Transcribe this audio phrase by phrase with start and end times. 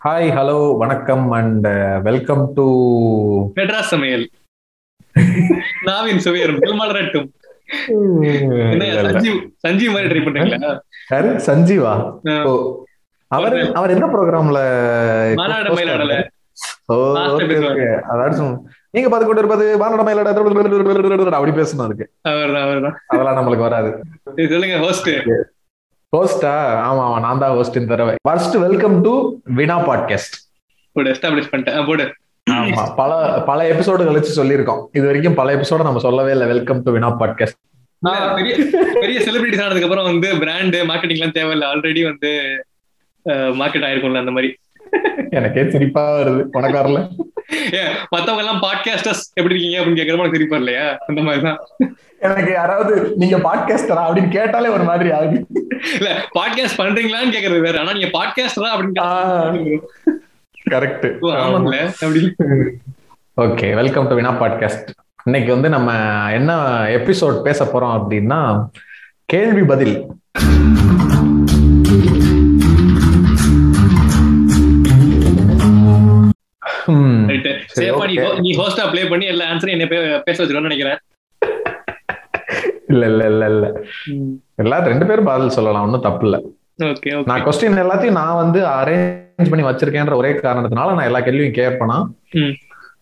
[0.00, 1.66] Hi hello வணக்கம் and
[2.02, 2.64] welcome to
[3.56, 4.24] Madras சமையல்.
[5.88, 7.28] நாவின் சுவையரும் மலரட்டும்
[9.06, 10.70] சஞ்சீவ் சஞ்சீவ் மாதிரி ட்ரை பண்றீங்களா
[11.12, 11.92] யாரு சஞ்சீவா.
[12.48, 12.52] ஓ
[13.30, 14.60] அவர் அவர் எந்த ப்ரோக்ராம்ல
[15.42, 16.14] மாநாடு மயிலாடல
[16.88, 17.68] ஓ Last ஓகே episode.
[17.70, 18.54] ஓகே அதாச்சும்
[18.94, 20.30] நீங்க பார்த்து கொண்டு இருப்பது மாநாடு மயிலாட
[21.38, 22.96] அப்படி பேசணும் அதுக்கு அவர்தான் அவர்தான்.
[23.12, 23.90] அதெல்லாம் நம்மளுக்கு வராது.
[24.54, 25.10] சொல்லுங்க ஹோஸ்ட்
[26.14, 26.52] ஹோஸ்டா
[26.86, 28.14] ஆமா ஆமா நான் தான் ஹோஸ்ட் இந்த தடவை.
[28.26, 29.12] First welcome to
[29.58, 30.36] Vina podcast
[30.96, 31.84] போடு எஸ்டாப்ளிஷ் பண்ணிட்டேன்.
[31.90, 32.04] போடு.
[32.46, 33.10] ஆமா பல
[33.50, 34.80] பல எபிசோடு கழிச்சு சொல்லியிருக்கோம்.
[34.96, 36.46] இது வரைக்கும் பல எபிசோட நம்ம சொல்லவே இல்லை.
[36.52, 37.58] வெல்கம் டு வினா பாட்காஸ்ட்
[38.38, 38.54] பெரிய
[39.02, 41.70] பெரிய செலிபிரிட்டிஸ் ஆனதுக்கு அப்புறம் வந்து பிராண்ட் மார்க்கெட்டிங் எல்லாம் தேவையில்ல.
[41.72, 42.30] ஆல்ரெடி வந்து
[43.60, 44.50] மார்க்கெட் ஆயிருக்கும்ல அந்த மாதிரி.
[45.38, 47.00] எனக்கே சிரிப்பா வருது உனக்கு வரல
[48.08, 50.98] மத்தவங்க எல்லாம் பாட்காஸ்டர்ஸ் எப்படி இருக்கீங்க அப்படின்னு கேட்கற மாதிரி திருப்பா இல்லையா?
[51.06, 51.58] அந்த மாதிரிதான்.
[52.18, 55.46] எனக்கு யாராவது நீங்க பாட்காஸ்டரா அப்படின்னு கேட்டாலே ஒரு மாதிரி ஆகுது.
[55.94, 57.80] இல்ல பாட்காஸ்ட் பண்றீங்களான்னு கேக்குறது வேற.
[57.80, 59.78] ஆனா நீங்க பாட்காஸ்டரா அப்படின்னு
[60.70, 62.34] கரெக்ட் ஓ, ஆமாங்களே அப்படி.
[63.36, 64.88] Okay welcome to Vina podcast
[65.24, 65.92] இன்னைக்கு வந்து நம்ம
[66.32, 66.52] என்ன
[66.88, 68.64] எபிசோட் பேச போறோம் அப்படின்னா
[69.24, 70.06] கேள்வி பதில்.
[77.76, 78.14] சேஃபா நீ
[78.44, 79.88] நீ ஹோஸ்டா ப்ளே பண்ணி எல்லா ஆன்சரையும் என்ன
[80.26, 80.98] பேச வச்சிருக்கோம்னு நினைக்கிறேன்.
[82.90, 83.66] இல்ல இல்ல இல்ல இல்ல.
[84.58, 86.36] எல்லாரும் ரெண்டு பேரும் பதில் சொல்லலாம் ஒன்றும் தப்பு இல்ல.
[87.28, 91.98] நான் கொஸ்டின் எல்லாத்தையும் நான் வந்து அரேஞ்ச் பண்ணி வச்சிருக்கேன்ற ஒரே காரணத்தினால நான் எல்லா கேள்வியும் கேட்பேனா.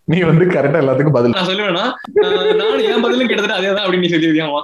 [0.08, 1.84] நீ வந்து கரெக்டா எல்லாத்துக்கும் பதில் நான் சொல்லுவேனா?
[2.20, 4.60] ஆஹ், நானும் என் பதிலும் கிட்டத்தட்ட அதே தான் அப்படின்னு நீ சொல்லியிருக்கியாமா?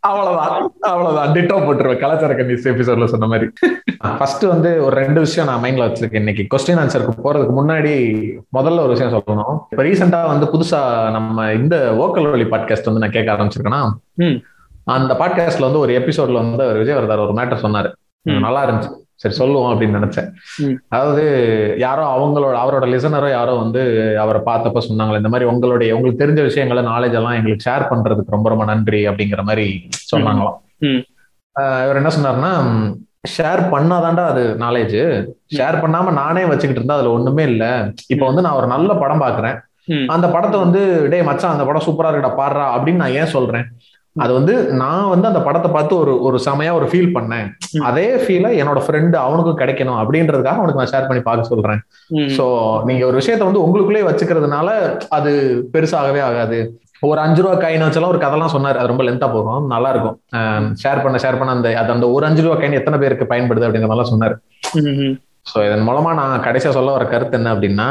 [0.00, 1.32] அவ்வளவுதான் அவ்வளவுதான்.
[1.32, 1.98] டிட்டோ போட்டுருவேன்.
[1.98, 3.50] கலாச்சார கன்னிஸ் எபிசோட்ல சொன்ன மாதிரி.
[3.98, 6.56] ஃபர்ஸ்ட் வந்து ஒரு ரெண்டு விஷயம் நான் மைண்ட்ல வச்சிருக்கேன் இன்னைக்கு.
[6.56, 7.94] கொஸ்டின் ஆன்சருக்கு போறதுக்கு முன்னாடி
[8.58, 9.58] முதல்ல ஒரு விஷயம் சொல்லணும்.
[9.70, 13.90] இப்ப ரீசெண்டா வந்து புதுசா நம்ம இந்த ஓக்கல் வழி பாட்காஸ்ட் வந்து நான் கேட்க ஆரம்பிச்சிருக்கேன்னா.
[14.84, 17.92] அந்த பாட்காஸ்ட்ல வந்து ஒரு எபிசோட்ல வந்து அவர் விஜய் வரதார் ஒரு மேட்டர் சொன்னாரு.
[18.22, 18.98] நல்லா இருந்துச்சு.
[19.22, 20.28] சரி சொல்லுவோம் அப்படின்னு நினைச்சேன்.
[20.94, 21.24] அதாவது
[21.84, 23.82] யாரோ அவங்களோட அவரோட லிசனரோ யாரோ வந்து
[24.22, 28.48] அவரை பார்த்தப்ப சொன்னாங்களே இந்த மாதிரி உங்களுடைய உங்களுக்கு தெரிஞ்ச விஷயங்களை நாலேஜ் எல்லாம் எங்களுக்கு ஷேர் பண்றதுக்கு ரொம்ப
[28.54, 29.66] ரொம்ப நன்றி அப்படிங்கிற மாதிரி
[30.12, 30.58] சொன்னாங்களாம்.
[31.84, 32.52] இவர் என்ன சொன்னாருன்னா
[33.34, 34.98] ஷேர் பண்ணாதான்டா அது நாலேஜ்
[35.56, 37.64] ஷேர் பண்ணாம நானே வச்சுக்கிட்டு இருந்தா அதுல ஒண்ணுமே இல்ல.
[38.12, 39.58] இப்ப வந்து நான் ஒரு நல்ல படம் பாக்குறேன்.
[40.14, 40.80] அந்த படத்தை வந்து
[41.12, 43.66] டேய் மச்சான் அந்த படம் சூப்பரா இருக்குடா பாடுறா அப்படின்னு நான் ஏன் சொல்றேன்?
[44.22, 47.48] அது வந்து நான் வந்து அந்த படத்தை பார்த்து ஒரு ஒரு செமையா ஒரு ஃபீல் பண்ணேன்.
[47.88, 51.80] அதே ஃபீலை என்னோட ஃப்ரெண்டு அவனுக்கும் கிடைக்கணும் அப்படின்றதுக்காக அவனுக்கு நான் ஷேர் பண்ணி பார்க்க சொல்றேன்.
[52.36, 52.44] சோ
[52.88, 54.68] நீங்க ஒரு விஷயத்த வந்து உங்களுக்குள்ளே வச்சுக்கிறதுனால
[55.18, 55.32] அது
[55.74, 56.60] பெருசாகவே ஆகாது.
[57.10, 58.78] ஒரு அஞ்சு ரூபா காயின் வச்செல்லாம் ஒரு கதைலாம் சொன்னார்.
[58.80, 59.68] அது ரொம்ப லென்த்தா போகும்.
[59.74, 60.16] நல்லா இருக்கும்
[60.82, 63.90] ஷேர் பண்ண ஷேர் பண்ண அந்த அது அந்த ஒரு அஞ்சு ரூபா காயின் எத்தனை பேருக்கு பயன்படுது அப்படிங்கிற
[63.90, 64.36] மாதிரிலாம் சொன்னார்.
[65.50, 67.86] சோ இதன் மூலமா நான் கடைசியா சொல்ல வர கருத்து என்ன அப்படின்னா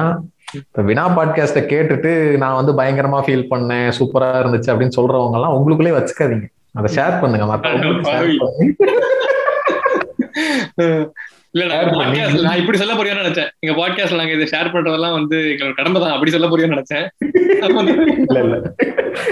[0.54, 5.94] இப்ப வினா பாட்காஸ்ட கேட்டுட்டு நான் வந்து பயங்கரமா ஃபீல் பண்ணேன் சூப்பரா இருந்துச்சு அப்படின்னு சொல்றவங்க எல்லாம் உங்களுக்குள்ளே
[5.98, 6.48] வச்சுக்காதீங்க.
[6.74, 7.46] அதை ஷேர் பண்ணுங்க
[12.44, 13.50] நான் இப்படி சொல்ல போறியோன்னு நினைச்சேன்.
[13.60, 16.12] எங்க பாட்காஸ்ட்ல நாங்க இதை ஷேர் பண்றதெல்லாம் வந்து எங்களோட கடமை தான்.
[16.12, 17.06] அப்படி சொல்ல போறியோன்னு நினைச்சேன்.
[18.28, 18.58] இல்ல இல்ல.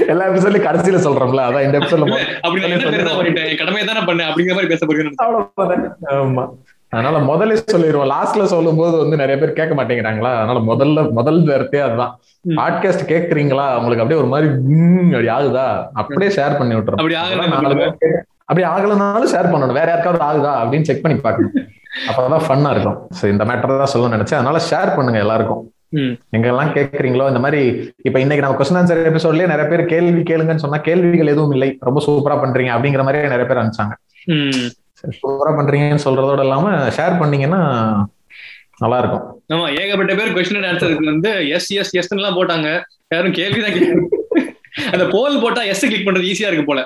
[0.07, 3.57] எல்லா எபிசோட்லயும் கடைசியில சொல்றோம்ல அதான் இந்த எபிசோட்ல அப்படி பண்ணிட்டேன்?
[3.57, 4.29] கடமையை தானே பண்ணேன்.
[4.29, 5.25] அப்படிங்கிற மாதிரி பேச நினைச்சேன்.
[5.27, 5.89] அவ்வளவுதானே.
[6.09, 6.45] ஆமா.
[6.89, 10.31] அதனால முதல்ல சொல்லிடுவோம் லாஸ்ட்ல சொல்லும் போது வந்து நிறைய பேர் கேட்க மாட்டேங்கிறாங்களா?
[10.37, 12.13] அதனால முதல்ல முதல் வார்த்தையே அதுதான்.
[12.59, 14.47] பாட்காஸ்ட் கேக்குறீங்களா உங்களுக்கு அப்படியே ஒரு மாதிரி
[15.11, 15.65] அப்படி ஆகுதா?
[15.93, 17.15] அப்படியே ஷேர் பண்ணி விட்டுறோம் அப்படி
[18.49, 19.79] அப்படி ஆகலனாலும் ஷேர் பண்ணணும்.
[19.79, 20.53] வேற யாருக்காவது ஆகுதா?
[20.61, 21.55] அப்படின்னு செக் பண்ணி பார்க்கணும்.
[22.09, 22.97] அப்பதான் ஃபன்னா இருக்கும்.
[23.19, 24.39] சோ இந்த மேட்டர் தான் சொல்ல நினைச்சேன்.
[24.41, 25.63] அதனால ஷேர் பண்ணுங்க எல்லாருக்கும்.
[26.35, 27.61] எங்கெல்லாம் கேக்குறீங்களோ இந்த மாதிரி
[28.07, 31.69] இப்ப இன்னைக்கு நம்ம கொஸ்டின் ஆன்சர் எபிசோட்லயே நிறைய பேர் கேள்வி கேளுங்கன்னு சொன்னா கேள்விகள் எதுவும் இல்லை.
[31.79, 33.95] ரொம்ப சூப்பரா பண்றீங்க அப்படிங்கிற மாதிரியே நிறைய பேர் அனுப்பிச்சாங்க.
[35.19, 37.61] சூப்பரா பண்றீங்கன்னு சொல்றதோட இல்லாம ஷேர் பண்ணீங்கன்னா
[38.77, 42.67] நல்லா இருக்கும் ஆமா ஏகப்பட்ட பேர் கொஸ்டின் ஆன்சருக்கு வந்து எஸ் எஸ் எஸ் எல்லாம் போட்டாங்க.
[43.13, 44.15] யாரும் கேள்விதான் கேட்கறாங்க
[44.93, 46.81] அந்த போல் போட்டா எஸ் கிளிக் பண்றது ஈஸியா இருக்கு போல.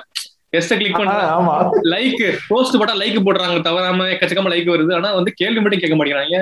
[0.50, 1.54] எஸ் கிளிக் பண்ணா ஆமா.
[1.94, 3.60] லைக் போஸ்ட் போட்டா லைக் போடுறாங்க.
[3.60, 4.94] தவறாம எக்கச்சக்கமா லைக் வருது.
[4.94, 6.38] ஆனா வந்து கேள்வி மட்டும் கேட்க மாட்டேங்கிறாங்க.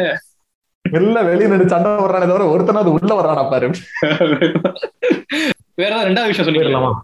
[0.85, 3.67] வெளில வெளிய நின்று சண்டை வர்றானே தவிர ஒருத்தனாவது உள்ள வர்றானா பாரு.
[5.81, 6.99] வேற ஏதாவது ரெண்டாவது விஷயம் ஆஹ்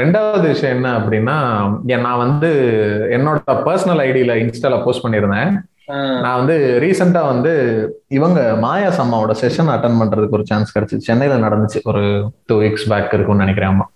[0.00, 1.36] ரெண்டாவது விஷயம் என்ன அப்படின்னா
[2.04, 2.50] நான் வந்து
[3.10, 5.50] என்னோட பர்சனல் ஐடியில இன்ஸ்டால போஸ்ட் பண்ணியிருந்தேன்.
[6.24, 7.52] நான் வந்து ரீசெண்டா வந்து
[8.08, 11.80] இவங்க மாயா சம்மாவோட செஷன் அட்டன் பண்றதுக்கு ஒரு சான்ஸ் கிடைச்சு சென்னையில நடந்துச்சு.
[11.84, 12.02] ஒரு
[12.46, 13.86] டூ வீக்ஸ் பேக் இருக்கும்னு நினைக்கிறேன் ஆமா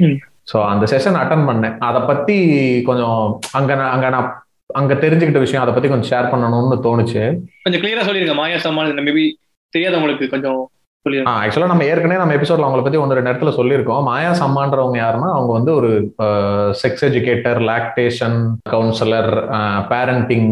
[0.00, 0.16] ம்.
[0.52, 1.76] ஸோ அந்த செஷன் அட்டன் பண்ணேன்.
[1.78, 2.36] அதை பத்தி
[2.82, 3.20] கொஞ்சம்
[3.52, 4.30] அங்க நான் அங்க நான்
[4.70, 7.22] அங்க தெரிஞ்சுக்கிட்ட விஷயம் அதை பத்தி கொஞ்சம் ஷேர் பண்ணணும்னு தோணுச்சு.
[7.62, 8.34] கொஞ்சம் கிளியரா சொல்லிருங்க.
[8.34, 9.24] மாயா சம்மான் மேபி
[9.72, 10.60] தெரியாதவங்களுக்கு கொஞ்சம்
[11.06, 14.04] சொல்லிருங்க ஆக்சுவலா நம்ம ஏற்கனவே நம்ம எபிசோட்ல அவங்கள பத்தி ஒன்று ரெண்டு இடத்துல சொல்லியிருக்கோம்.
[14.08, 15.90] மாயா சம்மான்றவங்க யாருன்னா அவங்க வந்து ஒரு
[16.82, 18.38] sex educator lactation
[18.72, 19.30] counsellor
[19.90, 20.48] parenting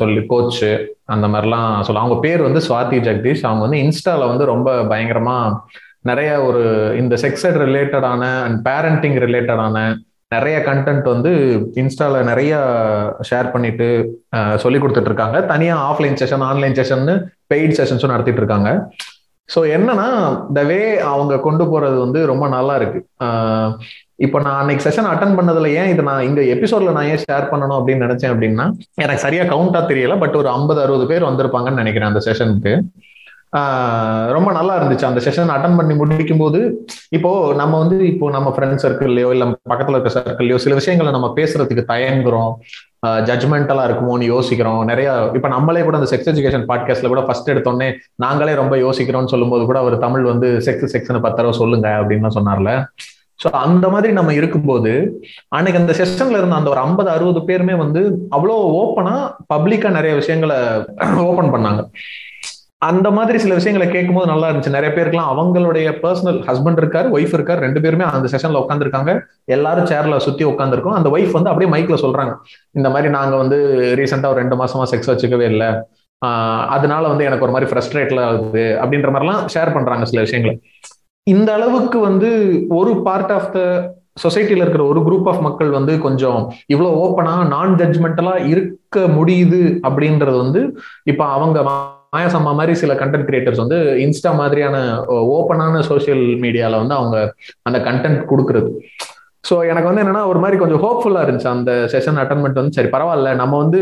[0.00, 0.60] சொல்லி கோச்
[1.14, 3.46] அந்த மாதிரிலாம் சொல்ல அவங்க பேர் வந்து சுவாதி ஜெகதீஷ்.
[3.48, 5.38] அவங்க வந்து இன்ஸ்டால வந்து ரொம்ப பயங்கரமா
[6.10, 6.62] நிறைய ஒரு
[7.00, 9.76] இந்த செக்ஸ் எட் ரிலேட்டடான அண்ட் பேரண்டிங் ரிலேட்டடான
[10.34, 11.30] நிறைய கண்டென்ட் வந்து
[11.80, 12.52] இன்ஸ்டால நிறைய
[13.30, 13.88] ஷேர் பண்ணிட்டு
[14.62, 15.38] சொல்லி கொடுத்துட்டு இருக்காங்க.
[15.50, 17.04] தனியா offline session online session
[17.52, 18.70] paid செஷன்ஸும் நடத்திட்டு இருக்காங்க.
[19.54, 20.06] ஸோ என்னன்னா
[20.56, 20.78] த வே
[21.12, 23.00] அவங்க கொண்டு போறது வந்து ரொம்ப நல்லா இருக்கு.
[24.26, 27.78] இப்போ நான் அன்னைக்கு செஷன் அட்டன் பண்ணதுல ஏன் இது நான் இந்த எபிசோட்ல நான் ஏன் ஷேர் பண்ணணும்
[27.78, 28.66] அப்படின்னு நினைச்சேன் அப்படின்னா
[29.04, 32.74] எனக்கு சரியா கவுண்டா தெரியல பட் ஒரு ஐம்பது அறுபது பேர் வந்திருப்பாங்கன்னு நினைக்கிறேன் அந்த செஷனுக்கு
[34.34, 35.08] ரொம்ப நல்லா இருந்துச்சு.
[35.08, 36.60] அந்த செஷன் அட்டன் பண்ணி முடிக்கும் போது
[37.16, 41.84] இப்போ நம்ம வந்து இப்போ நம்ம ஃப்ரெண்ட் சர்க்கிள்லயோ இல்ல பக்கத்துல இருக்க சர்க்கிள்லயோ சில விஷயங்களை நம்ம பேசுறதுக்கு
[41.92, 42.54] தயங்குறோம்.
[43.06, 44.84] ஜட்மெண்டலா இருக்குமோன்னு யோசிக்கிறோம்.
[44.84, 49.64] நிறைய இப்ப நம்மளே கூட அந்த செக்ஸ் எஜுகேஷன் பாட்காஸ்ட்ல கூட ஃபர்ஸ்ட் எடுத்தோடனே நாங்களே ரொம்ப யோசிக்கிறோம்னு சொல்லும்போது
[49.64, 52.72] கூட அவர் தமிழ் வந்து செக்ஸ் செக்ஸ்னு பத்தரவை சொல்லுங்க அப்படின்னு சொன்னார்ல.
[53.44, 58.00] ஸோ அந்த மாதிரி நம்ம இருக்கும்போது அன்னைக்கு அந்த செஷன்ல இருந்த அந்த ஒரு ஐம்பது அறுபது பேருமே வந்து
[58.30, 59.14] அவ்வளோ ஓப்பனா
[59.54, 60.56] பப்ளிக்கா நிறைய விஷயங்களை
[61.16, 61.82] ஓப்பன் பண்ணாங்க.
[62.88, 64.74] அந்த மாதிரி சில விஷயங்களை கேட்கும்போது நல்லா இருந்துச்சு.
[64.76, 69.12] நிறைய பேருக்குலாம் அவங்களுடைய பர்சனல் ஹஸ்பண்ட் இருக்காரு ஒய்ஃப் இருக்காரு ரெண்டு பேருமே அந்த செஷன்ல உட்காந்துருக்காங்க
[69.54, 72.32] எல்லாரும் சேர்ல சுத்தி உட்காந்துருக்கோம் அந்த ஒய்ஃப் வந்து அப்படியே மைக்ல சொல்றாங்க.
[72.70, 73.58] இந்த மாதிரி நாங்க வந்து
[73.98, 75.70] ரீசெண்டா ஒரு ரெண்டு மாசமா செக்ஸ் வச்சுக்கவே இல்லை.
[76.76, 80.56] அதனால வந்து எனக்கு ஒரு மாதிரி ஃப்ரஸ்ட்ரேட்ல ஆகுது அப்படின்ற மாதிரிலாம் ஷேர் பண்றாங்க சில விஷயங்களை.
[81.26, 82.30] இந்த அளவுக்கு வந்து
[82.80, 83.60] ஒரு பார்ட் ஆஃப் த
[84.24, 90.36] சொசைட்டில இருக்கிற ஒரு குரூப் ஆஃப் மக்கள் வந்து கொஞ்சம் இவ்வளவு ஓப்பனா நான் ஜட்ஜ்மெண்டலா இருக்க முடியுது அப்படின்றது
[90.44, 90.62] வந்து
[91.12, 91.58] இப்ப அவங்க
[92.14, 94.76] மாயாசம்மா மாதிரி சில கண்டென்ட் கிரியேட்டர்ஸ் வந்து இன்ஸ்டா மாதிரியான
[95.36, 97.16] ஓப்பனான சோசியல் மீடியால வந்து அவங்க
[97.68, 98.70] அந்த கண்டென்ட் கொடுக்கறது.
[99.48, 101.48] ஸோ எனக்கு வந்து என்னன்னா ஒரு மாதிரி கொஞ்சம் ஹோப்ஃபுல்லா இருந்துச்சு.
[101.54, 103.30] அந்த செஷன் அட்டன்மெண்ட் வந்து சரி பரவாயில்ல.
[103.40, 103.80] நம்ம வந்து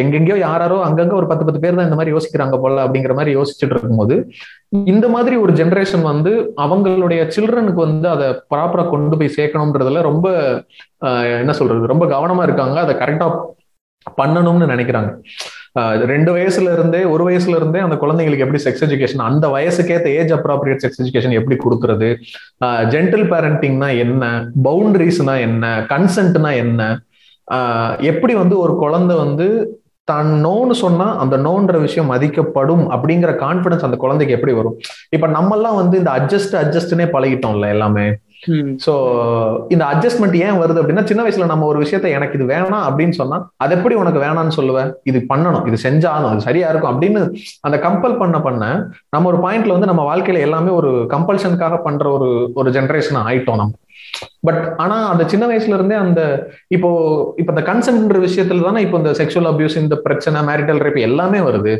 [0.00, 3.74] எங்கெங்கயோ யாராரோ அங்கங்க ஒரு பத்து பத்து பேர் தான் இந்த மாதிரி யோசிக்கிறாங்க போல அப்படிங்கிற மாதிரி யோசிச்சுட்டு
[3.74, 4.16] இருக்கும்போது
[4.92, 6.32] இந்த மாதிரி ஒரு ஜென்ரேஷன் வந்து
[6.64, 10.26] அவங்களுடைய சில்ட்ரனுக்கு வந்து அதை ப்ராப்பரா கொண்டு போய் சேர்க்கணும்ன்றதுல ரொம்ப
[11.42, 12.76] என்ன சொல்றது ரொம்ப கவனமா இருக்காங்க.
[12.86, 13.28] அதை கரெக்டா
[14.20, 15.10] பண்ணணும்னு நினைக்கிறாங்க.
[16.10, 20.82] ரெண்டு வயசுல இருந்தே ஒரு வயசுல இருந்தே அந்த குழந்தைங்களுக்கு எப்படி செக்ஸ் எஜுகேஷன் அந்த வயசுக்கேற்ற ஏஜ் அப்ராப்ரியேட்
[20.84, 22.08] செக்ஸ் எஜுகேஷன் எப்படி கொடுக்கறது?
[22.94, 24.24] ஜென்டில் பேரண்டிங்னா என்ன?
[24.68, 25.72] பவுண்டரிஸ்னா என்ன?
[25.92, 26.82] கன்சென்ட்னா என்ன?
[28.12, 29.48] எப்படி வந்து ஒரு குழந்தை வந்து
[30.08, 34.76] தான் நோன்னு சொன்னா அந்த நோன்ற விஷயம் மதிக்கப்படும் அப்படிங்கிற கான்பிடன்ஸ் அந்த குழந்தைக்கு எப்படி வரும்?
[35.16, 38.06] இப்ப நம்மெல்லாம் வந்து இந்த அட்ஜஸ்ட் அட்ஜஸ்ட்னே பழகிட்டோம்ல எல்லாமே.
[38.84, 38.92] சோ
[39.68, 43.38] இந்த அட்ஜஸ்ட்மெண்ட் ஏன் வருது அப்படின்னா சின்ன வயசுல நம்ம ஒரு விஷயத்த எனக்கு இது வேணாம் அப்படின்னு சொன்னா
[43.56, 45.66] அது எப்படி உனக்கு வேணாம்னு சொல்லுவேன் இது பண்ணணும்.
[45.66, 46.92] இது செஞ்சாலும் அது சரியா இருக்கும்.
[46.94, 47.22] அப்படின்னு
[47.60, 52.30] அந்த கம்பல் பண்ண பண்ண நம்ம ஒரு பாயிண்ட்ல வந்து நம்ம வாழ்க்கையில எல்லாமே ஒரு கம்பல்ஷனுக்காக பண்ற ஒரு
[52.54, 53.74] ஒரு ஜென்ரேஷன் ஆயிட்டோம் நம்ம.
[54.40, 56.20] பட் ஆனா அந்த சின்ன வயசுல இருந்தே அந்த
[56.68, 56.90] இப்போ
[57.38, 61.74] இப்ப இந்த கன்சென்ட்ன்ற விஷயத்துல தானே இப்போ இந்த செக்ஷுவல் அபியூஸ் இந்த பிரச்சனை மேரிட்டல் ரேப் எல்லாமே வருது.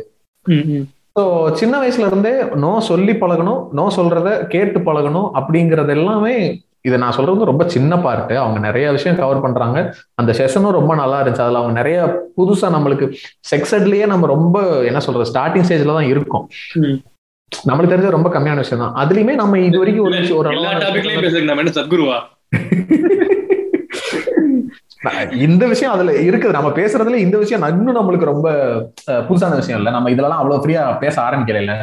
[1.19, 6.35] ஸோ சின்ன வயசுல இருந்தே நோ சொல்லி பழகணும் நோ சொல்றத கேட்டு பழகணும் அப்படிங்கறது எல்லாமே
[6.81, 9.77] இதை நான் சொல்றது ரொம்ப சின்ன பார்ட்டு அவங்க நிறைய விஷயம் கவர் பண்றாங்க.
[10.15, 11.41] அந்த செஷனும் ரொம்ப நல்லா இருந்துச்சு.
[11.41, 11.97] அதுல அவங்க நிறைய
[12.37, 13.05] புதுசா நம்மளுக்கு
[13.51, 16.45] செக்ஸட்லயே நம்ம ரொம்ப என்ன சொல்றது ஸ்டார்டிங் ஸ்டேஜ்ல தான் இருக்கோம்.
[17.51, 18.95] நம்மளுக்கு தெரிஞ்ச ரொம்ப கம்மியான விஷயம் தான்.
[18.95, 20.49] அதுலயுமே நம்ம இது வரைக்கும் ஒரு ஒரு
[21.71, 22.19] சத்குருவா?
[25.31, 26.51] இந்த விஷயம் அதுல இருக்குது.
[26.51, 28.47] நம்ம பேசுறதுல இந்த விஷயம் இன்னும் நம்மளுக்கு ரொம்ப
[29.07, 29.89] புதுசான விஷயம் இல்ல.
[29.89, 31.75] நம்ம இதெல்லாம் அவ்வளவு ஃப்ரீயா பேச ஆரம்பிக்கல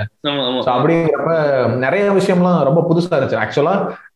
[0.75, 3.41] அப்படிங்கிறப்ப நிறைய விஷயம்லாம் ரொம்ப புதுசா இருந்துச்சு.
[3.45, 3.75] ஆக்சுவலா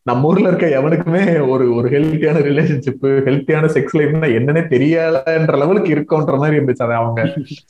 [0.09, 6.37] நம்ம ஊர்ல இருக்க எவனுக்குமே ஒரு ஒரு ஹெல்த்தியான ரிலேஷன்ஷிப் ஹெல்த்தியான செக்ஸ் லைஃப்னா என்னன்னே தெரியலன்ற லெவலுக்கு இருக்கும்ன்ற
[6.41, 7.19] மாதிரி இருந்துச்சு அதை அவங்க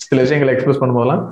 [0.05, 1.23] சில விஷயங்களை எக்ஸ்பிரஸ் பண்ணும்போதெல்லாம்.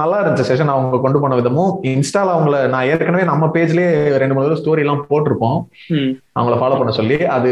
[0.00, 3.90] நல்லா இருந்துச்சு செஷன் அவங்க கொண்டு போன விதமும் இன்ஸ்டால அவங்கள நான் ஏற்கனவே நம்ம பேஜ்லயே
[4.22, 5.60] ரெண்டு மூணு ஸ்டோரி எல்லாம் போட்டிருப்போம்.
[6.38, 7.50] அவங்கள ஃபாலோ பண்ண சொல்லி அது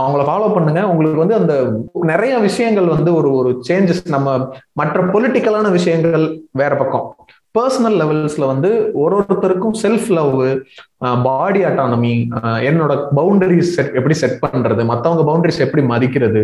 [0.00, 0.80] அவங்கள ஃபாலோ பண்ணுங்க.
[0.92, 1.54] உங்களுக்கு வந்து அந்த
[2.12, 4.38] நிறைய விஷயங்கள் வந்து ஒரு ஒரு சேஞ்சஸ் நம்ம
[4.80, 6.26] மற்ற பொலிட்டிக்கலான விஷயங்கள்
[6.62, 7.06] வேற பக்கம்.
[7.58, 10.36] பர்சனல் லெவல்ஸ்ல வந்து ஒரு ஒருத்தருக்கும் செல்ஃப் லவ்
[11.22, 12.14] பாடி அட்டானமி
[12.68, 16.42] என்னோட பவுண்டரிஸ் செட் எப்படி செட் பண்றது மத்தவங்க பவுண்டரிஸ் எப்படி மதிக்கிறது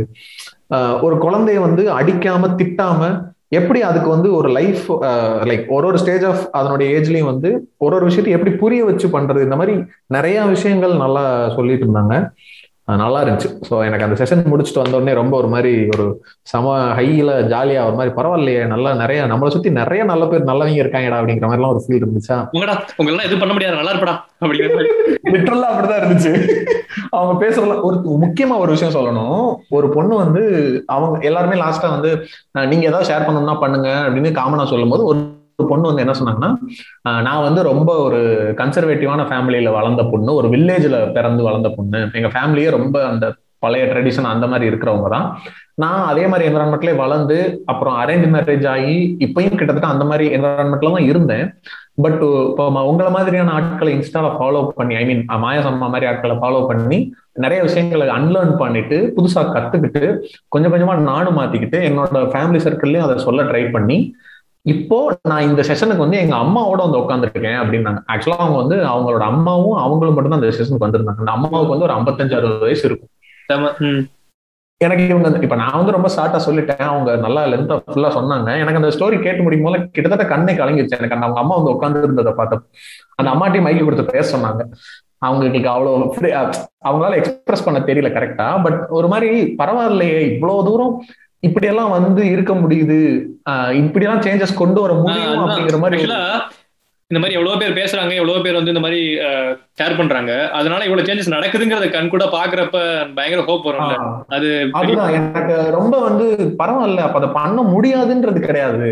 [1.06, 3.10] ஒரு குழந்தைய வந்து அடிக்காம திட்டாம
[3.58, 4.84] எப்படி அதுக்கு வந்து ஒரு லைஃப்
[5.50, 9.42] லைக் ஒரு ஒரு ஸ்டேஜ் ஆஃப் அதனுடைய ஏஜ்லயும் வந்து ஒரு ஒரு விஷயத்தையும் எப்படி புரிய வச்சு பண்றது
[9.42, 9.74] இந்த மாதிரி
[10.06, 11.24] நிறைய விஷயங்கள் நல்லா
[11.56, 12.16] சொல்லிட்டு இருந்தாங்க.
[12.88, 13.50] நல்லா இருந்துச்சு.
[13.68, 16.04] ஸோ எனக்கு அந்த செஷன் முடிச்சுட்டு வந்த உடனே ரொம்ப ஒரு மாதிரி ஒரு
[16.42, 21.18] சம ஹையில ஜாலியா ஒரு மாதிரி பரவாயில்லையே நல்லா நிறைய நம்மளை சுத்தி நிறைய நல்ல பேர் நல்லவங்க இருக்காங்கடா
[21.20, 22.38] அப்படிங்கிற மாதிரி எல்லாம் ஒரு ஃபீல் இருந்துச்சா?
[22.52, 24.86] உங்கடா உங்க எல்லாம் எதுவும் பண்ண முடியாது நல்லா இருப்படா அப்படிங்கிற
[25.32, 26.32] லிட்டரலா அப்படிதான் இருந்துச்சு.
[27.10, 29.40] அவங்க பேசுறதுல ஒரு முக்கியமா ஒரு விஷயம் சொல்லணும்.
[29.70, 30.42] ஒரு பொண்ணு வந்து
[30.86, 32.10] அவங்க எல்லாருமே லாஸ்டா வந்து
[32.66, 36.50] நீங்க ஏதாவது ஷேர் பண்ணணும்னா பண்ணுங்க அப்படின்னு காமனா சொல்லும் போது ஒரு ஒரு பொண்ணு வந்து என்ன சொன்னாங்கன்னா
[37.26, 38.20] நான் வந்து ரொம்ப ஒரு
[38.60, 42.00] கன்சர்வேட்டிவான ஃபேமிலியில வளர்ந்த பொண்ணு ஒரு வில்லேஜ்ல பிறந்து வளர்ந்த பொண்ணு.
[42.20, 45.26] எங்க ஃபேமிலியே ரொம்ப அந்த பழைய ட்ரெடிஷன் அந்த மாதிரி இருக்கிறவங்க தான்.
[45.82, 48.96] நான் அதே மாதிரி என்வரான்மெண்ட்லேயே வளர்ந்து அப்புறம் அரேஞ்ச் மேரேஜ் ஆகி
[49.26, 51.46] இப்பயும் கிட்டத்தட்ட அந்த மாதிரி என்வரான்மெண்ட்ல தான் இருந்தேன்.
[52.04, 52.20] பட்
[52.50, 56.98] இப்போ உங்களை மாதிரியான ஆட்களை இன்ஸ்டால ஃபாலோ பண்ணி ஐ மீன் மாயாசம்மா மாதிரி ஆட்களை ஃபாலோ பண்ணி
[57.44, 60.02] நிறைய விஷயங்களை அன்லேர்ன் பண்ணிட்டு புதுசா கத்துக்கிட்டு
[60.48, 63.98] கொஞ்சம் கொஞ்சமா நானும் மாத்திக்கிட்டு என்னோட ஃபேமிலி சர்க்கிள்லயும் அதை சொல்ல ட்ரை பண்ணி
[64.72, 64.98] இப்போ
[65.30, 68.00] நான் இந்த செஷனுக்கு வந்து எங்க அம்மாவோட வந்து உட்காந்துருக்கேன் அப்படின்னாங்க.
[68.12, 71.22] ஆக்சுவலா அவங்க வந்து அவங்களோட அம்மாவும் அவங்களும் மட்டும் தான் அந்த செஷனுக்கு வந்திருந்தாங்க.
[71.24, 73.10] அந்த அம்மாவுக்கு வந்து ஒரு ஐம்பத்தஞ்சு அறுபது வயசு இருக்கும்.
[74.80, 76.86] எனக்கு இவங்க இப்ப நான் வந்து ரொம்ப ஷார்ட்டா சொல்லிட்டேன்.
[76.92, 78.48] அவங்க நல்லா லென்த்தா ஃபுல்லா சொன்னாங்க.
[78.62, 82.06] எனக்கு அந்த ஸ்டோரி கேட்டு முடியும் போல கிட்டத்தட்ட கண்ணை கலங்கிருச்சு எனக்கு அந்த அவங்க அம்மா வந்து உட்காந்து
[82.08, 82.60] இருந்ததை பார்த்த
[83.20, 84.64] அந்த அம்மாட்டையும் மைக்கு கொடுத்து பேச சொன்னாங்க.
[85.26, 86.30] அவங்களுக்கு அவ்வளவு
[86.88, 89.28] அவங்களால எக்ஸ்பிரஸ் பண்ண தெரியல கரெக்டா பட் ஒரு மாதிரி
[89.60, 90.94] பரவாயில்லையே இவ்வளவு தூரம்
[91.46, 93.00] இப்படியெல்லாம் வந்து இருக்க முடியுது.
[93.82, 96.02] இப்படியெல்லாம் சேஞ்சஸ் கொண்டு வர முடியும் அப்படிங்கிற மாதிரி
[97.10, 99.00] இந்த மாதிரி எவ்வளவு பேர் பேசுறாங்க எவ்வளவு பேர் வந்து இந்த மாதிரி
[99.78, 100.32] கேர் பண்றாங்க.
[100.50, 102.78] அதனால இவ்வளவு சேஞ்சஸ் நடக்குதுங்கிறத கண் கூட பாக்குறப்ப
[103.14, 103.92] பயங்கர ஹோப் வரும்
[104.28, 105.12] அது அதுதான்.
[105.18, 106.26] எனக்கு ரொம்ப வந்து
[106.58, 107.04] பரவாயில்ல.
[107.06, 108.88] அப்ப அதை பண்ண முடியாதுன்றது கிடையாது.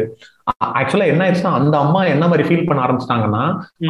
[0.74, 3.44] ஆக்சுவலா என்ன ஆயிடுச்சுன்னா அந்த அம்மா என்ன மாதிரி ஃபீல் பண்ண ஆரம்பிச்சிட்டாங்கன்னா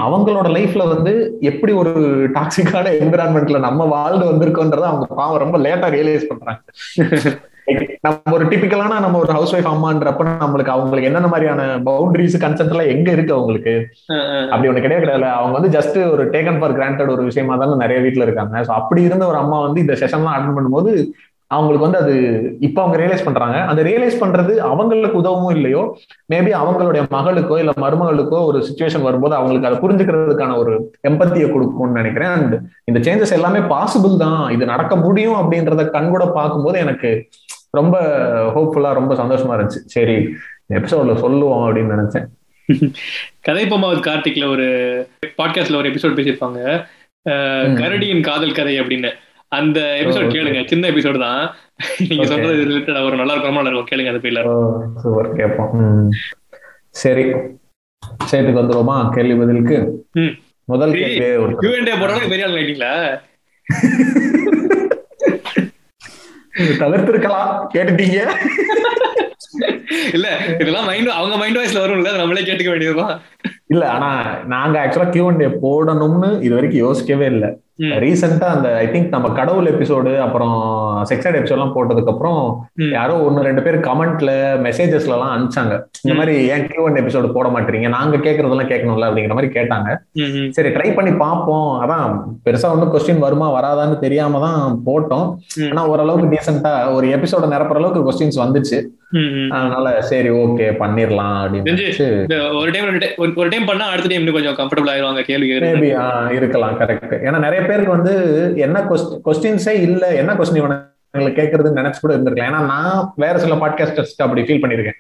[0.05, 1.93] அவங்களோட லைஃப்ல வந்து எப்படி ஒரு
[2.35, 6.61] டாக்ஸிக்கான என்விரான்மெண்ட்ல நம்ம வாழ்ந்து வந்திருக்கோன்றத அவங்க பாவம் ரொம்ப லேட்டா ரியலைஸ் பண்றாங்க.
[8.05, 12.93] நம்ம ஒரு டிபிக்கலான நம்ம ஒரு ஹவுஸ் ஒய்ஃப் அம்மான்றப்ப நம்மளுக்கு அவங்களுக்கு என்னென்ன மாதிரியான பவுண்டரிஸ் கன்சென்ட் எல்லாம்
[12.95, 13.75] எங்க இருக்கு அவங்களுக்கு?
[14.53, 15.29] அப்படி ஒண்ணு கிடையாது கிடையாது.
[15.41, 18.65] அவங்க வந்து ஜஸ்ட் ஒரு டேக்கன் ஃபார் கிராண்டட் ஒரு விஷயமா தானே நிறைய வீட்டுல இருக்காங்க.
[18.69, 20.93] ஸோ அப்படி இருந்த ஒரு அம்மா வந்து இந்த செஷன்லாம் அட்டன் பண்ணும்போது
[21.51, 22.13] அவங்களுக்கு வந்து அது
[22.67, 23.57] இப்ப அவங்க ரியலைஸ் பண்றாங்க.
[23.71, 25.83] அந்த ரியலைஸ் பண்றது அவங்களுக்கு உதவும் இல்லையோ
[26.33, 30.75] மேபி அவங்களுடைய மகளுக்கோ இல்ல மருமகளுக்கோ ஒரு சுச்சுவேஷன் வரும்போது அவங்களுக்கு அதை புரிஞ்சுக்கிறதுக்கான ஒரு
[31.11, 32.33] எம்பத்தியை கொடுக்கும்னு நினைக்கிறேன்.
[32.39, 32.55] அண்ட்
[32.91, 34.43] இந்த சேஞ்சஸ் எல்லாமே பாசிபிள் தான்.
[34.57, 37.13] இது நடக்க முடியும் அப்படின்றத கண் கூட பார்க்கும்போது எனக்கு
[37.77, 38.01] ரொம்ப
[38.57, 39.83] ஹோப்ஃபுல்லா ரொம்ப சந்தோஷமா இருந்துச்சு.
[39.95, 40.17] சரி
[40.73, 42.27] எபிசோட்ல சொல்லுவோம் அப்படின்னு நினைச்சேன்.
[43.41, 44.67] கதை பொம்மாவது கார்த்திக்ல ஒரு
[45.39, 46.87] பாட்காஸ்ட்ல ஒரு எபிசோட் பேசியிருப்பாங்க.
[47.81, 49.11] கரடியின் காதல் கதை அப்படின்னு.
[49.49, 50.67] அந்த எபிசோட் கேளுங்க.
[50.67, 51.55] சின்ன எபிசோடு தான்.
[52.09, 53.55] நீங்க சொல்றது ரிலேட்டடா ஒரு நல்லா இருக்கும்.
[53.55, 53.99] நல்லா இருக்கும்.
[53.99, 55.01] கேளுங்க அந்த பேர்ல.
[55.01, 56.11] சூப்பர் கேட்போம்
[56.91, 57.25] சரி.
[58.31, 59.11] சேட்டுக்கு வந்துருவோமா?
[59.11, 60.07] கேள்வி பதிலுக்கு.
[60.65, 61.21] முதல் கேள்வி
[61.93, 63.21] போடுறதுக்கு பெரிய ஆள் ஆயிட்டீங்களா?
[66.59, 67.67] தவிர்த்திருக்கலாம்.
[67.75, 68.29] கேட்டுட்டீங்க?
[70.13, 73.21] இல்ல இதெல்லாம் மைண்ட் அவங்க மைண்ட் வாய்ஸ்ல வரும்ல நம்மளே கேட்டுக்க வேண்டியதுதான்.
[73.67, 77.62] இல்ல ஆனா நாங்க ஆக்சுவலா கியூ போடணும்னு இது வரைக்கும் யோசிக்கவே இல்லை.
[77.79, 80.57] ரீசெண்டா அந்த ஐ திங்க் நம்ம கடவுள் எபிசோடு அப்புறம்
[81.11, 84.31] செக்ஸட் எபிசோட் எல்லாம் போட்டதுக்கு அப்புறம் யாரோ ஒன்னு ரெண்டு பேர் கமெண்ட்ல
[84.67, 85.81] மெசேஜஸ்ல எல்லாம் அனுப்பிச்சாங்க.
[86.03, 87.89] இந்த மாதிரி ஏன் கியூ அண்ட் எபிசோடு போட மாட்டீங்க?
[87.89, 89.97] நாங்க கேக்குறதெல்லாம் கேட்கணும்ல அப்படிங்கிற மாதிரி கேட்டாங்க.
[90.51, 91.81] சரி ட்ரை பண்ணி பார்ப்போம்.
[91.83, 92.07] அதான்
[92.45, 95.37] பெருசா ஒன்னும் கொஸ்டின் வருமா வராதான்னு தெரியாம தான் போட்டோம்.
[95.71, 98.81] ஆனா ஓரளவுக்கு டீசெண்டா ஒரு எபிசோட நிரப்புற அளவுக்கு கொஸ்டின்ஸ் வந்துச்சு.
[99.59, 102.87] அதனால சரி ஓகே பண்ணிரலாம் அப்படின்னு ஒரு டைம்
[103.43, 105.51] ஒரு டைம் பண்ணா அடுத்த டைம் இன்னும் கொஞ்சம் கம்ஃபர்டபுள் ஆயிருவாங்க கேள்வி
[106.39, 108.15] இருக்கலாம் கரெக்ட் ஏன்னா நிறைய பேருக்கு வந்து
[108.67, 108.87] என்ன
[109.29, 112.51] கொஸ்டின்ஸே இல்ல என்ன கொஸ்டின் இவனுங்களுக்கு கேட்கறதுன்னு நினைச்சு கூட இருந்திருக்கலாம்.
[112.51, 114.99] ஏன்னா நான் வேற சில பாட்காஸ்டர்ஸ் அப்படி ஃபீல் பண்ணிருக்கேன்.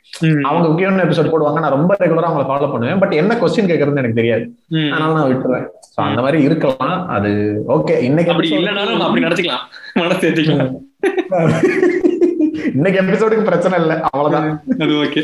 [0.48, 3.00] அவங்க முக்கியமான எபிசோட் போடுவாங்க நான் ரொம்ப ரெகுலரா அவங்களை ஃபாலோ பண்ணுவேன்.
[3.02, 4.44] பட் என்ன கொஸ்டின் கேட்கறதுன்னு எனக்கு தெரியாது.
[4.92, 5.66] அதனால நான் விட்டுருவேன்.
[5.92, 7.08] சோ அந்த மாதிரி இருக்கலாம்.
[7.16, 7.30] அது
[7.76, 9.66] ஓகே இன்னைக்கு அப்படி இல்லனாலும் அப்படி நடத்திக்கலாம்.
[10.02, 10.34] மனசு
[12.76, 13.96] இன்னைக்கு எபிசோடுக்கு பிரச்சனை இல்லை.
[14.08, 14.48] அவ்வளவுதான்.
[14.82, 15.22] அது ஓகே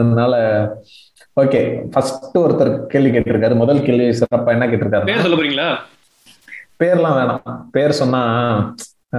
[0.00, 0.34] அதனால
[1.40, 1.60] ஓகே
[1.92, 3.54] ஃபர்ஸ்ட் ஒருத்தர் கேள்வி கேட்டிருக்காரு.
[3.62, 5.68] முதல் கேள்வி சிறப்பா என்ன கேட்டிருக்காரு பேர் சொல்ல போறீங்களா?
[6.82, 7.60] பேர்லாம் வேணாம்.
[7.74, 8.20] பேர் சொன்னா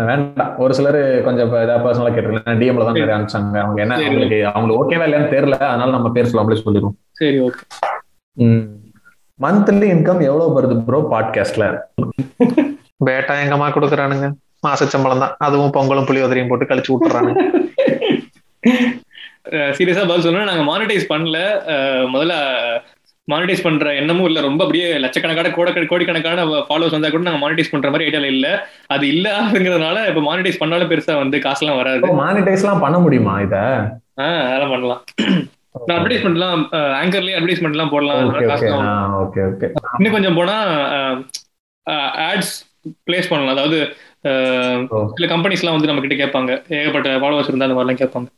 [0.10, 0.52] வேண்டாம்.
[0.64, 3.58] ஒரு சிலர் கொஞ்சம் ஏதாவது பர்சனலா கேட்டிருக்கேன் டிஎம்ல தான் நிறைய அனுப்பிச்சாங்க.
[3.66, 5.58] அவங்க என்ன அவங்களுக்கு அவங்களுக்கு ஓகேவா இல்லையான்னு தெரியல.
[5.72, 6.98] அதனால நம்ம பேர் சொல்லாமலே சொல்லிடுவோம்.
[7.22, 7.62] சரி ஓகே
[9.46, 11.66] மந்த்லி இன்கம் எவ்வளவு வருது ப்ரோ பாட்காஸ்ட்ல
[13.08, 14.28] பேட்டா எங்கம்மா கொடுக்குறானுங்க?
[14.68, 17.42] மாசச்சம்பளம் தான் அதுவும் பொங்கலும் புளியோதரையும் போட்டு கழிச்சு விட்டுறானுங்க.
[19.78, 21.40] சீரியஸா பதில் சொல்லணும் நாங்க மானிட்டைஸ் பண்ணல.
[22.14, 22.36] முதல்ல
[23.28, 24.40] மானிட்டைஸ் பண்ற எண்ணமும் இல்ல.
[24.46, 28.48] ரொம்ப அப்படியே லட்சக்கணக்கான கோட கோடிக்கணக்கான ஃபாலோஸ் வந்தா கூட நாங்க மானிட்டைஸ் பண்ற மாதிரி ஐடியால இல்ல.
[28.96, 32.12] அது இல்லாதங்கிறதுனால இப்ப மானிட்டைஸ் பண்ணாலும் பெருசா வந்து காசுலாம் வராது.
[32.22, 33.58] மானிட்டைஸ் எல்லாம் பண்ண முடியுமா இத?
[34.26, 35.02] ஆஹ் அதெல்லாம் பண்ணலாம்.
[35.88, 36.62] அட்வர்டைஸ்மெண்ட்லாம்
[37.02, 38.22] ஆங்கர்லயே அட்வர்டைஸ்மெண்ட்லாம் போடலாம்.
[39.24, 39.68] Okay okay.
[39.98, 40.56] இன்னும் கொஞ்சம் போனா
[42.30, 42.56] ஆட்ஸ்
[43.08, 43.56] பிளேஸ் பண்ணலாம்.
[43.56, 43.80] அதாவது
[45.16, 46.52] சில கம்பெனிஸ்லாம் வந்து நம்ம கிட்ட கேட்பாங்க.
[46.80, 48.30] ஏகப்பட்ட ஃபாலோவர்ஸ் இருந்தா அந்த மாதிரிலாம் கேட்பாங்க.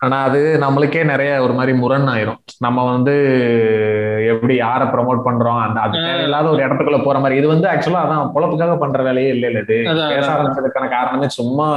[0.00, 2.38] ஆனா அது நம்மளுக்கே நிறைய ஒரு மாதிரி முரண் ஆயிரும்.
[2.58, 3.14] நம்ம வந்து
[4.32, 5.60] எப்படி யார ப்ரமோட் பண்றோம்?
[5.66, 7.38] அந்த அது இல்லாத ஒரு இடத்துக்குள்ள போற மாதிரி.
[7.40, 9.78] இது வந்து ஆக்சுவலா அதான் பொழப்புக்காக பண்ற வேலையே இல்ல இல்ல இது.
[10.14, 11.68] பேச ஆரம்பிச்சதுக்கான காரணமே சும்மா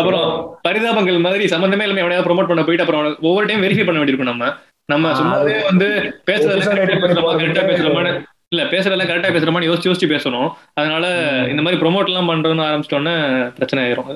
[0.00, 0.28] அப்புறம்
[0.68, 4.52] பரிதாபங்கள் மாதிரி சம்பந்தமே இல்லாம எவனையாவது ப்ரமோட் பண்ண போயிட்டு அப்புறம் ஒவ்வொரு டைம் வெரிஃபை பண்ண வேண்டியிருக்கும் நம்ம.
[4.92, 5.86] நம்ம சும்மாவே வந்து
[6.30, 8.08] பேசுறதுல பேசுறோமான
[8.54, 10.50] இல்ல பேசுறதெல்லாம் கரெக்டா பேசுறோமான்னு யோசிச்சு யோசிச்சு பேசணும்.
[10.78, 11.06] அதனால
[11.52, 13.14] இந்த மாதிரி ப்ரொமோட் எல்லாம் பண்றோம்னு ஆரம்பிச்சிட்டோன்னே
[13.56, 14.10] பிரச்சனை ஆயிரும்.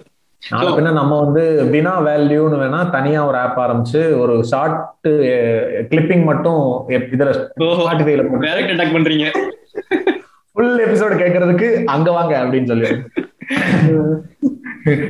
[0.77, 5.09] பின்ன நம்ம வந்து பினா வேல்யூன்னு வேணா தனியா ஒரு ஆப் ஆரம்பிச்சு ஒரு ஷார்ட்
[5.91, 6.63] கிளிப்பிங் மட்டும்
[7.17, 7.33] இதுல
[8.47, 9.27] டைரக்ட் அட்டாக் பண்றீங்க.
[10.53, 12.91] ஃபுல் எபிசோட் கேக்குறதுக்கு அங்க வாங்க அப்படின்னு சொல்லி.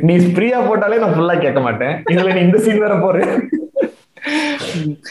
[0.09, 1.95] நீ ஃப்ரீயா போட்டாலே நான் ஃபுல்லா கேட்க மாட்டேன்.
[2.13, 3.19] இதுல நீ இந்த சீன் வேற போற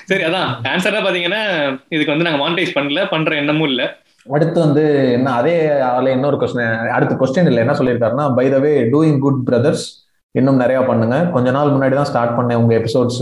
[0.10, 0.50] சரி அதான்.
[0.64, 1.42] ஆன்சரா பாத்தீங்கன்னா
[1.90, 3.82] இதுக்கு வந்து நாங்க மானிட்டைஸ் பண்ணல பண்ற எண்ணமும் இல்ல.
[4.26, 5.54] அடுத்து வந்து என்ன அதே
[5.90, 9.86] அதுல இன்னொரு கொஸ்டின் அடுத்த கொஸ்டின் இல்ல என்ன சொல்லியிருக்காருன்னா by the way doing good brothers
[10.36, 11.32] இன்னும் நிறைய பண்ணுங்க.
[11.32, 13.22] கொஞ்ச நாள் முன்னாடி தான் ஸ்டார்ட் பண்ணேன் உங்க எபிசோட்ஸ்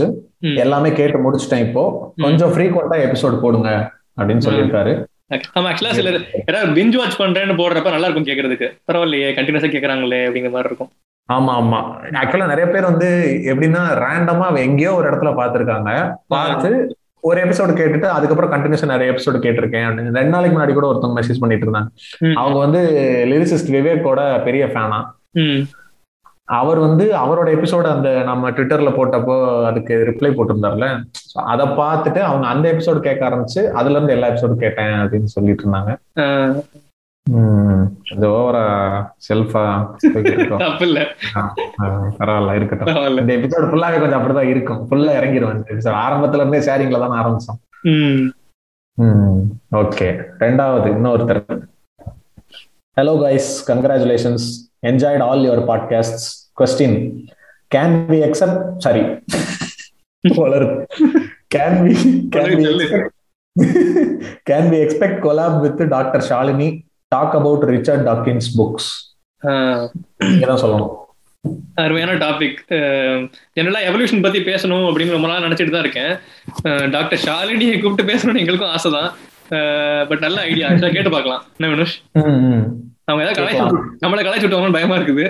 [0.64, 1.84] எல்லாமே கேட்டு முடிச்சிட்டேன் இப்போ.
[2.22, 3.70] கொஞ்சம் ஃப்ரீக்வெண்டா எபிசோட் போடுங்க
[4.18, 4.92] அப்படின்னு சொல்லியிருக்காரு.
[5.56, 6.10] ஆமா ஆக்சுவலா சில
[6.44, 8.68] ஏதாவது பிஞ்ச் வாட்ச் பண்றேன்னு போடுறப்ப நல்லா இருக்கும் கேக்குறதுக்கு.
[8.88, 10.90] பரவாயில்லையே கண்டினியூஸா கேக்குறாங்களே அப்படிங்கிற மாதிரி இருக்கும்.
[11.28, 11.78] ஆமா ஆமா.
[12.20, 13.08] ஆக்சுவலா நிறைய பேர் வந்து
[13.50, 15.90] எப்படின்னா ரேண்டமா எங்கேயோ ஒரு இடத்துல பாத்துருக்காங்க
[16.28, 16.70] பார்த்து
[17.24, 20.16] ஒரு எபிசோடு கேட்டுட்டு அதுக்கப்புறம் கண்டினியூஸா நிறைய எபிசோடு கேட்டிருக்கேன் அப்படின்னு.
[20.16, 21.90] ரெண்டு நாளைக்கு முன்னாடி கூட ஒருத்தவங்க மெசேஜ் பண்ணிட்டு இருந்தாங்க.
[22.36, 22.80] அவங்க வந்து
[23.26, 25.00] லிரிசிஸ்ட் விவேக்கோட பெரிய ஃபேனா
[26.48, 29.34] அவர் வந்து அவரோட எபிசோடு அந்த நம்ம ட்விட்டர்ல போட்டப்போ
[29.66, 30.86] அதுக்கு ரிப்ளை போட்டிருந்தார்ல.
[31.44, 35.92] அதை பார்த்துட்டு அவங்க அந்த எபிசோடு கேட்க ஆரம்பிச்சு அதுல இருந்து எல்லா எபிசோடு கேட்டேன் அப்படின்னு சொல்லிட்டு இருந்தாங்க.
[38.14, 38.62] இது ஓவரா
[39.26, 39.62] செல்ஃபா
[42.18, 42.88] பரவாயில்ல இருக்கட்டும்.
[43.20, 44.80] இந்த எபிசோடு ஃபுல்லாவே கொஞ்சம் அப்படிதான் இருக்கும்.
[44.88, 47.58] ஃபுல்லா இறங்கிடுவேன் இந்த எபிசோட் ஆரம்பத்துல இருந்தே ஷேரிங்ல தான் ஆரம்பிச்சோம்.
[49.80, 50.08] ஓகே
[50.44, 51.42] ரெண்டாவது இன்னொருத்தர்.
[52.96, 54.46] Hello guys congratulations
[54.90, 56.24] enjoyed all your podcast
[56.60, 56.98] question
[57.76, 59.04] can we except sorry
[61.56, 61.92] can we
[62.36, 62.64] can we
[64.50, 66.68] can we expect collab with doctor Shalini
[67.14, 68.88] talk about Richard Dawkins books
[70.48, 70.94] தான் சொல்லணும்?
[71.82, 72.58] அருமையான டாபிக்
[73.56, 76.12] ஜெனரலா எவல்யூஷன் பத்தி பேசணும் அப்படின்னு ரொம்ப நாள் நினைச்சிட்டு தான் இருக்கேன்.
[76.96, 79.10] டாக்டர் ஷாலினியை கூப்பிட்டு பேசணும்னு எங்களுக்கும் ஆசை தான்.
[80.10, 81.44] பட் நல்ல ஐடியா கேட்டு பார்க்கலாம்.
[81.58, 81.96] என்ன வினுஷ்?
[83.08, 83.64] அவங்க ஏதாவது கலாய்ச்சி
[84.04, 85.26] நம்மள கலாய்ச்சி விட்டுவாங்கன்னு பயமா இருக்குது.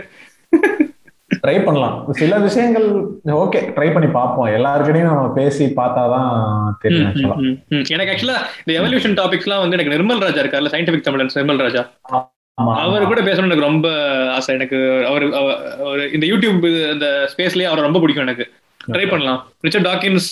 [1.47, 2.07] ட்ரை பண்ணலாம்.
[2.11, 2.87] சில விஷயங்கள்
[3.27, 4.47] ஓகே ட்ரை பண்ணி பார்ப்போம்.
[4.47, 6.31] எல்லாருக்கிட்டையும் நம்ம பேசி பார்த்தாதான்
[6.79, 7.13] தெரியும்
[7.89, 11.83] எனக்கு ஆக்சுவலா இந்த எவல்யூஷன் டாபிக்ஸ்லாம் வந்து எனக்கு நிர்மல் ராஜா இருக்கார்ல சயின்டிபிக் தமிழன் நிர்மல் ராஜா.
[12.55, 13.89] அவர் கூட பேசணும்னு எனக்கு ரொம்ப
[14.31, 14.55] ஆசை.
[14.55, 18.47] எனக்கு அவர் அவர் இந்த யூடியூப் இந்த ஸ்பேஸ்லயே அவரை ரொம்ப பிடிக்கும் எனக்கு.
[18.93, 19.47] ட்ரை பண்ணலாம்.
[19.61, 20.29] ரிச்சர்ட் டாக்கின்ஸ்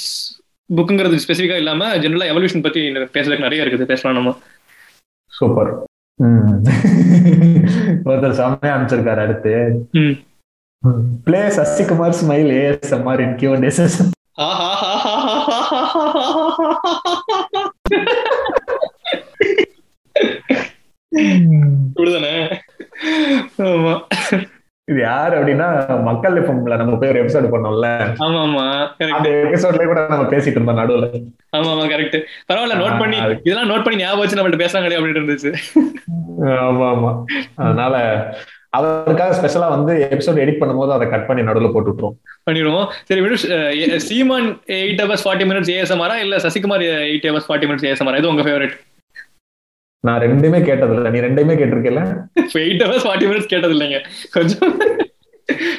[0.76, 2.80] புக்குங்கிறது ஸ்பெசிஃபிக்கா இல்லாம ஜெனரலா எவல்யூஷன் பத்தி
[3.16, 3.90] பேசுறதுக்கு நிறைய இருக்குது.
[3.92, 4.38] பேசலாம் நம்ம.
[5.30, 5.72] சூப்பர்
[8.08, 9.52] ஒருத்தர் செம்மையா அனுப்பிச்சிருக்காரு அடுத்து.
[11.26, 14.12] Play Sasikumar smile ASMR in Q and SSM
[21.90, 22.34] இப்படிதானே
[23.66, 23.94] ஆமா.
[24.88, 25.68] இது யாரு அப்படின்னா
[26.08, 27.88] மக்கள் எஃப்எம்ல நம்ம போய் ஒரு எபிசோடு பண்ணோம்ல.
[28.24, 28.64] ஆமா ஆமா.
[29.16, 31.06] அந்த எபிசோட்ல கூட நம்ம பேசிட்டு இருந்தோம் நடுவுல.
[31.56, 32.16] ஆமா ஆமா கரெக்ட்
[32.48, 35.50] பரவாயில்ல நோட் பண்ணி இதெல்லாம் நோட் பண்ணி ஞாபகம் வச்சு நம்மள்ட்ட பேசுறாங்களே அப்படின்னு இருந்துச்சு.
[36.66, 37.10] ஆமா ஆமா.
[37.62, 37.94] அதனால
[38.72, 42.16] அவருக்காக ஸ்பெஷலா வந்து எபிசோட் எடிட் பண்ணும்போது அதை கட் பண்ணி நடுவில் போட்டு விட்டுரும்.
[42.48, 42.88] பண்ணிடுவோம்.
[43.08, 43.36] சரி விடு
[44.08, 44.48] Seeman
[44.78, 48.76] eight hours forty minutes ஏஎஸ்எம்ஆரா இல்ல Sasikumar eight hours forty minutes ஏஎஸ்எம்ஆரா இது உங்க ஃபேவரட்
[50.04, 52.02] நான் ரெண்டுமே கேட்டது இல்லை நீ ரெண்டுமே கேட்டிருக்கல
[52.62, 54.00] எயிட் ஹவர்ஸ் ஃபார்ட்டி மினிட்ஸ் கேட்டது இல்லைங்க
[54.36, 54.74] கொஞ்சம்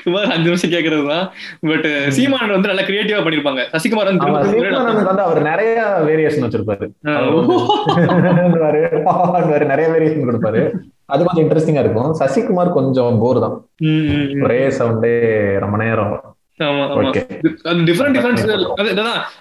[0.03, 1.25] சுமார் அஞ்சு நிமிஷம் கேக்குறது தான்
[1.69, 3.61] பட் சீமான் வந்து நல்லா கிரியேட்டிவா பண்ணிருப்பாங்க.
[3.73, 5.73] சசிகுமார் வந்து அவர் நிறைய
[6.09, 6.85] வேரியேஷன் வச்சிருப்பாரு.
[9.73, 10.61] நிறைய வேரியேஷன் கொடுப்பாரு.
[11.13, 12.09] அது கொஞ்சம் இன்ட்ரெஸ்டிங்கா இருக்கும்.
[12.21, 13.57] சசிகுமார் கொஞ்சம் போர் தான்.
[14.45, 15.13] ஒரே சவுண்டே
[15.65, 16.15] ரொம்ப நேரம்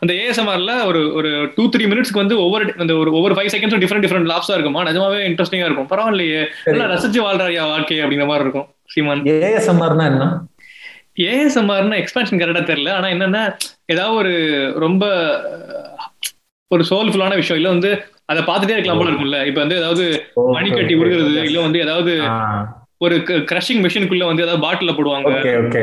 [0.00, 4.04] அந்த ஏஎஸ்எம்ஆர்ல ஒரு ஒரு டூ த்ரீ மினிட்ஸ்க்கு வந்து ஒவ்வொரு அந்த ஒரு ஒவ்வொரு ஃபைவ் செகண்ட்ஸும் டிஃபரெண்ட்
[4.06, 4.80] டிஃபரெண்ட் லாப்ஸா இருக்குமா?
[4.88, 5.88] நிஜமாவே இன்ட்ரெஸ்டிங்கா இருக்கும்.
[5.92, 6.42] பரவாயில்லையே.
[6.64, 9.24] நல்லா ரசிச்சு வாழ்றாரியா வாழ்க்கை அப்படிங்கிற மாதிரி இருக்கும் சீமான்.
[9.36, 10.26] ஏஎஸ்எம்ஆர்னா என்ன?
[11.28, 12.92] ஏஎஸ்எம்ஆர்னா எக்ஸ்பான்ஷன் கரெக்டா தெரியல.
[12.98, 13.42] ஆனா என்னன்னா
[13.94, 14.34] ஏதாவது ஒரு
[14.84, 15.04] ரொம்ப
[16.74, 17.60] ஒரு சோல்ஃபுல்லான விஷயம்.
[17.62, 17.90] இல்ல வந்து
[18.32, 19.46] அதை பார்த்துட்டே இருக்கலாம் போல இருக்கும்ல.
[19.46, 20.04] இப்ப வந்து ஏதாவது
[20.56, 22.14] மணி கட்டி விடுறது இல்ல வந்து ஏதாவது
[23.04, 23.16] ஒரு
[23.50, 25.30] கிரஷிங் மிஷினுக்குள்ள வந்து ஏதாவது பாட்டில போடுவாங்க.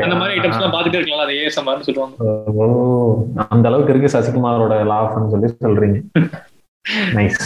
[0.06, 1.24] அந்த மாதிரி ஐட்டம்ஸ் எல்லாம் பாத்துட்டே இருக்கலாம்.
[1.24, 3.46] அதை ஏஎஸ்எம்ஆர்னு சொல்லுவாங்க.
[3.48, 6.00] அந்த அளவுக்கு இருக்கு சசிகுமாரோட லாஃப்னு சொல்லி சொல்றீங்க.
[7.16, 7.44] நைஸ்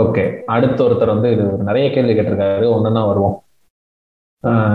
[0.00, 0.22] ஓகே
[0.54, 2.66] அடுத்த ஒருத்தர் வந்து இது நிறைய கேள்வி கேட்டிருக்காரு.
[2.76, 3.36] ஒண்ணுன்னா வருவோம்.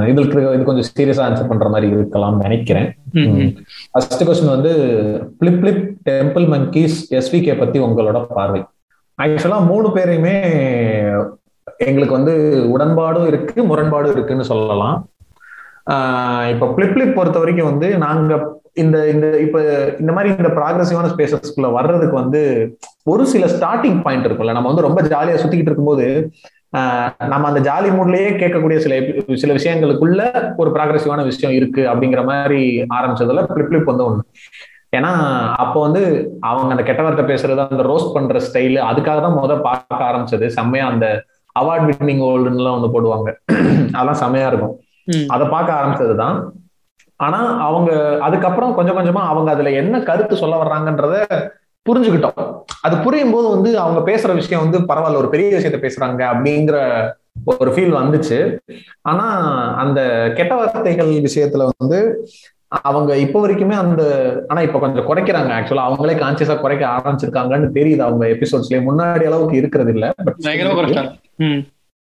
[0.09, 2.87] இதுக்கு இது கொஞ்சம் சீரியஸா ஆன்சர் பண்ற மாதிரி இருக்கலாம்னு நினைக்கிறேன்.
[3.91, 4.71] ஃபர்ஸ்ட் கொஸ்டின் வந்து
[5.39, 8.61] flip flip temple monkeys SVK பத்தி உங்களோட பார்வை.
[9.23, 10.35] ஆக்சுவலா மூணு பேரையுமே
[11.87, 12.33] எங்களுக்கு வந்து
[12.75, 14.97] உடன்பாடும் இருக்கு முரண்பாடும் இருக்குன்னு சொல்லலாம்.
[16.53, 18.33] இப்ப பிளிப்ளிப் பொறுத்த வரைக்கும் வந்து நாங்க
[18.83, 19.59] இந்த இந்த இப்ப
[19.99, 22.41] இந்த மாதிரி இந்த ப்ராக்ரஸிவான ஸ்பேசஸ்குள்ள வர்றதுக்கு வந்து
[23.11, 24.55] ஒரு சில ஸ்டார்டிங் பாயிண்ட் இருக்கும்ல.
[24.57, 26.07] நம்ம வந்து ரொம்ப ஜாலியா சுத்திக்கிட்டு இருக்கும்போது
[27.31, 28.95] நம்ம அந்த ஜாலி மூட்லயே கேட்கக்கூடிய சில
[29.43, 30.21] சில விஷயங்களுக்குள்ள
[30.61, 32.61] ஒரு ப்ராக்ரஸிவான விஷயம் இருக்கு அப்படிங்கிற மாதிரி
[32.97, 34.23] ஆரம்பிச்சதுல பிளிப்ளிப் வந்து ஒண்ணு.
[34.97, 35.11] ஏன்னா
[35.55, 36.01] அப்போ வந்து
[36.39, 40.47] அவங்க அந்த கெட்ட வார்த்தை பேசுறது அந்த ரோஸ்ட் பண்ற ஸ்டைலு அதுக்காக தான் முதல் பார்க்க ஆரம்பிச்சது.
[40.47, 41.23] செம்மையா அந்த
[41.59, 43.29] அவார்ட் வின்னிங் ஓல்டுலாம் வந்து போடுவாங்க.
[43.93, 44.75] அதெல்லாம் செம்மையா இருக்கும்.
[45.27, 46.37] அதை பார்க்க ஆரம்பிச்சதுதான்.
[47.15, 51.15] ஆனா அவங்க அதுக்கப்புறம் கொஞ்சம் கொஞ்சமா அவங்க அதுல என்ன கருத்து சொல்ல வர்றாங்கன்றத
[51.85, 52.61] புரிஞ்சுக்கிட்டோம்.
[52.81, 56.77] அது புரியும் போது வந்து அவங்க பேசுற விஷயம் வந்து பரவாயில்ல ஒரு பெரிய விஷயத்த பேசுறாங்க அப்படிங்கிற
[57.59, 58.39] ஒரு ஃபீல் வந்துச்சு.
[59.01, 59.25] ஆனா
[59.75, 62.27] அந்த கெட்ட வார்த்தைகள் விஷயத்துல வந்து
[62.71, 64.01] அவங்க இப்ப வரைக்குமே அந்த
[64.47, 69.93] ஆனா இப்ப கொஞ்சம் குறைக்கிறாங்க ஆக்சுவலா அவங்களே கான்சியஸா குறைக்க ஆரம்பிச்சிருக்காங்கன்னு தெரியுது அவங்க எபிசோட்ஸ்லயே முன்னாடி அளவுக்கு இருக்கிறது
[69.93, 70.05] இல்ல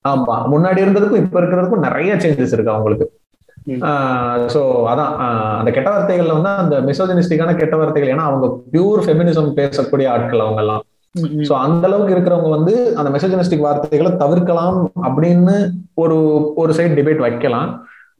[0.05, 3.07] ஆமா முன்னாடி இருந்ததுக்கும் இப்ப இருக்கிறதுக்கும் நிறைய சேஞ்சஸ் இருக்கு அவங்களுக்கு.
[4.49, 5.11] சோ அதான்
[5.59, 10.61] அந்த கெட்ட வார்த்தைகள்ல வந்து அந்த மிசோஜனிஸ்டிக்கான கெட்ட வார்த்தைகள் ஏன்னா அவங்க பியூர் ஃபெமினிசம் பேசக்கூடிய ஆட்கள் அவங்க
[10.61, 10.85] எல்லாம்.
[11.49, 14.79] சோ அந்த அளவுக்கு இருக்கிறவங்க வந்து அந்த மெசேஜனிஸ்டிக் வார்த்தைகளை தவிர்க்கலாம்
[15.09, 15.57] அப்படின்னு
[15.95, 16.17] ஒரு
[16.55, 17.71] ஒரு சைடு டிபேட் வைக்கலாம்.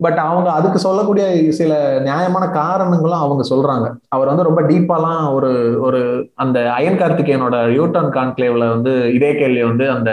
[0.01, 3.87] பட் அவங்க அதுக்கு சொல்லக்கூடிய சில நியாயமான காரணங்களும் அவங்க சொல்றாங்க.
[4.09, 6.01] அவர் வந்து ரொம்ப டீப்பாலாம் ஒரு ஒரு
[6.35, 10.13] அந்த அயன் கார்த்திகேயனோட யூட்டன் கான்க்ளேவ்ல வந்து இதே கேள்வி வந்து அந்த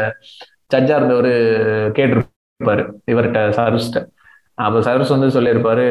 [0.73, 1.31] ஜட்ஜா இருந்தவர்
[1.97, 4.01] கேட்டிருப்பாரு இவர்கிட்ட சர்விஸ்ட
[4.65, 5.85] அப்ப சர்வீஸ் வந்து சொல்லியிருப்பாரு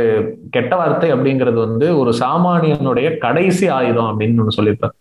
[0.51, 4.95] கெட்ட வார்த்தை அப்படிங்கிறது வந்து ஒரு சாமானியனுடைய கடைசி ஆயுதம் அப்படின்னு ஒண்ணு சொல்லியிருப்பாரு.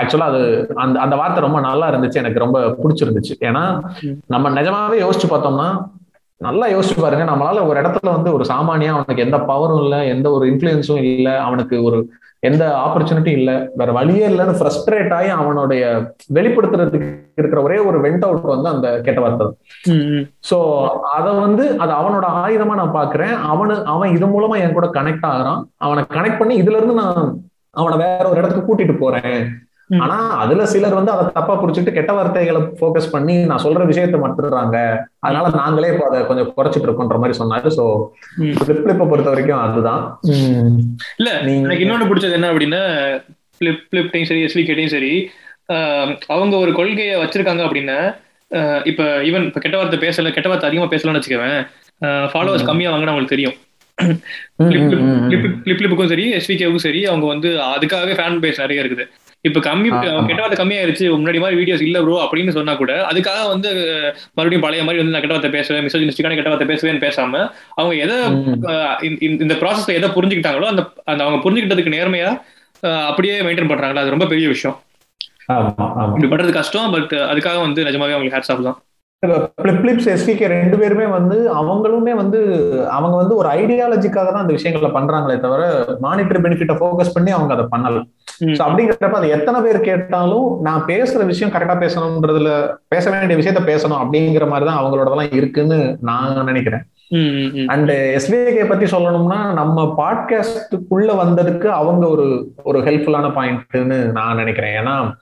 [0.00, 0.42] ஆக்சுவலா அது
[0.74, 3.34] அந்த அந்த வார்த்தை ரொம்ப நல்லா இருந்துச்சு எனக்கு ரொம்ப பிடிச்சிருந்துச்சு.
[3.40, 3.64] ஏன்னா
[4.26, 5.68] நம்ம நிஜமாவே யோசிச்சு பார்த்தோம்னா
[6.40, 7.24] நல்லா யோசிச்சு பாருங்க.
[7.30, 11.76] நம்மளால ஒரு இடத்துல வந்து ஒரு சாமானியா அவனுக்கு எந்த பவரும் இல்லை எந்த ஒரு இன்ஃபுளுன்ஸும் இல்லை அவனுக்கு
[11.88, 11.98] ஒரு
[12.40, 13.54] எந்த ஆப்பர்ச்சுனிட்டி இல்லை.
[13.74, 15.82] வேற வழியே இல்லைன்னு ஃப்ரஸ்ட்ரேட் ஆகி அவனுடைய
[16.34, 17.08] வெளிப்படுத்துறதுக்கு
[17.40, 19.46] இருக்கிற ஒரே ஒரு வெண்ட் அவுட் வந்து அந்த கெட்ட வார்த்தை
[20.50, 20.58] சோ
[21.16, 23.34] அத வந்து அது அவனோட ஆயுதமா நான் பாக்குறேன்.
[23.52, 25.62] அவனு அவன் இது மூலமா என் கூட கனெக்ட் ஆகுறான்.
[25.86, 27.22] அவனை கனெக்ட் பண்ணி இதுல இருந்து நான்
[27.80, 29.38] அவனை வேற ஒரு இடத்துக்கு கூட்டிட்டு போறேன்.
[29.90, 34.76] ஆனா அதுல சிலர் வந்து அதை தப்பா புடிச்சிட்டு கெட்ட வார்த்தைகளை போக்கஸ் பண்ணி நான் சொல்ற விஷயத்த மட்டுறாங்க
[35.26, 37.68] அதனால நாங்களே இப்போ அதை கொஞ்சம் குறைச்சிட்டு இருக்கோன்ற மாதிரி சொன்னாரு.
[37.78, 37.84] சோ
[38.68, 40.02] பிளிப்ப பொறுத்த வரைக்கும் அதுதான்.
[41.20, 41.30] இல்ல
[41.66, 42.82] எனக்கு இன்னொன்னு பிடிச்சது என்ன அப்படின்னா
[43.60, 45.12] பிளிப் பிளிப்டையும் சரி எஸ்விகேட்டையும் சரி
[46.34, 47.98] அவங்க ஒரு கொள்கையை வச்சிருக்காங்க அப்படின்னா
[48.90, 51.60] இப்ப ஈவன் இப்ப கெட்ட வார்த்தை பேசல கெட்ட வார்த்தை அதிகமா பேசலாம்னு வச்சுக்கவேன்.
[52.32, 53.56] ஃபாலோவர்ஸ் கம்மியா வாங்கினா அவங்களுக்கு தெரியும்.
[55.68, 59.06] பிளிப்புக்கும் சரி எஸ்விகேவுக்கும் சரி அவங்க வந்து அதுக்காகவே ஃபேன் பேஸ் நிறைய இருக்குது.
[59.46, 59.88] இப்ப கம்மி
[60.28, 63.70] கெட்ட வார்த்தை கம்மியாயிருச்சு முன்னாடி மாதிரி வீடியோஸ் இல்ல ப்ரோ அப்படின்னு சொன்னா கூட அதுக்காக வந்து
[64.36, 67.42] மறுபடியும் பழைய மாதிரி வந்து நான் கெட்ட வார்த்தை பேசுவேன் மிசோஜினிஸ்டிக்கான கெட்ட வார்த்தை பேசுவேன்னு பேசாம
[67.78, 68.16] அவங்க எதை
[69.44, 72.30] இந்த ப்ராசஸ்ல எதை புரிஞ்சுக்கிட்டாங்களோ அந்த அந்த அவங்க புரிஞ்சுக்கிட்டதுக்கு நேர்மையா
[73.10, 74.76] அப்படியே மெயின்டைன் பண்றாங்களா அது ரொம்ப பெரிய விஷயம்.
[76.14, 78.78] இப்படி பண்றது கஷ்டம் பட் அதுக்காக வந்து நிஜமாவே அவங்களுக்கு ஹேட்ஸ் ஆஃப் தான்.
[79.24, 82.40] பிளிப்ஸ் எஸ்பிகே ரெண்டு பேருமே வந்து அவங்களுமே வந்து
[82.90, 85.62] அவங்க வந்து ஒரு ஐடியாலஜிக்காக தான் அந்த விஷயங்களை பண்றாங்களே தவிர
[86.02, 88.02] மானிட்டரி பெனிஃபிட்டை ஃபோக்கஸ் பண்ணி அவங்க அதை பண்ணல.
[88.40, 92.50] சோ அப்படிங்கிறப்ப அது எத்தனை பேர் கேட்டாலும் நான் பேசுற விஷயம் கரெக்டா பேசணும்ன்றதுல
[92.88, 96.84] பேச வேண்டிய விஷயத்த பேசணும் அப்படிங்கிற மாதிரிதான் அவங்களோடதெல்லாம் இருக்குன்னு நான் நினைக்கிறேன்.
[97.66, 104.76] அண்ட் எஸ்பிஐகே பத்தி சொல்லணும்னா நம்ம பாட்காஸ்டுக்குள்ள வந்ததுக்கு அவங்க ஒரு ஒரு ஹெல்ப்ஃபுல்லான பாயிண்ட்னு நான் நினைக்கிறேன்.
[104.82, 105.12] ஏன்னா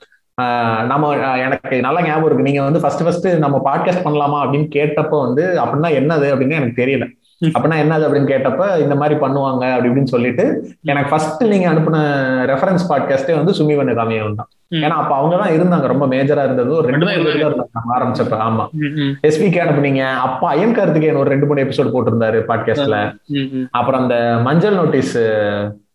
[0.86, 2.44] நம்ம எனக்கு நல்ல ஞாபகம் இருக்கு.
[2.44, 6.26] நீங்க வந்து ஃபர்ஸ்ட் ஃபர்ஸ்ட் நம்ம பாட்காஸ்ட் பண்ணலாமா அப்படின்னு கேட்டப்ப வந்து அப்படின்னா என்னது?
[6.30, 7.06] அப்படின்னு எனக்கு தெரியல.
[7.44, 8.04] அப்படின்னா என்னது?
[8.06, 10.44] அப்படின்னு கேட்டப்ப இந்த மாதிரி பண்ணுவாங்க அப்படி இப்படின்னு சொல்லிட்டு
[10.82, 12.00] எனக்கு ஃபர்ஸ்ட் நீங்க அனுப்பின
[12.50, 14.48] ரெஃபரன்ஸ் பாட்காஸ்டே வந்து சுமிவன் காமியம் தான்.
[14.70, 15.86] ஏன்னா அப்ப அவங்க தான் இருந்தாங்க.
[15.86, 18.36] ரொம்ப மேஜரா இருந்தது ஒரு ரெண்டு இருந்தாங்க ஆரம்பிச்சப்ப.
[18.48, 18.66] ஆமா.
[19.22, 20.12] எஸ்பிகே அனுப்புனீங்க.
[20.26, 22.98] அப்ப அயன் கார்த்திகேயன் ஒரு ரெண்டு மூணு எபிசோட் போட்டிருந்தாரு பாட்காஸ்ட்ல
[23.70, 25.18] அப்புறம் அந்த மஞ்சள் நோட்டீஸ்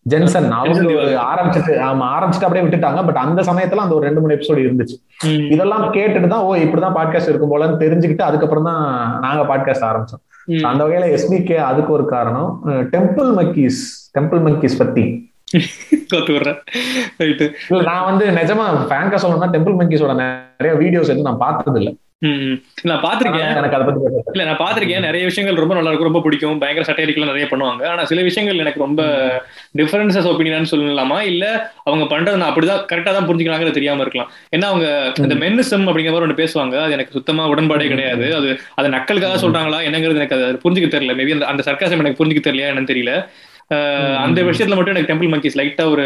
[0.08, 0.82] ஜென்சன் அவங்க
[1.30, 3.04] ஆரம்பிச்சுட்டு ஆமா ஆரம்பிச்சுட்டு அப்படியே விட்டுட்டாங்க.
[3.04, 4.96] பட் அந்த சமயத்துல அந்த ஒரு ரெண்டு மூணு எபிசோடு இருந்துச்சு.
[5.50, 8.82] இதெல்லாம் கேட்டுட்டு தான் ஓ இப்படிதான் பாட்காஸ்ட் இருக்கும் போலன்னு தெரிஞ்சுக்கிட்டு அதுக்கப்புறம் தான்
[9.20, 10.22] நாங்க பாட்காஸ்ட் ஆரம்பிச்சோம்.
[10.62, 12.62] அந்த வகையில எஸ்பிகே அதுக்கு ஒரு காரணம்.
[12.66, 13.80] டெம்பிள் மக்கீஸ்
[14.18, 15.28] டெம்பிள் மக்கீஸ் பத்தி.
[17.68, 23.56] நான் வந்து நிஜமா ஃபேங்கா சொல்லணும்னா டெம்பிள் மக்கீஸோட நிறைய வீடியோஸ் எதுவும் நான் பார்த்தது இல்லை நான் பாத்திருக்கேன்
[23.58, 24.00] எனக்கு அதை பத்தி
[24.32, 26.58] இல்ல நான் பாத்திருக்கேன் நிறைய விஷயங்கள் ரொம்ப நல்லா இருக்கும் ரொம்ப பிடிக்கும்.
[26.58, 27.82] பயங்கர சட்டையடிக்கலாம் நிறைய பண்ணுவாங்க.
[27.86, 29.02] ஆனா சில விஷயங்கள் எனக்கு ரொம்ப
[29.78, 31.20] டிஃபரன்சஸ் ஒப்பீனியன் சொல்லலாமா?
[31.22, 34.30] இல்ல அவங்க பண்றது நான் அப்படிதான் கரெக்டா தான் புரிஞ்சுக்கிறாங்கிறது தெரியாம இருக்கலாம்.
[34.56, 36.76] ஏன்னா அவங்க இந்த மென்னிசம் அப்படிங்கிற மாதிரி ஒன்று பேசுவாங்க.
[36.82, 38.34] அது எனக்கு சுத்தமா உடன்பாடே கிடையாது.
[38.34, 41.14] அது அது நக்கலுக்காக சொல்றாங்களா என்னங்கிறது எனக்கு அது புரிஞ்சுக்க தெரியல.
[41.20, 43.14] மேபி அந்த அந்த சர்க்காசம் எனக்கு புரிஞ்சுக்க தெரியலையா என்னன்னு தெரியல.
[44.24, 46.04] அந்த விஷயத்துல மட்டும் எனக்கு டெம்பிள் மங்கிஸ் லைட்டா ஒரு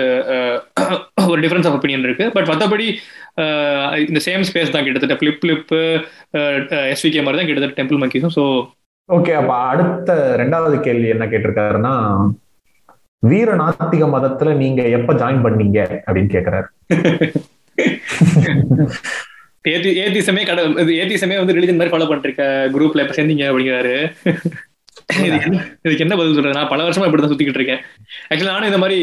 [1.33, 2.27] ஒரு டிஃபரன்ஸ் ஆஃப் ஒப்பீனியன் இருக்கு.
[2.37, 2.87] பட் மற்றபடி
[4.09, 5.17] இந்த சேம் ஸ்பேஸ் தான் கிட்டத்தட்ட.
[5.21, 5.73] ஃபிளிப் ஃபிளிப்
[6.95, 8.45] எஸ்விகே மாதிரி தான் கிட்டத்தட்ட டெம்பிள் மங்கிஸும் ஸோ
[9.09, 11.95] ஓகே அப்ப அடுத்த ரெண்டாவது கேள்வி என்ன கேட்டிருக்காருன்னா
[13.23, 16.69] வீர நாத்திக மதத்துல நீங்க எப்ப ஜாயின் பண்ணீங்க அப்படின்னு கேக்குறாரு.
[19.65, 20.63] ஏத்தி ஏத்திசமே கட
[20.97, 23.95] ஏத்திசமே வந்து ரிலிஜன் மாதிரி ஃபாலோ பண்ணிருக்க குரூப்ல எப்ப சேர்ந்தீங்க அப்படிங்கிறாரு.
[25.87, 26.57] இதுக்கு என்ன பதில் சொல்றது?
[26.59, 27.81] நான் பல வருஷமா இப்படிதான் சுத்திக்கிட்டு இருக்கேன்.
[28.31, 28.99] ஆக்சுவலி நானும் இந்த மாதிரி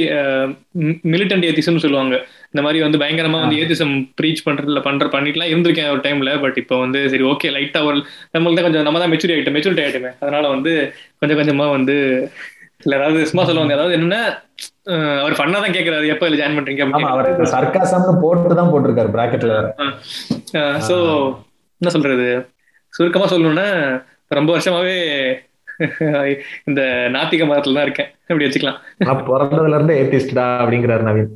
[1.13, 2.15] மிலிட்டன்ட் ஏத்திசம் சொல்லுவாங்க.
[2.53, 6.77] இந்த மாதிரி வந்து பயங்கரமா வந்து ஏத்திசம் ப்ரீச் பண்றதுல பண்ற பண்ணிட்டுலாம் இருந்திருக்கேன் ஒரு டைம்ல பட் இப்போ
[6.85, 7.97] வந்து சரி ஓகே லைட்டா ஒரு
[8.35, 10.11] நம்மளுக்கு தான் கொஞ்சம் நம்ம தான் மெச்சூரி ஆயிட்டோம் மெச்சூரிட்டி ஆயிட்டுமே.
[10.23, 10.73] அதனால வந்து
[11.21, 11.95] கொஞ்சம் கொஞ்சமா வந்து
[12.85, 14.21] இல்ல அதாவது சும்மா சொல்லுவாங்க அதாவது என்னன்னா
[15.23, 19.55] அவர் ஃபன்னா தான் கேக்குறாரு எப்ப இதுல ஜாயின் பண்றீங்க அவர் சர்க்காசம்னு போட்டு தான் போட்டிருக்காரு பிராக்கெட்ல
[20.87, 20.95] சோ
[21.81, 22.25] என்ன சொல்றது?
[22.93, 23.67] சுருக்கமா சொல்லணும்னா
[24.31, 24.97] ரொம்ப வருஷமாவே
[26.69, 26.81] இந்த
[27.15, 28.09] நாத்திக மதத்துல தான் இருக்கேன்.
[28.29, 28.79] அப்படி வச்சுக்கலாம்.
[29.29, 31.31] பிறந்ததுல இருந்து ஏத்திஸ்டா அப்படிங்கிறாரு நவீன்.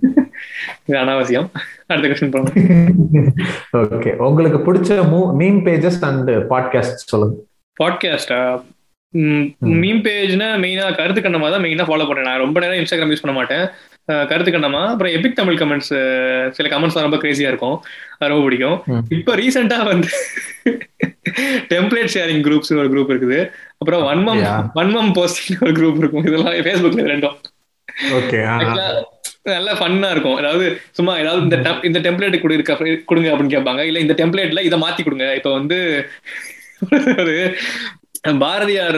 [0.88, 1.48] இது அனாவசியம்.
[1.90, 3.34] அடுத்த கொஸ்டின் போகணும்
[3.98, 4.14] ஓகே.
[4.30, 5.00] உங்களுக்கு பிடிச்ச
[5.42, 7.36] மீம் பேஜஸ் அண்ட் பாட்காஸ்ட் சொல்லுங்க.
[7.82, 8.40] பாட்காஸ்டா
[9.82, 13.36] மீம் பேஜ்னா மெயினா கருத்து கண்ணமா தான் மெயினா ஃபாலோ பண்றேன் நான் ரொம்ப நேரம் இன்ஸ்டாகிராம் யூஸ் பண்ண
[13.40, 13.66] மாட்டேன்.
[14.08, 15.92] கருத்து கண்ணமா அப்புறம் எபிக் தமிழ் கமெண்ட்ஸ்
[16.50, 17.78] சில கமெண்ட்ஸ் ரொம்ப கிரேசியா இருக்கும்.
[18.18, 18.78] அது ரொம்ப பிடிக்கும்.
[19.10, 20.10] இப்ப ரீசெண்டா வந்து
[21.74, 23.40] டெம்ப்ளேட் ஷேரிங் குரூப்ஸ் ஒரு குரூப் இருக்குது.
[23.78, 24.44] அப்புறம் வன்மம்
[24.76, 26.26] வன்மம் போஸ்டிங் ஒரு குரூப் இருக்கும்.
[26.26, 27.38] இதெல்லாம் ஃபேஸ்புக்ல ரெண்டும்
[29.48, 30.38] நல்ல ஃபன்னா இருக்கும்.
[30.38, 32.74] அதாவது சும்மா ஏதாவது இந்த இந்த டெம்ப்ளேட் கொடு இருக்க
[33.10, 33.82] கொடுங்க அப்படின்னு கேட்பாங்க.
[33.90, 35.28] இல்ல இந்த டெம்ப்ளேட்ல இதை மாத்தி கொடுங்க.
[35.40, 35.80] இப்ப வந்து
[37.22, 37.36] ஒரு
[38.44, 38.98] பாரதியார்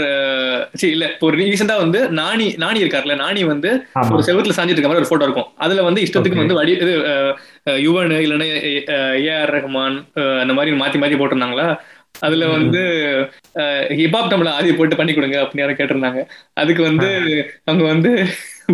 [0.79, 3.69] சரி இல்ல ஒரு ரீசெண்டா வந்து நாணி நாணி இருக்காருல்ல நாணி வந்து
[4.13, 5.49] ஒரு செவத்துல சாஞ்சிட்டு இருக்க மாதிரி ஒரு போட்டோ இருக்கும்.
[5.65, 6.95] அதுல வந்து இஷ்டத்துக்கு வந்து வடி இது
[7.85, 8.47] யுவன் இல்லைன்னா
[9.33, 9.97] ஏஆர் ரஹ்மான்
[10.43, 11.67] அந்த மாதிரி மாத்தி மாத்தி போட்டிருந்தாங்களா?
[12.27, 12.81] அதுல வந்து
[13.99, 16.21] ஹிப்ஹாப் நம்மள ஆதி போட்டு பண்ணி கொடுங்க அப்படின்னு யாரும் கேட்டிருந்தாங்க.
[16.63, 17.09] அதுக்கு வந்து
[17.69, 18.11] அவங்க வந்து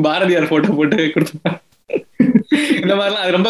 [0.07, 1.59] பாரதியார் போட்டோ போட்டு கொடுத்தாங்க.
[2.83, 3.49] இந்த மாதிரிலாம் அது ரொம்ப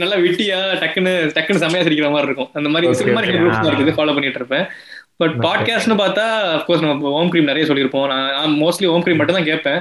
[0.00, 2.50] நல்லா விட்டியா டக்குன்னு டக்குன்னு செம்மையா சிரிக்கிற மாதிரி இருக்கும்.
[2.58, 2.86] அந்த மாதிரி
[3.58, 4.66] தான் இருக்குது ஃபாலோ பண்ணிட்டு இருப்பேன்.
[5.20, 6.24] பட் பாட்காஸ்ட்னு பார்த்தா
[6.56, 8.08] அஃப்கோர்ஸ் நம்ம ஓம் கிரீம் நிறைய சொல்லியிருப்போம்.
[8.12, 9.80] நான் மோஸ்ட்லி ஓம் கிரீம் மட்டும் தான் கேட்பேன்.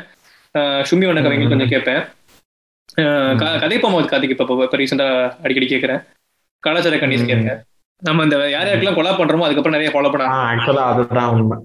[0.90, 2.02] சுமி வண்ண கதைகள் கொஞ்சம் கேட்பேன்.
[3.62, 6.02] கதை போமோது கார்த்திக் இப்போ இப்போ ரீசெண்டாக அடிக்கடி கேட்குறேன்.
[6.66, 7.60] கலாச்சார கண்டிஸ் கேட்குறேன்.
[8.08, 11.58] நம்ம இந்த யார் யாருக்கெல்லாம் கொலா பண்றோமோ அதுக்கப்புறம் நிறைய ஃபாலோ பண்ண ஆக்சுவலா அதுதான் உண்மை.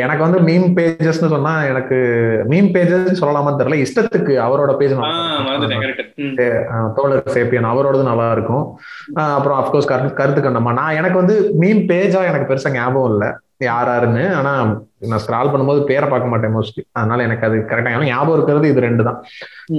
[0.00, 1.98] எனக்கு வந்து மீம் பேஜஸ்னு சொன்னா எனக்கு
[2.52, 3.78] மீம் பேஜஸ் சொல்லலாமான்னு தெரியல.
[3.84, 4.94] இஷ்டத்துக்கு அவரோட பேஜ்
[6.96, 8.64] தோழர் சேப்பியன் அவரோடது நல்லா இருக்கும்
[9.36, 13.30] அப்புறம் அப்கோர்ஸ் கருத்து கருத்து கண்டமா நான் எனக்கு வந்து மீம் பேஜா எனக்கு பெருசா ஞாபகம் இல்லை.
[13.68, 14.52] யாராருன்னு ஆனா
[15.10, 19.02] நான் ஸ்க்ரால் பண்ணும்போது பேரை பார்க்க மாட்டேன் மோஸ்ட்லி அதனால எனக்கு அது கரெக்டா ஞாபகம் இருக்கிறது இது ரெண்டு
[19.08, 19.18] தான்.